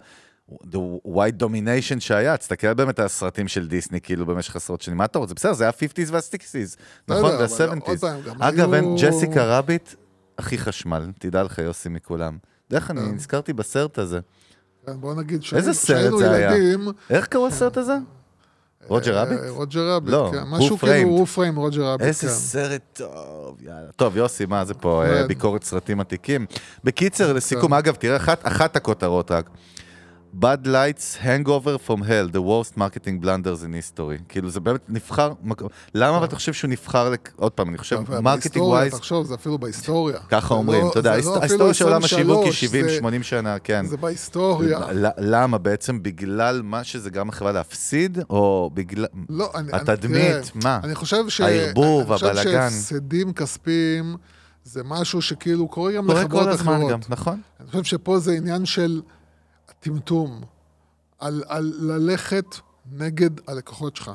the 0.64 0.78
white 1.08 1.42
domination 1.44 2.00
שהיה, 2.00 2.38
תסתכל 2.38 2.74
באמת 2.74 3.00
על 3.00 3.06
הסרטים 3.06 3.48
של 3.48 3.68
דיסני, 3.68 4.02
כאילו, 4.02 4.26
במשך 4.26 4.56
עשרות 4.56 4.82
שנים, 4.82 4.98
מה 4.98 5.06
אתה 5.06 5.20
רוצה? 5.20 5.34
בסדר, 5.34 5.54
זה 5.54 5.64
היה 5.64 5.72
ה-50's 5.72 6.12
וה-60's, 6.12 6.76
לא 7.08 7.16
נכון? 7.18 7.32
יודע, 7.32 7.46
אבל 7.46 7.70
עוד 7.70 7.82
וה-70's. 7.88 8.00
פעם, 8.02 8.22
גם 8.26 8.42
אגב, 8.42 8.74
היו- 8.74 8.96
ג'סיקה 9.02 9.58
רביט, 9.58 9.90
הכי 10.38 10.58
חשמל, 10.58 11.12
תדע 11.20 11.44
לך, 11.44 11.58
יוסי 11.58 11.90
מכולם. 11.90 12.38
דרך 12.70 12.92
אני 12.92 13.00
כן. 13.02 13.06
נזכרתי 13.16 13.54
בסרט 13.54 13.98
הזה. 13.98 14.20
כן, 14.86 14.94
בוא 15.00 15.14
נגיד 15.14 15.42
איזה 15.56 15.74
שהיינו 15.74 16.10
סרט 16.20 16.20
זה 16.20 16.32
היה? 16.32 16.58
ילדים... 16.58 16.88
איך 17.10 17.28
קראו 17.28 17.48
הסרט 17.48 17.78
הזה? 17.78 17.98
רוג'ר 18.88 19.18
אה, 19.18 19.24
רביט? 19.24 19.40
רוג'ר 19.50 19.90
רביט, 19.96 20.12
לא, 20.14 20.30
כן. 20.34 20.44
משהו. 20.48 20.78
כאילו 20.78 21.10
הוא 21.10 21.26
framed 21.28 21.56
Roger 21.56 21.84
Rabbit, 21.84 22.08
איזה 22.08 22.28
כן. 22.28 22.34
סרט 22.34 22.82
טוב, 22.94 23.58
יאללה. 23.62 23.92
טוב, 23.96 24.18
יוסי, 24.18 24.46
מה 24.46 24.66
זה 24.66 24.74
פה, 24.74 25.06
אה. 25.06 25.28
ביקורת 25.28 25.64
סרטים 25.64 26.00
עתיקים. 26.00 26.46
בקיצר, 26.84 27.34
לסיכום, 27.34 27.74
אגב, 27.74 27.96
תראה, 27.96 28.16
אחת, 28.18 28.40
אחת 28.48 28.76
הכותרות 28.76 29.32
רק. 29.32 29.50
Bud 30.40 30.66
Light's 30.66 31.18
Hangover 31.18 31.78
from 31.78 32.02
Hell, 32.04 32.28
the 32.28 32.42
worst 32.42 32.78
marketing 32.78 33.20
blunders 33.22 33.64
in 33.64 33.74
history. 33.74 34.22
כאילו, 34.30 34.50
זה 34.50 34.60
באמת 34.60 34.82
נבחר, 34.90 35.34
למה 35.96 36.18
אבל 36.18 36.26
אתה 36.26 36.36
חושב 36.36 36.54
שהוא 36.54 36.70
נבחר, 36.70 37.14
עוד 37.36 37.52
פעם, 37.52 37.70
אני 37.70 37.78
חושב, 37.78 38.22
marketing 38.22 38.66
wise, 38.66 38.94
תחשוב, 38.94 39.26
זה 39.28 39.36
אפילו 39.36 39.58
בהיסטוריה. 39.58 40.20
ככה 40.30 40.54
אומרים, 40.54 40.84
לא- 40.84 40.90
אתה 40.92 41.00
יודע, 41.00 41.18
לא 41.18 41.38
ההיסטוריה 41.42 41.74
של 41.74 41.86
עולם 41.86 42.04
השיווק 42.04 42.44
היא 42.44 42.52
23, 42.52 43.00
70-80 43.22 43.24
שנה, 43.24 43.60
כן. 43.60 43.86
זה 43.86 43.98
בהיסטוריה. 43.98 44.80
למה 45.18 45.58
בעצם? 45.58 46.04
בגלל 46.04 46.62
מה 46.64 46.84
שזה 46.84 47.10
גם 47.10 47.30
החברה 47.30 47.52
להפסיד, 47.52 48.20
או 48.30 48.72
בגלל... 48.74 49.06
לא, 49.30 49.52
אני... 49.56 49.72
התדמית, 49.74 50.56
מה? 50.64 50.80
אני 50.84 50.96
חושב 50.96 51.30
ש... 51.30 51.42
הערבוב, 51.42 52.12
אני 52.12 52.20
חושב. 52.20 52.44
שהפסדים 52.44 53.34
כספיים 53.34 54.16
זה 54.64 54.82
משהו 54.84 55.22
שכאילו 55.22 55.68
קורה 55.68 55.92
גם 55.92 56.12
לחברות 56.12 56.56
אחרות. 56.56 57.10
נכון? 57.10 57.42
אני 57.60 57.68
חושב 57.72 57.84
שפה 57.84 58.20
זה 58.20 58.32
עניין 58.32 58.66
של 58.66 59.02
טמטום, 59.82 60.42
על, 61.20 61.44
על 61.48 61.74
ללכת 61.80 62.46
נגד 62.92 63.50
הלקוחות 63.50 63.96
שלך. 63.96 64.12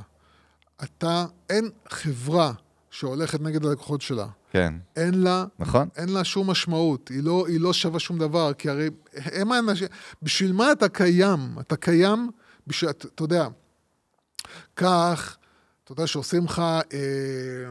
אתה, 0.84 1.26
אין 1.50 1.70
חברה 1.88 2.52
שהולכת 2.90 3.40
נגד 3.40 3.64
הלקוחות 3.64 4.02
שלה. 4.02 4.26
כן, 4.50 4.74
אין 4.96 5.22
לה, 5.22 5.44
נכון? 5.58 5.88
אין 5.96 6.08
לה 6.08 6.24
שום 6.24 6.50
משמעות, 6.50 7.08
היא 7.08 7.22
לא, 7.22 7.46
היא 7.48 7.60
לא 7.60 7.72
שווה 7.72 8.00
שום 8.00 8.18
דבר, 8.18 8.52
כי 8.52 8.70
הרי 8.70 8.90
הם 9.14 9.52
האנשים, 9.52 9.88
בשביל 10.22 10.52
מה 10.52 10.72
אתה 10.72 10.88
קיים? 10.88 11.40
אתה 11.60 11.76
קיים 11.76 12.30
בשביל, 12.66 12.90
אתה 12.90 13.08
אתה 13.08 13.24
יודע, 13.24 13.48
כך, 14.76 15.36
אתה 15.84 15.92
יודע 15.92 16.06
שעושים 16.06 16.44
לך, 16.44 16.58
אה, 16.92 17.70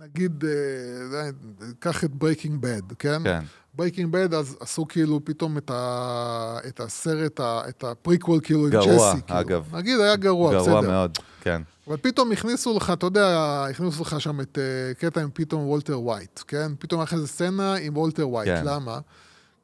נגיד, 0.00 0.44
אה, 0.44 1.30
קח 1.78 2.04
את 2.04 2.10
Breaking 2.10 2.60
Bad, 2.60 2.92
כן? 2.98 3.22
כן. 3.24 3.44
Breaking 3.76 4.12
Bad, 4.12 4.34
אז 4.34 4.56
עשו 4.60 4.88
כאילו 4.88 5.20
פתאום 5.24 5.58
את, 5.58 5.70
ה, 5.70 6.58
את 6.68 6.80
הסרט, 6.80 7.40
ה, 7.40 7.60
את 7.68 7.84
הפריקוול 7.84 8.40
כאילו 8.42 8.64
עם 8.64 8.70
גרוע, 8.70 9.12
ג'סי. 9.12 9.22
כאילו. 9.26 9.40
אגב. 9.40 9.76
נגיד, 9.76 10.00
היה 10.00 10.16
גרוע, 10.16 10.56
בסדר. 10.58 10.70
גרוע 10.70 10.80
מאוד, 10.80 11.18
כן. 11.40 11.62
אבל 11.88 11.96
פתאום 11.96 12.32
הכניסו 12.32 12.76
לך, 12.76 12.90
אתה 12.90 13.06
יודע, 13.06 13.64
הכניסו 13.70 14.02
לך 14.02 14.20
שם 14.20 14.40
את 14.40 14.58
uh, 14.58 15.00
קטע 15.00 15.20
עם 15.20 15.28
פתאום 15.34 15.66
וולטר 15.66 16.00
ווייט, 16.00 16.40
כן? 16.46 16.72
פתאום 16.78 17.00
היה 17.00 17.04
לך 17.04 17.14
איזה 17.14 17.26
סצנה 17.26 17.74
עם 17.74 17.96
וולטר 17.96 18.28
ווייט, 18.28 18.48
כן. 18.48 18.64
למה? 18.64 18.98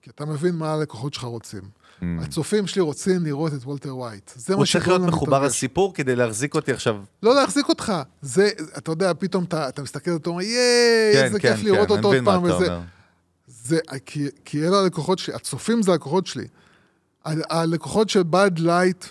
כי 0.02 0.10
אתה 0.10 0.24
מבין 0.24 0.54
מה 0.54 0.72
הלקוחות 0.72 1.14
שלך 1.14 1.24
רוצים. 1.24 1.60
Mm. 1.62 2.04
הצופים 2.22 2.66
שלי 2.66 2.82
רוצים 2.82 3.24
לראות 3.24 3.52
את 3.54 3.62
וולטר 3.64 3.96
ווייט. 3.96 4.30
זה 4.36 4.54
הוא 4.54 4.60
מה 4.60 4.66
צריך 4.66 4.84
שגורם 4.84 4.88
להיות 4.88 5.00
לנו 5.00 5.16
מחובר 5.16 5.38
להתרגש. 5.38 5.56
לסיפור 5.56 5.94
כדי 5.94 6.16
להחזיק 6.16 6.54
אותי 6.54 6.72
עכשיו. 6.72 6.96
לא 7.22 7.34
להחזיק 7.34 7.68
אותך. 7.68 7.92
זה, 8.22 8.50
אתה 8.78 8.90
יודע, 8.92 9.12
פתאום 9.18 9.44
אתה, 9.44 9.68
אתה 9.68 9.82
מסתכל 9.82 10.10
ואתה 10.10 10.30
אומר, 10.30 10.42
ייי, 10.42 11.12
כן, 11.14 11.24
איזה 11.24 11.40
כן, 11.40 11.56
כיף 11.56 11.64
לראות 11.64 11.88
כן, 11.88 11.94
אותו 11.94 12.08
עוד 12.08 12.16
פעם 12.24 12.42
וזה. 12.42 12.54
אומר. 12.54 12.80
זה, 13.64 13.78
כי, 14.06 14.26
כי 14.44 14.66
אלה 14.68 14.78
הלקוחות 14.78 15.18
שלי, 15.18 15.34
הצופים 15.34 15.82
זה 15.82 15.92
הלקוחות 15.92 16.26
שלי. 16.26 16.46
ה- 17.24 17.30
הלקוחות 17.60 18.08
של 18.10 18.22
Bud 18.22 18.50
Light, 18.58 19.04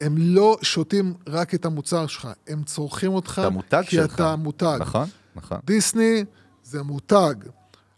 הם 0.00 0.14
לא 0.18 0.56
שותים 0.62 1.14
רק 1.26 1.54
את 1.54 1.64
המוצר 1.64 2.06
שלך, 2.06 2.28
הם 2.48 2.62
צורכים 2.62 3.12
אותך, 3.12 3.38
את 3.44 3.46
המותג 3.46 3.82
כי 3.86 3.96
שלך. 3.96 4.14
אתה 4.14 4.36
מותג. 4.36 4.76
נכון, 4.80 5.08
נכון. 5.36 5.58
דיסני 5.64 6.24
זה 6.64 6.82
מותג. 6.82 7.34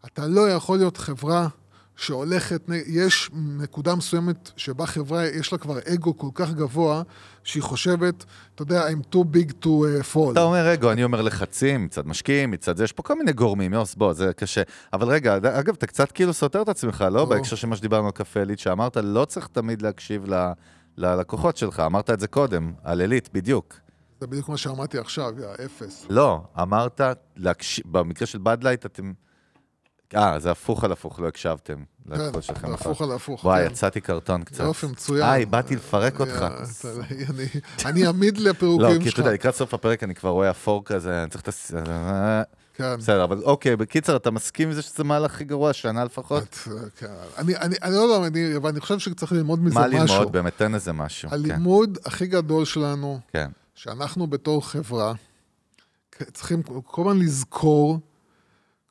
אתה 0.07 0.27
לא 0.27 0.51
יכול 0.51 0.79
להיות 0.79 0.97
חברה 0.97 1.49
שהולכת, 1.97 2.63
יש 2.87 3.31
נקודה 3.35 3.95
מסוימת 3.95 4.51
שבה 4.57 4.87
חברה, 4.87 5.27
יש 5.27 5.53
לה 5.53 5.59
כבר 5.59 5.79
אגו 5.95 6.19
כל 6.19 6.29
כך 6.35 6.51
גבוה, 6.51 7.03
שהיא 7.45 7.63
חושבת, 7.63 8.25
אתה 8.55 8.63
יודע, 8.63 8.89
I'm 8.89 9.15
too 9.15 9.19
big 9.35 9.53
to 9.65 9.67
uh, 9.67 10.15
fall. 10.15 10.33
אתה 10.33 10.43
אומר 10.43 10.75
אגו, 10.75 10.93
אני 10.93 11.05
אומר 11.05 11.23
לחצים, 11.23 11.85
מצד 11.85 12.07
משקיעים, 12.07 12.51
מצד 12.51 12.77
זה, 12.77 12.85
יש 12.85 12.93
פה 12.93 13.03
כל 13.03 13.19
מיני 13.19 13.33
גורמים, 13.33 13.73
יוס, 13.73 13.95
בוא, 13.95 14.13
זה 14.13 14.33
קשה. 14.37 14.63
אבל 14.93 15.09
רגע, 15.09 15.37
אגב, 15.37 15.75
אתה 15.75 15.87
קצת 15.87 16.13
כאילו 16.13 16.33
סותר 16.33 16.63
את 16.63 16.69
עצמך, 16.69 17.05
לא? 17.11 17.25
בהקשר 17.25 17.57
של 17.57 17.67
מה 17.67 17.77
שדיברנו 17.77 18.07
על 18.07 18.13
קפה 18.13 18.41
עילית, 18.41 18.59
שאמרת, 18.59 18.97
לא 18.97 19.25
צריך 19.25 19.47
תמיד 19.47 19.83
להקשיב 19.83 20.35
ל- 20.35 20.53
ללקוחות 20.97 21.57
שלך, 21.57 21.81
אמרת 21.81 22.11
את 22.11 22.21
זה 22.21 22.27
קודם, 22.27 22.73
על 22.83 23.01
עילית, 23.01 23.31
בדיוק. 23.33 23.75
זה 24.21 24.27
בדיוק 24.27 24.49
מה 24.49 24.57
שאמרתי 24.57 24.99
עכשיו, 24.99 25.33
יא 25.39 25.65
אפס. 25.65 26.07
לא, 26.11 26.41
אמרת, 26.63 27.01
להקשיב, 27.37 27.85
במקרה 27.89 28.27
של 28.27 28.39
בדלייט 28.43 28.87
אתם... 28.87 29.13
אה, 30.17 30.39
זה 30.39 30.51
הפוך 30.51 30.85
על 30.85 30.93
הפוך, 30.93 31.21
לא 31.21 31.29
הקשבתם. 31.29 31.75
כן, 32.11 32.17
זה. 32.17 32.29
הפוך 32.75 33.03
על 33.03 33.13
הפוך. 33.13 33.45
וואי, 33.45 33.65
כן. 33.67 33.71
יצאתי 33.73 34.01
קרטון 34.01 34.43
קצת. 34.45 34.65
יופי, 34.65 34.87
מצוין. 34.87 35.29
היי, 35.29 35.47
באתי 35.47 35.77
לפרק 35.77 36.21
אותך. 36.21 36.43
אה, 36.43 36.49
אתה- 37.77 37.89
אני- 37.89 38.07
עמיד 38.07 38.39
לא, 38.39 38.51
לפירוקים 38.51 38.89
כי 38.99 39.03
אתה 39.03 39.11
שלך. 39.11 39.19
יודע, 39.19 39.33
לקראת 39.33 39.55
סוף 39.55 39.75
הפרק 39.75 40.03
אני 40.03 40.15
כבר 40.15 40.31
רואה 40.31 40.51
אפור 40.51 40.85
כזה, 40.85 41.23
אני 41.23 41.31
צריך 41.31 41.43
את 41.43 41.49
הס... 41.49 41.75
אה, 41.75 42.43
כן. 42.75 42.97
בסדר, 42.99 43.25
אבל 43.25 43.43
אוקיי, 43.43 43.77
בקיצר, 43.77 44.17
אתה 44.17 44.31
מסכים 44.31 44.69
עם 44.69 44.75
זה 44.75 44.83
שזה 44.83 45.05
מהלך 45.05 45.35
הכי 45.35 45.45
גרוע, 45.45 45.73
שנה 45.73 46.05
לפחות? 46.05 46.43
את- 46.43 46.55
כן. 46.97 47.07
אני 47.39 47.57
אני- 47.57 47.77
אני 47.83 47.95
לא 47.95 47.99
יודע, 48.01 48.27
אני- 48.27 48.57
אבל 48.57 48.71
אני 48.71 48.81
חושב 48.81 48.99
שצריך 48.99 49.33
ללמוד 49.33 49.63
מזה 49.63 49.75
מה 49.75 49.87
משהו. 49.89 50.17
ללמוד 50.17 50.33
באמת? 50.33 50.57
תן 50.57 50.75
איזה 50.75 50.93
משהו. 50.93 51.29
כן, 51.31 51.35
הלימוד 51.35 51.99
הכי 52.05 52.27
גדול 52.27 52.65
שלנו, 52.65 53.21
כן. 53.33 53.51
שאנחנו 53.75 54.27
בתור 54.27 54.67
חברה, 54.69 55.13
צריכים 56.33 56.63
כל 56.63 57.03
הזמן 57.11 57.23
לזכור, 57.23 57.99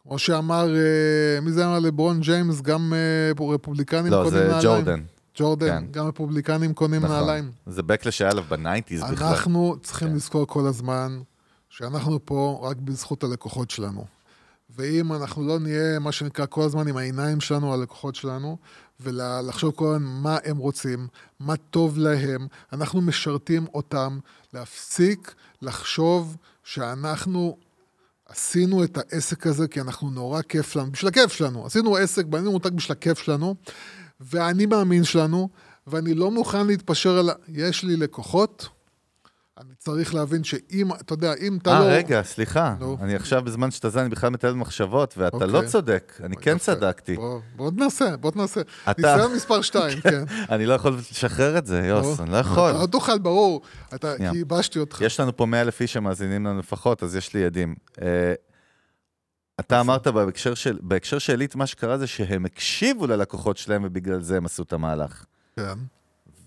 כמו 0.08 0.20
שאמר, 0.20 0.76
אה, 0.76 1.41
מי 1.41 1.51
זה 1.51 1.66
אמר 1.66 1.80
לברון 1.80 2.20
ג'יימס, 2.20 2.62
גם 2.62 2.93
אה, 2.93 3.45
רפובליקנים 3.54 4.12
לא, 4.12 4.18
קונים 4.18 4.30
זה 4.30 4.47
נעליים. 4.47 4.64
ג'ורדן. 4.64 5.04
ג'ורדן, 5.36 5.68
כן. 5.68 5.86
גם 5.91 6.08
רפובליקנים 6.08 6.74
קונים 6.74 7.01
נכון. 7.06 7.16
נעליים. 7.16 7.51
זה 7.66 7.84
ב 7.84 7.89
clash 7.89 8.17
שהיה 8.18 8.32
עליו 8.32 8.43
ב 8.49 8.55
nineties 8.55 9.03
בכלל. 9.12 9.28
אנחנו 9.28 9.76
צריכים 9.84 10.08
כן. 10.08 10.16
לזכור 10.16 10.47
כל 10.47 10.68
הזמן 10.68 11.20
שאנחנו 11.70 12.20
פה 12.26 12.60
רק 12.64 12.78
בזכות 12.78 13.24
הלקוחות 13.24 13.72
שלנו. 13.72 14.06
ואם 14.76 15.14
אנחנו 15.14 15.47
לא 15.47 15.60
נהיה, 15.60 15.99
מה 15.99 16.12
שנקרא, 16.12 16.45
כל 16.45 16.62
הזמן 16.62 16.88
עם 16.88 16.97
העיניים 16.97 17.41
שלנו 17.41 17.74
הלקוחות 17.74 18.16
שלנו, 18.16 18.58
ולחשוב 18.99 19.74
כל 19.76 19.86
הזמן 19.86 20.04
מה 20.04 20.38
הם 20.45 20.58
רוצים, 20.58 21.08
מה 21.39 21.58
טוב 21.58 21.97
להם, 21.97 22.47
אנחנו 22.74 23.01
משרתים 23.01 23.66
אותם, 23.74 24.20
להפסיק 24.54 25.36
לחשוב 25.62 26.38
שאנחנו 26.64 27.58
עשינו 28.34 28.84
את 28.84 28.97
העסק 28.97 29.47
הזה 29.47 29.67
כי 29.67 29.81
אנחנו 29.81 30.09
נורא 30.09 30.41
כיף 30.41 30.75
לנו, 30.75 30.91
בשביל 30.91 31.07
הכיף 31.07 31.34
שלנו. 31.34 31.65
עשינו 31.65 31.95
עסק, 31.95 32.25
בנינו 32.25 32.51
מותג 32.51 32.69
בשביל 32.69 32.97
הכיף 32.97 33.19
שלנו, 33.19 33.55
ואני 34.21 34.65
מאמין 34.65 35.03
שלנו, 35.03 35.49
ואני 35.88 36.13
לא 36.13 36.31
מוכן 36.31 36.67
להתפשר 36.67 37.17
על... 37.17 37.29
יש 37.47 37.84
לי 37.84 37.95
לקוחות, 37.95 38.67
אני 39.58 39.76
צריך 39.78 40.14
להבין 40.16 40.43
שאם, 40.43 40.91
אתה 41.01 41.14
יודע, 41.14 41.34
אם 41.34 41.58
אתה 41.62 41.80
לא... 41.80 41.86
אה, 41.86 41.95
רגע, 41.95 42.24
סליחה. 42.24 42.76
נו. 42.80 42.97
אני 43.01 43.16
עכשיו, 43.16 43.43
בזמן 43.43 43.72
שאתה 43.72 43.89
זה, 43.89 44.01
אני 44.01 44.10
בכלל 44.10 44.30
מתעל 44.30 44.51
במחשבות, 44.54 45.14
ואתה 45.18 45.36
אוקיי. 45.36 45.47
לא 45.51 45.62
צודק. 45.68 46.14
אני 46.24 46.36
כן 46.38 46.56
יפה. 46.56 46.60
צדקתי. 46.76 47.16
בוא, 47.16 47.39
בוא 47.56 47.72
ננסה, 47.72 48.18
בוא 48.18 48.32
ננסה. 48.36 48.62
אתה- 48.91 49.01
ניסיון 49.01 49.36
מספר 49.36 49.62
שתיים, 49.62 50.01
כן. 50.12 50.24
אני 50.49 50.66
לא 50.66 50.74
יכול 50.74 50.93
לשחרר 50.93 51.58
את 51.58 51.66
זה, 51.66 51.80
יוס. 51.80 52.20
אני 52.20 52.32
לא 52.32 52.38
יכול. 52.38 52.72
לא 52.72 52.86
תוכל, 52.91 53.20
ברור. 53.20 53.62
אתה. 53.95 54.18
כי 54.18 54.38
ייבשתי 54.38 54.80
אותך. 54.80 55.01
יש 55.01 55.20
לנו 55.20 55.38
פה 55.38 55.45
100 55.45 55.62
אלף 55.62 55.82
איש 55.82 55.93
שמאזינים 55.93 56.45
לנו 56.45 56.60
לפחות, 56.60 57.04
אז 57.04 57.16
יש 57.16 57.34
לי 57.34 57.45
עדים. 57.45 57.76
אה, 58.01 58.34
אתה 59.60 59.80
אמרת 59.80 60.08
בהקשר 60.08 60.54
של, 60.54 60.80
בהקשר 60.82 61.20
של 61.20 61.34
עילית, 61.34 61.56
מה 61.56 61.66
שקרה 61.68 61.97
זה 61.97 62.08
שהם 62.08 62.45
הקשיבו 62.45 63.08
ללקוחות 63.08 63.58
שלהם 63.58 63.82
ובגלל 63.86 64.22
זה 64.22 64.38
הם 64.38 64.45
עשו 64.45 64.64
את 64.64 64.74
המהלך. 64.74 65.26
כן. 65.56 65.74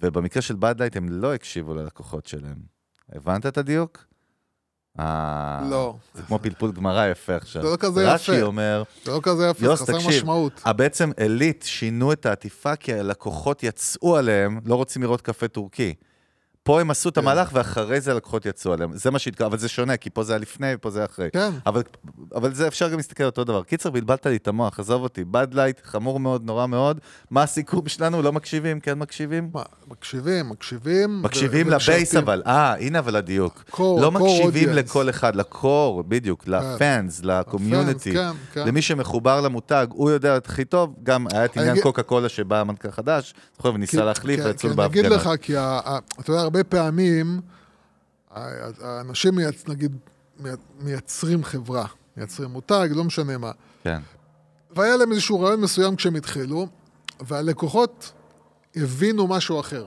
ובמקרה 0.03 0.43
של 0.43 0.55
Bud 0.59 0.73
Light 0.73 0.97
הם 0.97 1.09
לא 1.09 1.35
הקשיבו 1.35 1.75
ללקוחות 1.75 2.27
שלהם. 2.27 2.76
הבנת 3.13 3.47
את 3.47 3.59
הדיוק? 3.59 4.05
אה, 5.01 5.67
לא. 5.71 5.95
זה 6.15 6.23
כמו 6.23 6.39
פלפול 6.39 6.73
גמרא 6.73 7.07
יפה 7.07 7.37
עכשיו. 7.37 7.63
זה 7.63 7.69
לא 7.69 7.77
כזה 7.77 8.03
יפה. 8.03 8.13
רש"י 8.15 8.43
אומר, 8.43 8.83
זה 9.05 9.11
לא 9.11 9.21
כזה 9.23 9.47
יפה, 9.47 9.67
זה 9.67 9.77
חסר 9.77 10.09
משמעות. 10.09 10.63
בעצם 10.77 11.11
עילית 11.17 11.65
שינו 11.69 12.13
את 12.13 12.27
העטיפה 12.27 12.77
כי 12.77 12.95
הלקוחות 12.95 13.63
יצאו 13.63 14.17
עליהם, 14.17 14.61
לא 14.65 14.75
רוצים 14.75 15.03
לראות 15.03 15.21
קפה 15.21 15.49
טורקי. 15.49 15.95
פה 16.67 16.81
הם 16.81 16.91
עשו 16.91 17.09
את 17.09 17.19
המהלך 17.19 17.51
ואחרי 17.53 18.01
זה 18.01 18.12
הלקוחות 18.12 18.47
יצאו 18.47 18.73
עליהם. 18.73 18.91
זה 18.97 19.11
מה 19.11 19.19
שהתקרב, 19.19 19.47
אבל 19.47 19.59
זה 19.59 19.69
שונה, 19.69 19.97
כי 19.97 20.11
פה 20.11 20.23
זה 20.23 20.33
היה 20.33 20.39
לפני 20.39 20.67
ופה 20.75 20.91
זה 20.91 20.99
היה 20.99 21.07
אחרי. 21.07 21.29
כן. 21.33 21.51
אבל, 21.67 21.83
אבל 22.35 22.55
זה 22.55 22.69
אפשר 22.69 22.89
גם 22.89 22.97
להסתכל 22.97 23.23
על 23.23 23.29
אותו 23.29 23.45
דבר. 23.45 23.62
קיצר, 23.62 23.91
בלבלת 23.91 24.27
לי 24.27 24.37
את 24.37 24.49
המוח, 24.49 24.81
עזוב 24.81 25.03
אותי. 25.03 25.25
Bud 25.24 25.49
Light, 25.55 25.81
חמור 25.85 26.21
מאוד, 26.21 26.45
נורא 26.45 26.67
מאוד. 26.67 27.01
מה 27.31 27.43
הסיכום 27.43 27.89
שלנו? 27.89 28.23
לא 28.23 28.33
מקשיבים? 28.33 28.81
כן 28.81 28.99
מקשיבים? 28.99 29.51
מה, 29.55 29.62
מקשיבים, 29.89 30.49
מקשיבים. 30.49 31.23
מקשיבים 31.23 31.69
ל 31.70 31.78
base. 31.78 32.14
אבל, 32.14 32.43
אה, 32.47 32.75
הנה 32.75 32.99
אבל 32.99 33.17
הדיוק. 33.17 33.64
core- 33.71 33.79
לא 33.79 34.07
core 34.07 34.11
מקשיבים 34.11 34.69
audience. 34.69 34.73
לכל 34.73 35.11
אחד, 35.11 35.37
ל 35.37 35.47
core, 35.47 36.03
בדיוק, 36.09 36.45
ל 36.49 36.61
fans, 36.61 37.20
ל 37.24 37.33
community, 37.33 38.12
כן, 38.12 38.31
כן. 38.53 38.69
למי 38.69 38.83
שמחובר 38.83 39.41
למותג, 39.41 39.87
הוא 39.91 40.11
יודע 40.11 40.37
הכי 40.37 40.64
טוב, 40.64 40.95
גם 41.03 41.27
היה 41.33 41.45
את 41.45 41.57
עניין 41.57 41.71
אגיד- 41.71 41.83
קוקה 41.83 42.03
קולה 42.03 42.29
שבא 42.29 42.61
המנכ"ל 42.61 42.91
חדש, 42.91 43.35
זוכר, 43.57 43.75
וניסה 43.75 44.05
להחליף 44.05 44.41
ויצאו 44.45 44.69
כי 44.71 44.75
אני 44.77 44.87
אגיד. 44.87 45.07
לך, 45.07 45.31
כי 45.43 45.59
אתה 45.59 46.01
יודע, 46.31 46.41
הרבה 46.43 46.56
פעמים, 46.65 47.41
ה- 48.31 48.49
האנשים, 48.89 49.35
מייצ- 49.39 49.69
נגיד, 49.69 49.97
מי- 50.41 50.51
מייצרים 50.81 51.45
חברה, 51.45 51.87
מייצרים 52.17 52.51
מותג, 52.51 52.89
לא 52.95 53.05
משנה 53.05 53.39
מה. 53.39 53.51
כן, 53.85 54.01
והיה 54.71 54.97
להם 54.97 55.13
איזשהו 55.13 55.41
רעיון 55.41 55.61
מסוים 55.61 55.97
כשהם 55.97 56.15
התחילו, 56.15 56.67
והלקוחות 57.21 58.13
הבינו 58.77 59.27
משהו 59.27 59.61
אחר. 59.61 59.87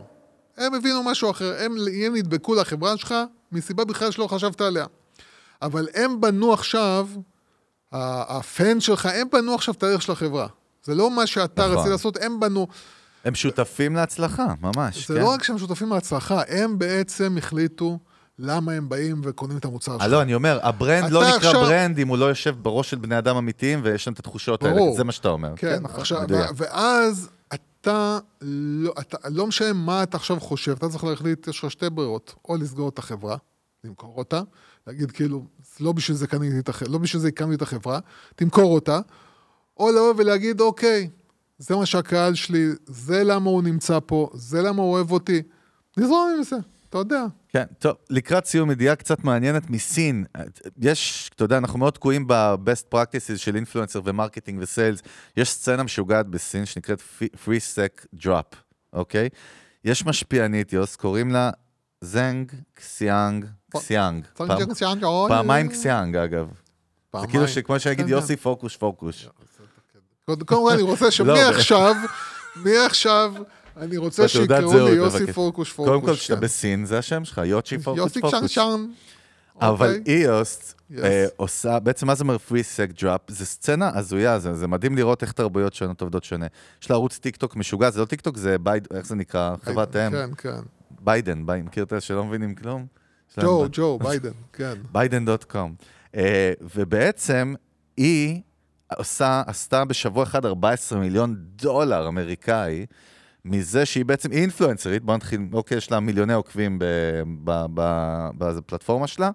הם 0.58 0.74
הבינו 0.74 1.04
משהו 1.04 1.32
אחר, 1.32 1.54
הם, 1.60 1.76
הם 2.06 2.16
נדבקו 2.16 2.56
לחברה 2.56 2.98
שלך 2.98 3.16
מסיבה 3.52 3.86
בכלל 3.86 4.12
שלא 4.12 4.28
חשבת 4.28 4.62
עליה. 4.62 4.86
אבל 5.62 5.88
הם 5.94 6.22
בנו 6.22 6.54
עכשיו, 6.54 7.08
הפן 7.92 8.80
שלך, 8.80 9.06
הם 9.06 9.28
בנו 9.32 9.56
עכשיו 9.56 9.74
את 9.74 9.84
הערך 9.84 10.02
של 10.02 10.12
החברה. 10.12 10.48
זה 10.84 10.96
לא 10.96 11.12
מה 11.12 11.28
שאתה 11.28 11.62
נכון. 11.68 11.78
רצית 11.78 11.92
לעשות, 11.92 12.18
הם 12.22 12.40
בנו. 12.40 12.68
הם 13.26 13.36
שותפים 13.36 13.96
להצלחה, 13.96 14.46
ממש, 14.62 15.08
זה 15.08 15.14
כן. 15.14 15.22
לא 15.22 15.30
רק 15.30 15.44
שהם 15.44 15.58
שותפים 15.58 15.90
להצלחה, 15.90 16.42
הם 16.48 16.80
בעצם 16.80 17.38
החליטו 17.38 18.00
למה 18.40 18.72
הם 18.72 18.90
באים 18.90 19.22
וקונים 19.24 19.58
את 19.58 19.66
המוצר 19.66 19.92
אה, 19.94 20.00
שלך. 20.00 20.12
לא, 20.12 20.22
אני 20.22 20.36
אומר, 20.36 20.60
ה 20.64 20.72
brand 20.72 21.12
לא 21.12 21.22
נקרא 21.24 21.36
עכשיו- 21.36 21.54
brand 21.54 22.00
אם 22.00 22.08
הוא 22.08 22.18
לא 22.18 22.26
יושב 22.26 22.56
בראש 22.62 22.90
של 22.90 22.98
בני 22.98 23.18
אדם 23.18 23.36
אמיתיים 23.36 23.80
ויש 23.84 24.04
שם 24.04 24.14
את 24.14 24.20
התחושות 24.20 24.64
האלה, 24.64 24.76
ברור. 24.76 24.98
זה 24.98 25.04
מה 25.04 25.12
שאתה 25.12 25.30
אומר. 25.30 25.54
כן, 25.56 25.80
נכון, 25.82 26.00
עכשיו, 26.00 26.22
ואז 26.56 27.30
אתה 27.54 28.20
לא, 28.42 28.94
אתה, 29.00 29.18
לא 29.30 29.48
משנה 29.48 29.74
מה 29.74 30.04
אתה 30.04 30.18
עכשיו 30.18 30.40
חושב, 30.40 30.72
אתה 30.72 30.90
צריך 30.90 31.04
להחליט, 31.04 31.48
יש 31.48 31.64
לך 31.64 31.72
שתי 31.72 31.90
ברירות, 31.90 32.36
או 32.50 32.56
לסגור 32.58 32.90
את 32.90 33.00
החברה, 33.00 33.38
למכור 33.84 34.14
אותה, 34.18 34.42
להגיד 34.88 35.12
כאילו, 35.12 35.46
לא 35.80 35.92
בשביל 35.92 36.18
זה 36.18 36.28
קניתי 36.28 36.60
את 36.60 36.70
החברה, 36.70 36.92
לא 36.92 36.98
בשביל 36.98 37.22
זה 37.22 37.28
הקמתי 37.28 37.56
את 37.56 37.62
החברה, 37.62 38.00
תמכור 38.36 38.74
אותה, 38.74 39.00
או 39.78 39.90
לבוא 39.92 40.14
ולהגיד, 40.18 40.62
אוקיי, 40.62 41.10
זה 41.60 41.76
מה 41.76 41.86
שהקהל 41.86 42.36
שלי, 42.36 42.68
זה 42.88 43.24
למה 43.24 43.50
הוא 43.50 43.64
נמצא 43.64 44.00
פה, 44.06 44.30
זה 44.34 44.62
למה 44.62 44.82
הוא 44.82 44.92
אוהב 44.94 45.12
אותי, 45.12 45.42
נזרום 45.98 46.34
עם 46.38 46.44
זה, 46.44 46.56
אתה 46.90 46.98
יודע. 46.98 47.26
כן, 47.48 47.64
טוב, 47.80 47.96
לקראת 48.10 48.46
סיום 48.46 48.72
ידיעה 48.72 48.96
קצת 48.96 49.24
מעניינת 49.24 49.70
מסין. 49.70 50.26
יש, 50.78 51.32
אתה 51.36 51.44
יודע, 51.44 51.58
אנחנו 51.58 51.80
מאוד 51.80 51.94
תקועים 51.94 52.28
ב-best 52.28 52.94
practices 52.94 53.38
של 53.38 53.56
influencer 53.56 54.02
ו 54.06 54.11
marketing 54.11 54.60
ו 54.62 54.68
sales. 54.68 55.02
יש 55.38 55.52
סצנה 55.52 55.84
משוגעת 55.84 56.28
בסין 56.28 56.66
שנקראת 56.66 57.02
free 57.20 57.76
sec 57.76 58.20
drop, 58.24 58.56
אוקיי? 58.94 59.30
יש 59.86 60.06
משפיענית, 60.06 60.74
יוס, 60.74 60.96
קוראים 60.96 61.32
לה 61.32 61.52
זנג 62.02 62.52
קסיאנג 62.74 63.46
קסיאנג. 63.72 64.26
פעמיים 65.30 65.70
קסיאנג, 65.70 66.16
אגב. 66.16 66.52
זה 67.22 67.28
כאילו 67.28 67.48
שכמו 67.48 67.80
שאני 67.80 67.94
אגיד 67.94 68.06
כן, 68.06 68.12
יוסי 68.12 68.38
פוקוש 68.38 68.78
פוקוש. 68.78 69.30
קודם 70.36 70.46
כל 70.46 70.72
אני 70.74 70.82
רוצה 70.82 71.06
לא, 71.06 71.12
שמעכשיו, 71.12 71.96
מעכשיו, 72.56 73.34
אני 73.78 73.98
רוצה 73.98 74.28
שיקראו 74.28 74.74
לי 74.74 74.92
יוסי 74.92 75.18
בבקשה. 75.18 75.34
פוקוש 75.34 75.74
פוקוש. 75.74 75.90
קודם 75.90 76.02
כל, 76.02 76.14
כשאתה 76.14 76.36
כן. 76.36 76.42
בסין, 76.42 76.86
זה 76.86 76.98
השם 76.98 77.26
שלך, 77.26 77.42
יוצ'י 77.46 77.78
פוקוש 77.78 77.98
יוסי 77.98 78.22
פוקוש. 78.22 78.40
צ'אנצ'אן. 78.40 78.86
אבל 79.62 79.96
אוקיי? 79.98 80.16
איוס. 80.16 80.76
אה, 81.04 81.26
עושה, 81.36 81.80
בעצם 81.80 82.08
מה 82.08 82.16
זה 82.16 82.24
אומר 82.24 82.38
free 82.50 82.52
sec 82.76 83.02
drop? 83.02 83.20
זה 83.28 83.46
סצנה 83.46 83.92
הזויה, 83.94 84.40
זה, 84.40 84.54
זה 84.54 84.68
מדהים 84.68 84.96
לראות 84.96 85.22
איך 85.24 85.32
תרבויות 85.32 85.74
שונות 85.74 86.02
עובדות 86.02 86.24
שונה. 86.24 86.46
יש 86.82 86.90
לה 86.90 86.96
ערוץ 86.96 87.18
טיק 87.18 87.36
טוק 87.36 87.56
משוגע, 87.56 87.90
זה 87.90 88.00
לא 88.00 88.06
טיק 88.06 88.22
טוק, 88.22 88.38
זה 88.38 88.58
בייד, 88.58 88.88
איך 88.94 89.06
זה 89.06 89.16
נקרא? 89.16 89.56
חברת 89.64 89.96
אם. 89.96 90.12
כן, 90.12 90.30
כן. 90.38 90.60
ביידן, 91.02 91.46
ביידן, 91.46 91.66
מכיר 91.66 91.84
את 91.84 91.94
אלה 91.94 92.02
שלא 92.02 92.24
מבינים 92.24 92.56
כלום? 92.56 92.86
ג'ו, 93.40 93.66
ג'ו, 93.72 94.00
ביידן, 94.00 94.32
כן. 94.54 94.74
ביידן.com. 94.92 95.76
אה, 96.16 96.54
ובעצם 96.76 97.54
היא 97.98 98.42
עושה, 98.98 99.42
עשתה 99.48 99.86
בשבוע 99.86 100.24
אחד 100.24 100.46
14 100.46 101.00
מיליון 101.00 101.36
דולר 101.38 102.08
אמריקאי, 102.08 102.86
מזה 103.46 103.86
שהיא 103.86 104.06
בעצם 104.06 104.32
אינפלואנסרית, 104.32 105.04
בוא 105.04 105.16
נתחיל, 105.16 105.42
אוקיי, 105.54 105.78
יש 105.78 105.92
לה 105.92 106.00
מיליוני 106.00 106.34
עוקבים 106.34 106.80
בפלטפורמה 108.38 109.08
שלה, 109.08 109.30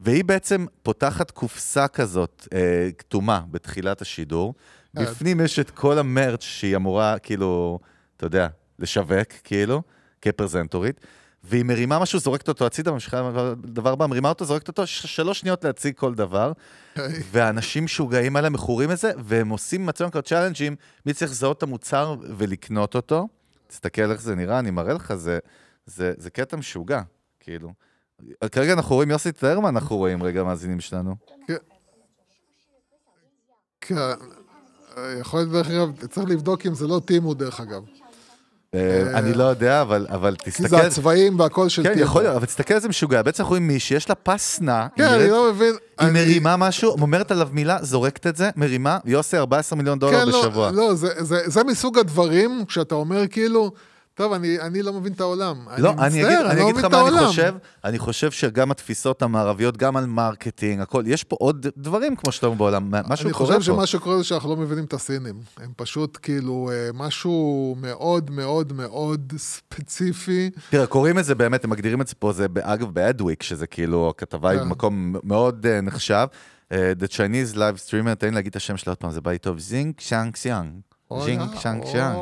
והיא 0.00 0.24
בעצם 0.24 0.66
פותחת 0.82 1.30
קופסה 1.30 1.88
כזאת, 1.88 2.48
אה, 2.54 2.88
כתומה, 2.98 3.40
בתחילת 3.50 4.02
השידור. 4.02 4.54
כן. 4.96 5.02
בפנים 5.02 5.40
יש 5.40 5.58
את 5.58 5.70
כל 5.70 5.98
ה 5.98 6.05
merch 6.05 6.42
שהיא 6.42 6.76
אמורה, 6.76 7.18
כאילו, 7.18 7.78
אתה 8.16 8.26
יודע, 8.26 8.48
לשווק, 8.78 9.28
כאילו, 9.44 9.82
כפרזנטורית. 10.22 11.00
והיא 11.44 11.64
מרימה 11.64 11.98
משהו, 11.98 12.18
זורקת 12.18 12.48
אותו 12.48 12.66
הצידה, 12.66 12.92
ממשיכה 12.92 13.30
לדבר 13.64 13.92
הבא, 13.92 14.06
מרימה 14.06 14.28
אותו, 14.28 14.44
זורקת 14.44 14.68
אותו, 14.68 14.86
שלוש 14.86 15.40
שניות 15.40 15.64
להציג 15.64 15.94
כל 15.96 16.14
דבר. 16.14 16.52
היי. 16.94 17.22
ואנשים 17.30 17.84
משוגעים 17.84 18.36
עליה, 18.36 18.50
מכורים 18.50 18.90
לזה, 18.90 19.12
והם 19.18 19.48
עושים 19.48 19.86
מצבים 19.86 20.10
כאלה 20.10 20.22
צ'אלנג'ים, 20.22 20.76
מי 21.06 21.14
צריך 21.14 21.30
לזהות 21.30 21.58
את 21.58 21.62
המוצר 21.62 22.16
ולקנות 22.36 22.94
אותו. 22.94 23.28
תסתכל 23.66 24.10
איך 24.10 24.20
זה 24.20 24.34
נראה, 24.34 24.58
אני 24.58 24.70
מראה 24.70 24.94
לך, 24.94 25.14
זה, 25.14 25.38
זה, 25.86 26.12
זה 26.16 26.30
קטע 26.30 26.56
משוגע, 26.56 27.02
כאילו. 27.40 27.72
כרגע 28.52 28.72
אנחנו 28.72 28.94
רואים, 28.94 29.10
יוסי, 29.10 29.32
תאר 29.32 29.60
מה 29.60 29.68
אנחנו 29.68 29.96
רואים 29.96 30.22
רגע, 30.22 30.44
מאזינים 30.44 30.80
שלנו. 30.80 31.14
כן. 33.80 33.94
אה, 34.96 35.18
יכול 35.20 35.40
להיות, 35.40 35.52
דרך 35.52 35.70
אגב, 35.70 36.06
צריך 36.06 36.28
לבדוק 36.28 36.66
אם 36.66 36.74
זה 36.74 36.86
לא 36.86 37.00
טימו, 37.06 37.34
דרך 37.34 37.60
אגב. 37.60 37.82
אה, 38.74 39.18
אני 39.18 39.34
לא 39.34 39.44
יודע, 39.44 39.82
אבל, 39.82 40.06
אבל 40.10 40.36
כי 40.38 40.50
תסתכל... 40.50 40.68
זה 40.68 40.86
הצבעים 40.86 41.40
והכל 41.40 41.68
של 41.68 41.82
כן, 41.82 41.92
טימו. 41.94 42.04
יכול 42.04 42.22
להיות, 42.22 42.36
אבל 42.36 42.46
תסתכל 42.46 42.74
איזה 42.74 42.88
משוגע. 42.88 43.22
בעצם 43.22 43.42
אנחנו 43.42 43.50
רואים 43.50 43.66
מישהי, 43.68 43.96
יש 43.96 44.08
לה 44.08 44.14
פס 44.14 44.60
נע, 44.60 44.86
כן, 44.96 45.04
היא 45.04 45.14
אני 45.14 45.30
לא 45.30 45.52
מבין. 45.52 45.74
היא 45.98 46.08
אני- 46.08 46.20
מרימה 46.20 46.56
משהו, 46.56 46.90
אומרת 46.90 47.30
עליו 47.30 47.48
מילה, 47.52 47.78
זורקת 47.82 48.26
את 48.26 48.36
זה, 48.36 48.50
מרימה, 48.56 48.98
יוסי 49.04 49.36
14 49.36 49.76
מיליון 49.76 49.98
דולר 49.98 50.20
כן, 50.20 50.28
לא, 50.28 50.40
בשבוע. 50.42 50.70
לא, 50.70 50.94
זה- 50.94 51.24
זה- 51.24 51.42
זה 51.46 51.64
מסוג 51.64 51.98
הדברים, 51.98 52.64
כשאתה 52.68 52.94
אומר 52.94 53.26
כאילו, 53.26 53.72
טוב, 54.20 54.32
אני 54.32 54.60
אני 54.60 54.82
לא 54.82 54.92
מבין 54.92 55.12
את 55.12 55.20
העולם. 55.20 55.56
לא, 55.78 55.90
אני 55.90 56.22
מצטער, 56.22 56.40
אגיד, 56.40 56.46
אני 56.46 56.58
לא 56.60 56.62
אגיד 56.64 56.74
מבין 56.74 56.86
את 56.86 56.90
מה 56.90 57.00
אני 57.00 57.08
העולם. 57.08 57.26
חושב. 57.26 57.54
אני 57.84 57.98
חושב 57.98 58.30
שגם 58.30 58.70
התפיסות 58.70 59.22
המערביות, 59.22 59.76
גם 59.76 59.96
על 59.96 60.06
marketing, 60.06 60.80
הכל, 60.80 61.02
יש 61.06 61.24
פה 61.24 61.36
עוד 61.40 61.66
דברים, 61.76 62.16
כמו 62.16 62.32
שאתה 62.32 62.46
אומר 62.46 62.58
בעולם, 62.58 62.90
משהו 63.08 63.26
אני 63.26 63.32
קורה 63.32 63.46
חושב 63.56 63.58
פה. 63.58 63.76
שמה 63.76 63.86
שקורה 63.86 64.18
זה 64.18 64.24
שאנחנו 64.24 64.50
לא 64.50 64.56
מבינים 64.56 64.84
את 64.84 64.92
הסינים. 64.92 65.34
הם 65.60 65.70
פשוט 65.76 66.18
כאילו 66.22 66.70
אה, 66.72 66.90
משהו 66.94 67.76
מאוד 67.80 68.30
מאוד 68.30 68.72
מאוד 68.72 69.32
ספציפי. 69.36 70.50
תראה, 70.70 70.86
קוראים 70.86 71.18
את 71.18 71.24
זה 71.24 71.34
באמת, 71.34 71.64
הם 71.64 71.70
מגדירים 71.70 72.00
את 72.00 72.08
זה 72.08 72.14
פה, 72.14 72.32
זה 72.32 72.46
אגב 72.62 72.90
באדוויק, 72.90 73.42
שזה 73.42 73.66
כאילו, 73.66 74.08
הכתבה 74.08 74.50
היא 74.50 74.58
כן. 74.58 74.64
במקום 74.64 75.16
מאוד 75.22 75.66
אה, 75.66 75.80
נחשב. 75.80 76.26
אה, 76.72 76.92
The 77.00 77.06
Chinese 77.06 77.54
Live 77.54 77.88
Streamer, 77.88 78.14
תן 78.14 78.26
לי 78.26 78.34
להגיד 78.34 78.50
את 78.50 78.56
השם 78.56 78.76
שלה 78.76 78.90
עוד 78.90 78.98
פעם, 78.98 79.10
זה 79.10 79.20
בא 79.20 79.30
לי 79.30 79.38
טוב, 79.38 79.58
זינג 79.58 79.94
שאנג 79.98 80.36
סיאנג. 80.36 80.72
אוי, 81.11 81.23
זינג 81.23 81.41
אה, 81.41 81.59
שאנג 81.59 81.83
או. 81.83 81.87
שאנג. 81.87 82.17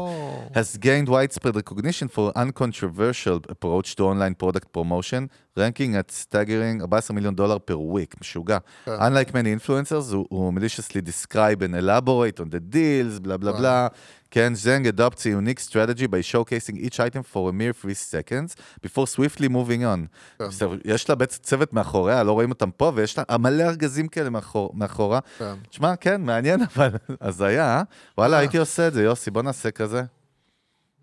has 0.53 0.77
gained 0.77 1.09
widespread 1.09 1.55
recognition 1.55 2.07
for 2.07 2.31
uncontroversial 2.35 3.39
approach 3.49 3.95
to 3.95 4.03
online 4.03 4.35
product 4.35 4.67
promotion, 4.71 5.29
ranking 5.57 5.95
at 5.95 6.11
staggering 6.11 6.81
14 6.87 7.15
מיליון 7.15 7.35
דולר 7.35 7.57
per 7.57 7.75
week, 7.75 8.15
משוגע. 8.21 8.57
כן. 8.85 8.91
Unlike 8.91 9.33
many 9.33 9.51
influencers, 9.57 10.11
who, 10.11 10.27
who 10.29 10.51
maliciously 10.51 11.01
describe 11.01 11.61
and 11.61 11.75
elaborate 11.75 12.39
on 12.39 12.49
the 12.49 12.59
deals, 12.75 13.19
בלה 13.21 13.37
בלה 13.37 13.51
בלה, 13.51 13.87
כן, 14.30 14.54
זנג 14.54 14.88
adopts 14.88 15.20
a 15.20 15.30
unique 15.30 15.60
strategy 15.60 16.06
by 16.06 16.20
showcasing 16.32 16.76
each 16.76 17.00
item 17.00 17.22
for 17.32 17.48
a 17.48 17.52
mere 17.52 17.72
three 17.72 17.94
seconds, 17.94 18.54
before 18.86 19.06
swiftly 19.06 19.48
moving 19.48 19.82
on. 19.82 20.06
כן. 20.38 20.44
יש 20.84 21.08
לה 21.08 21.14
בעצם 21.14 21.42
צוות 21.42 21.72
מאחוריה, 21.72 22.22
לא 22.22 22.32
רואים 22.32 22.50
אותם 22.50 22.70
פה, 22.70 22.92
ויש 22.94 23.18
לה 23.18 23.38
מלא 23.38 23.62
ארגזים 23.62 24.08
כאלה 24.08 24.30
מאחור, 24.30 24.70
מאחורה. 24.74 25.20
כן. 25.38 25.54
תשמע, 25.70 25.96
כן, 25.96 26.20
מעניין, 26.20 26.60
אבל 26.76 26.90
הזיה? 27.20 27.82
וואלה, 28.18 28.36
אה. 28.36 28.40
הייתי 28.40 28.58
עושה 28.58 28.88
את 28.88 28.92
זה, 28.92 29.02
יוסי, 29.02 29.30
בוא 29.30 29.42
נעשה 29.42 29.70
כזה. 29.70 30.02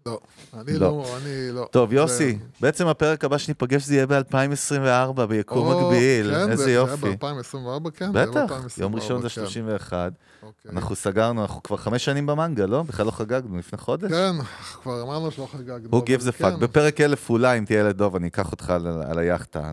לא, 0.07 0.19
אני 0.53 0.73
לא. 0.73 0.79
לא, 0.79 1.17
אני 1.17 1.51
לא. 1.51 1.67
טוב, 1.71 1.89
זה- 1.89 1.95
יוסי, 1.95 2.37
בעצם 2.61 2.87
הפרק 2.87 3.23
הבא 3.25 3.37
שניפגש 3.37 3.83
זה 3.85 3.95
יהיה 3.95 4.05
ב-2024, 4.07 5.25
ביקום 5.29 5.71
מקביל, 5.77 6.31
כן, 6.35 6.51
איזה 6.51 6.63
זה- 6.63 6.71
יופי. 6.71 6.95
זה 7.01 7.07
היה 7.07 7.15
ב-2024, 7.15 7.91
כן? 7.91 8.05
זה 8.13 8.25
בטח, 8.25 8.51
ב-2024, 8.51 8.81
יום 8.81 8.95
ראשון 8.95 9.21
זה 9.21 9.29
כן. 9.29 9.33
31, 9.35 10.11
אוקיי. 10.43 10.71
אנחנו 10.71 10.95
סגרנו, 10.95 11.41
אנחנו 11.41 11.63
כבר 11.63 11.77
חמש 11.77 12.05
שנים 12.05 12.25
במנגה, 12.25 12.65
לא? 12.65 12.83
בכלל 12.83 13.05
לא 13.05 13.11
חגגנו, 13.11 13.57
לפני 13.57 13.79
חודש. 13.79 14.11
כן, 14.11 14.35
כבר 14.83 15.01
אמרנו 15.01 15.31
שלא 15.31 15.47
חגגנו. 15.51 15.89
Gives 15.99 16.29
a 16.29 16.31
כן. 16.31 16.45
fuck. 16.45 16.57
בפרק 16.57 17.01
אלף 17.01 17.29
אולי, 17.29 17.57
אם 17.57 17.65
תהיה 17.65 17.79
ילד 17.79 17.97
דוב, 17.97 18.15
אני 18.15 18.27
אקח 18.27 18.51
אותך 18.51 18.69
על- 18.69 19.19
היאכטה, 19.19 19.71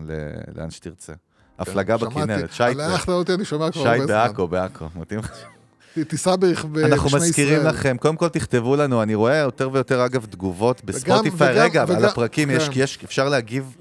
לאן 0.55 0.71
שתרצה. 0.71 1.13
הפלגה 1.59 1.97
כן, 1.97 1.99
שמעתי. 1.99 2.15
בכנרת, 2.19 2.53
שי 2.53 2.63
על 2.63 2.79
היאכטה 2.81 3.11
אותי 3.11 3.33
אני 3.33 3.45
שומע 3.45 3.71
כבר 3.71 3.81
הרבה 3.87 3.97
זמן. 3.97 4.07
בעכו, 4.07 4.47
בעכו, 4.47 4.85
מתאים 4.95 5.19
לך? 5.19 5.31
תיסע 6.07 6.35
בשמי 6.35 6.51
ישראל. 6.79 6.93
אנחנו 6.93 7.09
מזכירים 7.17 7.63
לכם, 7.65 7.97
קודם 7.99 8.15
כל 8.15 8.27
תכתבו 8.29 8.75
לנו, 8.75 9.03
אני 9.03 9.15
רואה 9.15 9.35
יותר 9.37 9.69
ויותר 9.73 10.05
אגב 10.05 10.25
תגובות 10.25 10.81
בספוטיפיי, 10.85 11.53
רגע, 11.59 11.83
וגם- 11.87 11.97
על 11.97 12.05
הפרקים, 12.05 12.51
יש, 12.51 12.69
כן. 12.69 12.79
יש, 12.79 12.99
אפשר 13.05 13.29
להגיב 13.29 13.75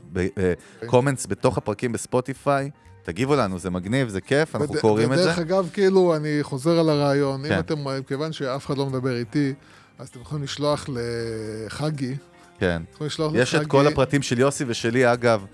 ב 0.83 0.88
comments 0.88 1.27
בתוך 1.27 1.59
הפרקים 1.59 1.93
בספוטיפיי, 1.93 2.71
תגיבו 3.03 3.37
לנו, 3.37 3.59
זה 3.59 3.71
מגניב, 3.71 4.09
זה 4.09 4.21
כיף, 4.21 4.57
אנחנו 4.57 4.75
וד- 4.75 4.81
קוראים 4.81 5.13
את 5.13 5.19
זה. 5.19 5.25
ודרך 5.25 5.39
אגב, 5.39 5.69
כאילו, 5.73 6.17
אני 6.17 6.39
חוזר 6.43 6.79
על 6.79 6.89
הרעיון, 6.89 7.43
כן. 7.49 7.55
אם 7.55 7.59
אתם, 7.59 7.75
כיוון 8.09 8.33
שאף 8.33 8.67
אחד 8.67 8.79
לא 8.79 8.87
מדבר 8.87 9.17
איתי, 9.17 9.55
אז 9.99 10.09
אתם 10.09 10.21
יכולים 10.21 10.45
לשלוח 10.45 10.87
לחגי, 11.67 12.15
כן. 12.59 12.83
יכולים 12.95 13.07
לשלוח 13.07 13.33
יש 13.35 13.55
את 13.55 13.61
לחגי- 13.61 13.69
כל 13.71 13.87
הפרטים 13.87 14.23
של 14.23 14.39
יוסי 14.39 14.65
ושלי, 14.69 15.13
אגב, 15.13 15.41
אה, 15.41 15.47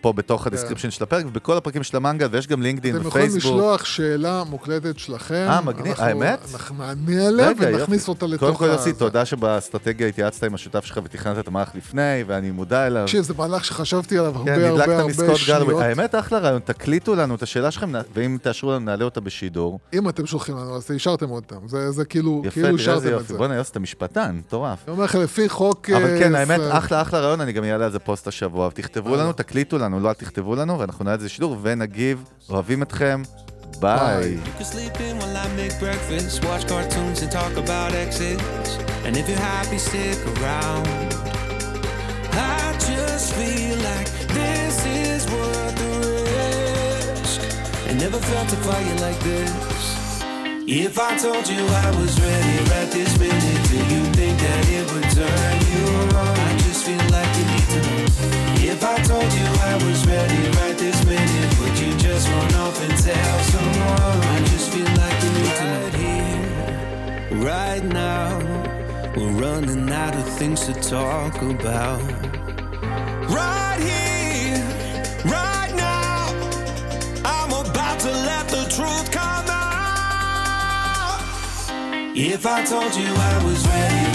פה 0.00 0.12
בתוך 0.12 0.46
ה 0.46 0.50
description 0.50 0.90
של 0.90 1.04
הפרק, 1.04 1.24
ובכל 1.28 1.56
הפרקים 1.56 1.82
של 1.82 1.96
המנגל, 1.96 2.28
ויש 2.30 2.46
גם 2.46 2.62
לינקדאין 2.62 2.96
אתם 2.96 3.06
יכולים 3.06 3.28
ופייסבוק. 3.28 3.54
לשלוח 3.54 3.84
שאלה 3.84 4.42
מוקלטת 4.50 4.98
שלכם. 4.98 5.46
אה, 5.48 5.60
מגניב, 5.60 5.94
האמת? 5.98 6.38
אנחנו 6.54 6.74
נענה 6.78 7.26
עליה 7.26 7.48
ונכניס. 7.58 8.08
אותה 8.08 8.26
לתוך 8.26 8.40
קודם 8.40 8.54
כל, 8.56 8.68
ה- 8.70 8.72
יוסי. 8.72 8.92
תודה 8.92 9.24
שבאסטרטגיה 9.24 10.06
התייעצת 10.08 10.44
עם 10.44 10.54
השותף 10.54 10.84
שלך 10.84 11.00
ותכננת 11.04 11.38
את 11.38 11.48
המערך 11.48 11.70
לפני, 11.74 12.00
ואני 12.26 12.50
מודע 12.50 12.86
אליו. 12.86 13.02
תקשיב, 13.04 13.22
זה 13.22 13.34
מהלך 13.38 13.64
שחשבתי 13.64 14.18
עליו 14.18 14.36
הרבה 14.36 14.54
כן, 14.56 14.64
הרבה 14.64 14.98
הרבה 15.00 15.12
גלווי. 15.12 15.36
שניות. 15.36 15.82
האמת, 15.82 16.14
אחלה 16.14 16.38
רעיון, 16.38 16.60
תקליטו 16.64 17.14
לנו 17.14 17.34
את 17.34 17.42
השאלה 17.42 17.70
שלכם, 17.70 17.92
ואם 18.14 18.38
תאשרו 18.42 18.70
לנו, 18.70 18.84
נעלה 18.84 19.04
אותה 19.04 19.20
בשידור. 19.20 19.78
אם 19.94 20.08
אתם 20.08 20.26
שולחים 20.26 20.56
לנו, 20.56 20.76
אז 20.76 20.90
אישרתם 20.90 21.30
אותם. 21.30 21.56
זה 21.90 22.04
כאילו, 22.04 22.42
כאילו 22.50 22.68
אישרתם 22.68 23.16
את. 23.20 23.26
זה. 23.28 23.36
בוא'נה, 23.38 23.54
יוסי, 23.54 23.70
אתה 23.70 23.80
משפטן, 23.80 24.36
מטורף. 24.38 24.78
אני 24.86 24.92
אומר 24.92 25.04
לך, 25.04 25.14
לפי 25.14 25.48
חוק... 25.48 25.90
אבל 25.90 26.04
אה, 26.04 26.18
כן, 26.18 26.34
האמת, 26.34 26.60
זה- 26.60 26.78
אחלה, 26.78 27.02
אחלה 27.02 27.20
רעיון, 27.20 27.40
אני 27.40 27.52
גם 27.52 27.64
אעלה 27.64 27.84
על 27.84 27.92
זה 27.92 27.98
פוסט 27.98 28.28
השבוע. 28.28 28.70
תכתבו 28.74 29.16
לנו, 29.16 29.32
תקליטו 29.32 29.63
לנו, 29.72 30.00
לא 30.00 30.08
אל 30.08 30.14
תכתבו 30.14 30.56
לנו, 30.56 30.78
ואנחנו 30.78 31.04
נעלה 31.04 31.14
את 31.14 31.20
זה 31.20 31.26
לשידור, 31.26 31.56
ונגיב, 31.62 32.24
אוהבים 32.48 32.82
אתכם, 32.82 33.22
ביי. 33.80 34.36
never 48.04 48.18
felt 48.18 48.52
a 48.52 48.56
fire 48.56 48.96
like 49.06 49.18
this. 49.20 50.14
If 50.66 50.98
I 50.98 51.16
told 51.16 51.48
you 51.48 51.62
I 51.66 51.90
was 52.00 52.20
ready 52.20 52.56
right 52.70 52.90
this 52.90 53.18
minute, 53.18 53.62
do 53.70 53.78
you 53.94 54.02
think 54.12 54.38
that 54.40 54.68
it 54.68 54.84
would 54.92 55.08
turn 55.18 55.58
you 55.72 56.16
on? 56.18 56.36
I 56.38 56.58
just 56.58 56.84
feel 56.84 57.04
like 57.10 57.34
know. 57.46 57.53
If 58.74 58.82
I 58.82 58.96
told 59.02 59.32
you 59.32 59.46
I 59.70 59.74
was 59.86 60.04
ready 60.04 60.48
right 60.58 60.76
this 60.76 61.04
minute, 61.06 61.60
would 61.60 61.78
you 61.78 61.96
just 61.96 62.28
run 62.28 62.54
off 62.54 62.82
and 62.82 62.98
tell 62.98 63.38
someone? 63.54 64.20
I 64.34 64.38
just 64.50 64.72
feel 64.72 64.90
like 65.02 65.22
you 65.22 65.30
need 65.38 65.54
to. 65.60 65.68
Right 65.70 65.94
here, 65.94 67.44
right 67.44 67.84
now, 67.84 68.40
we're 69.16 69.30
running 69.40 69.88
out 69.92 70.16
of 70.16 70.28
things 70.38 70.66
to 70.66 70.72
talk 70.72 71.40
about. 71.40 72.02
Right 73.30 73.78
here, 73.78 74.58
right 75.24 75.72
now, 75.76 76.34
I'm 77.24 77.52
about 77.52 78.00
to 78.00 78.10
let 78.10 78.48
the 78.48 78.64
truth 78.74 79.08
come 79.12 79.46
out. 79.48 81.20
If 82.16 82.44
I 82.44 82.64
told 82.64 82.92
you 82.96 83.06
I 83.06 83.44
was 83.44 83.64
ready 83.68 84.13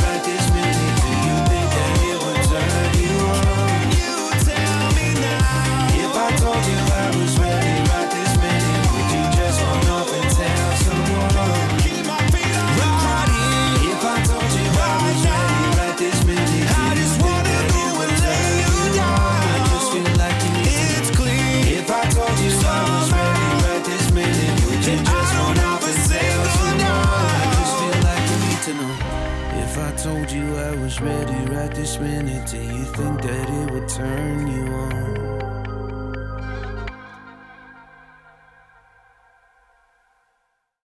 concern 33.99 34.38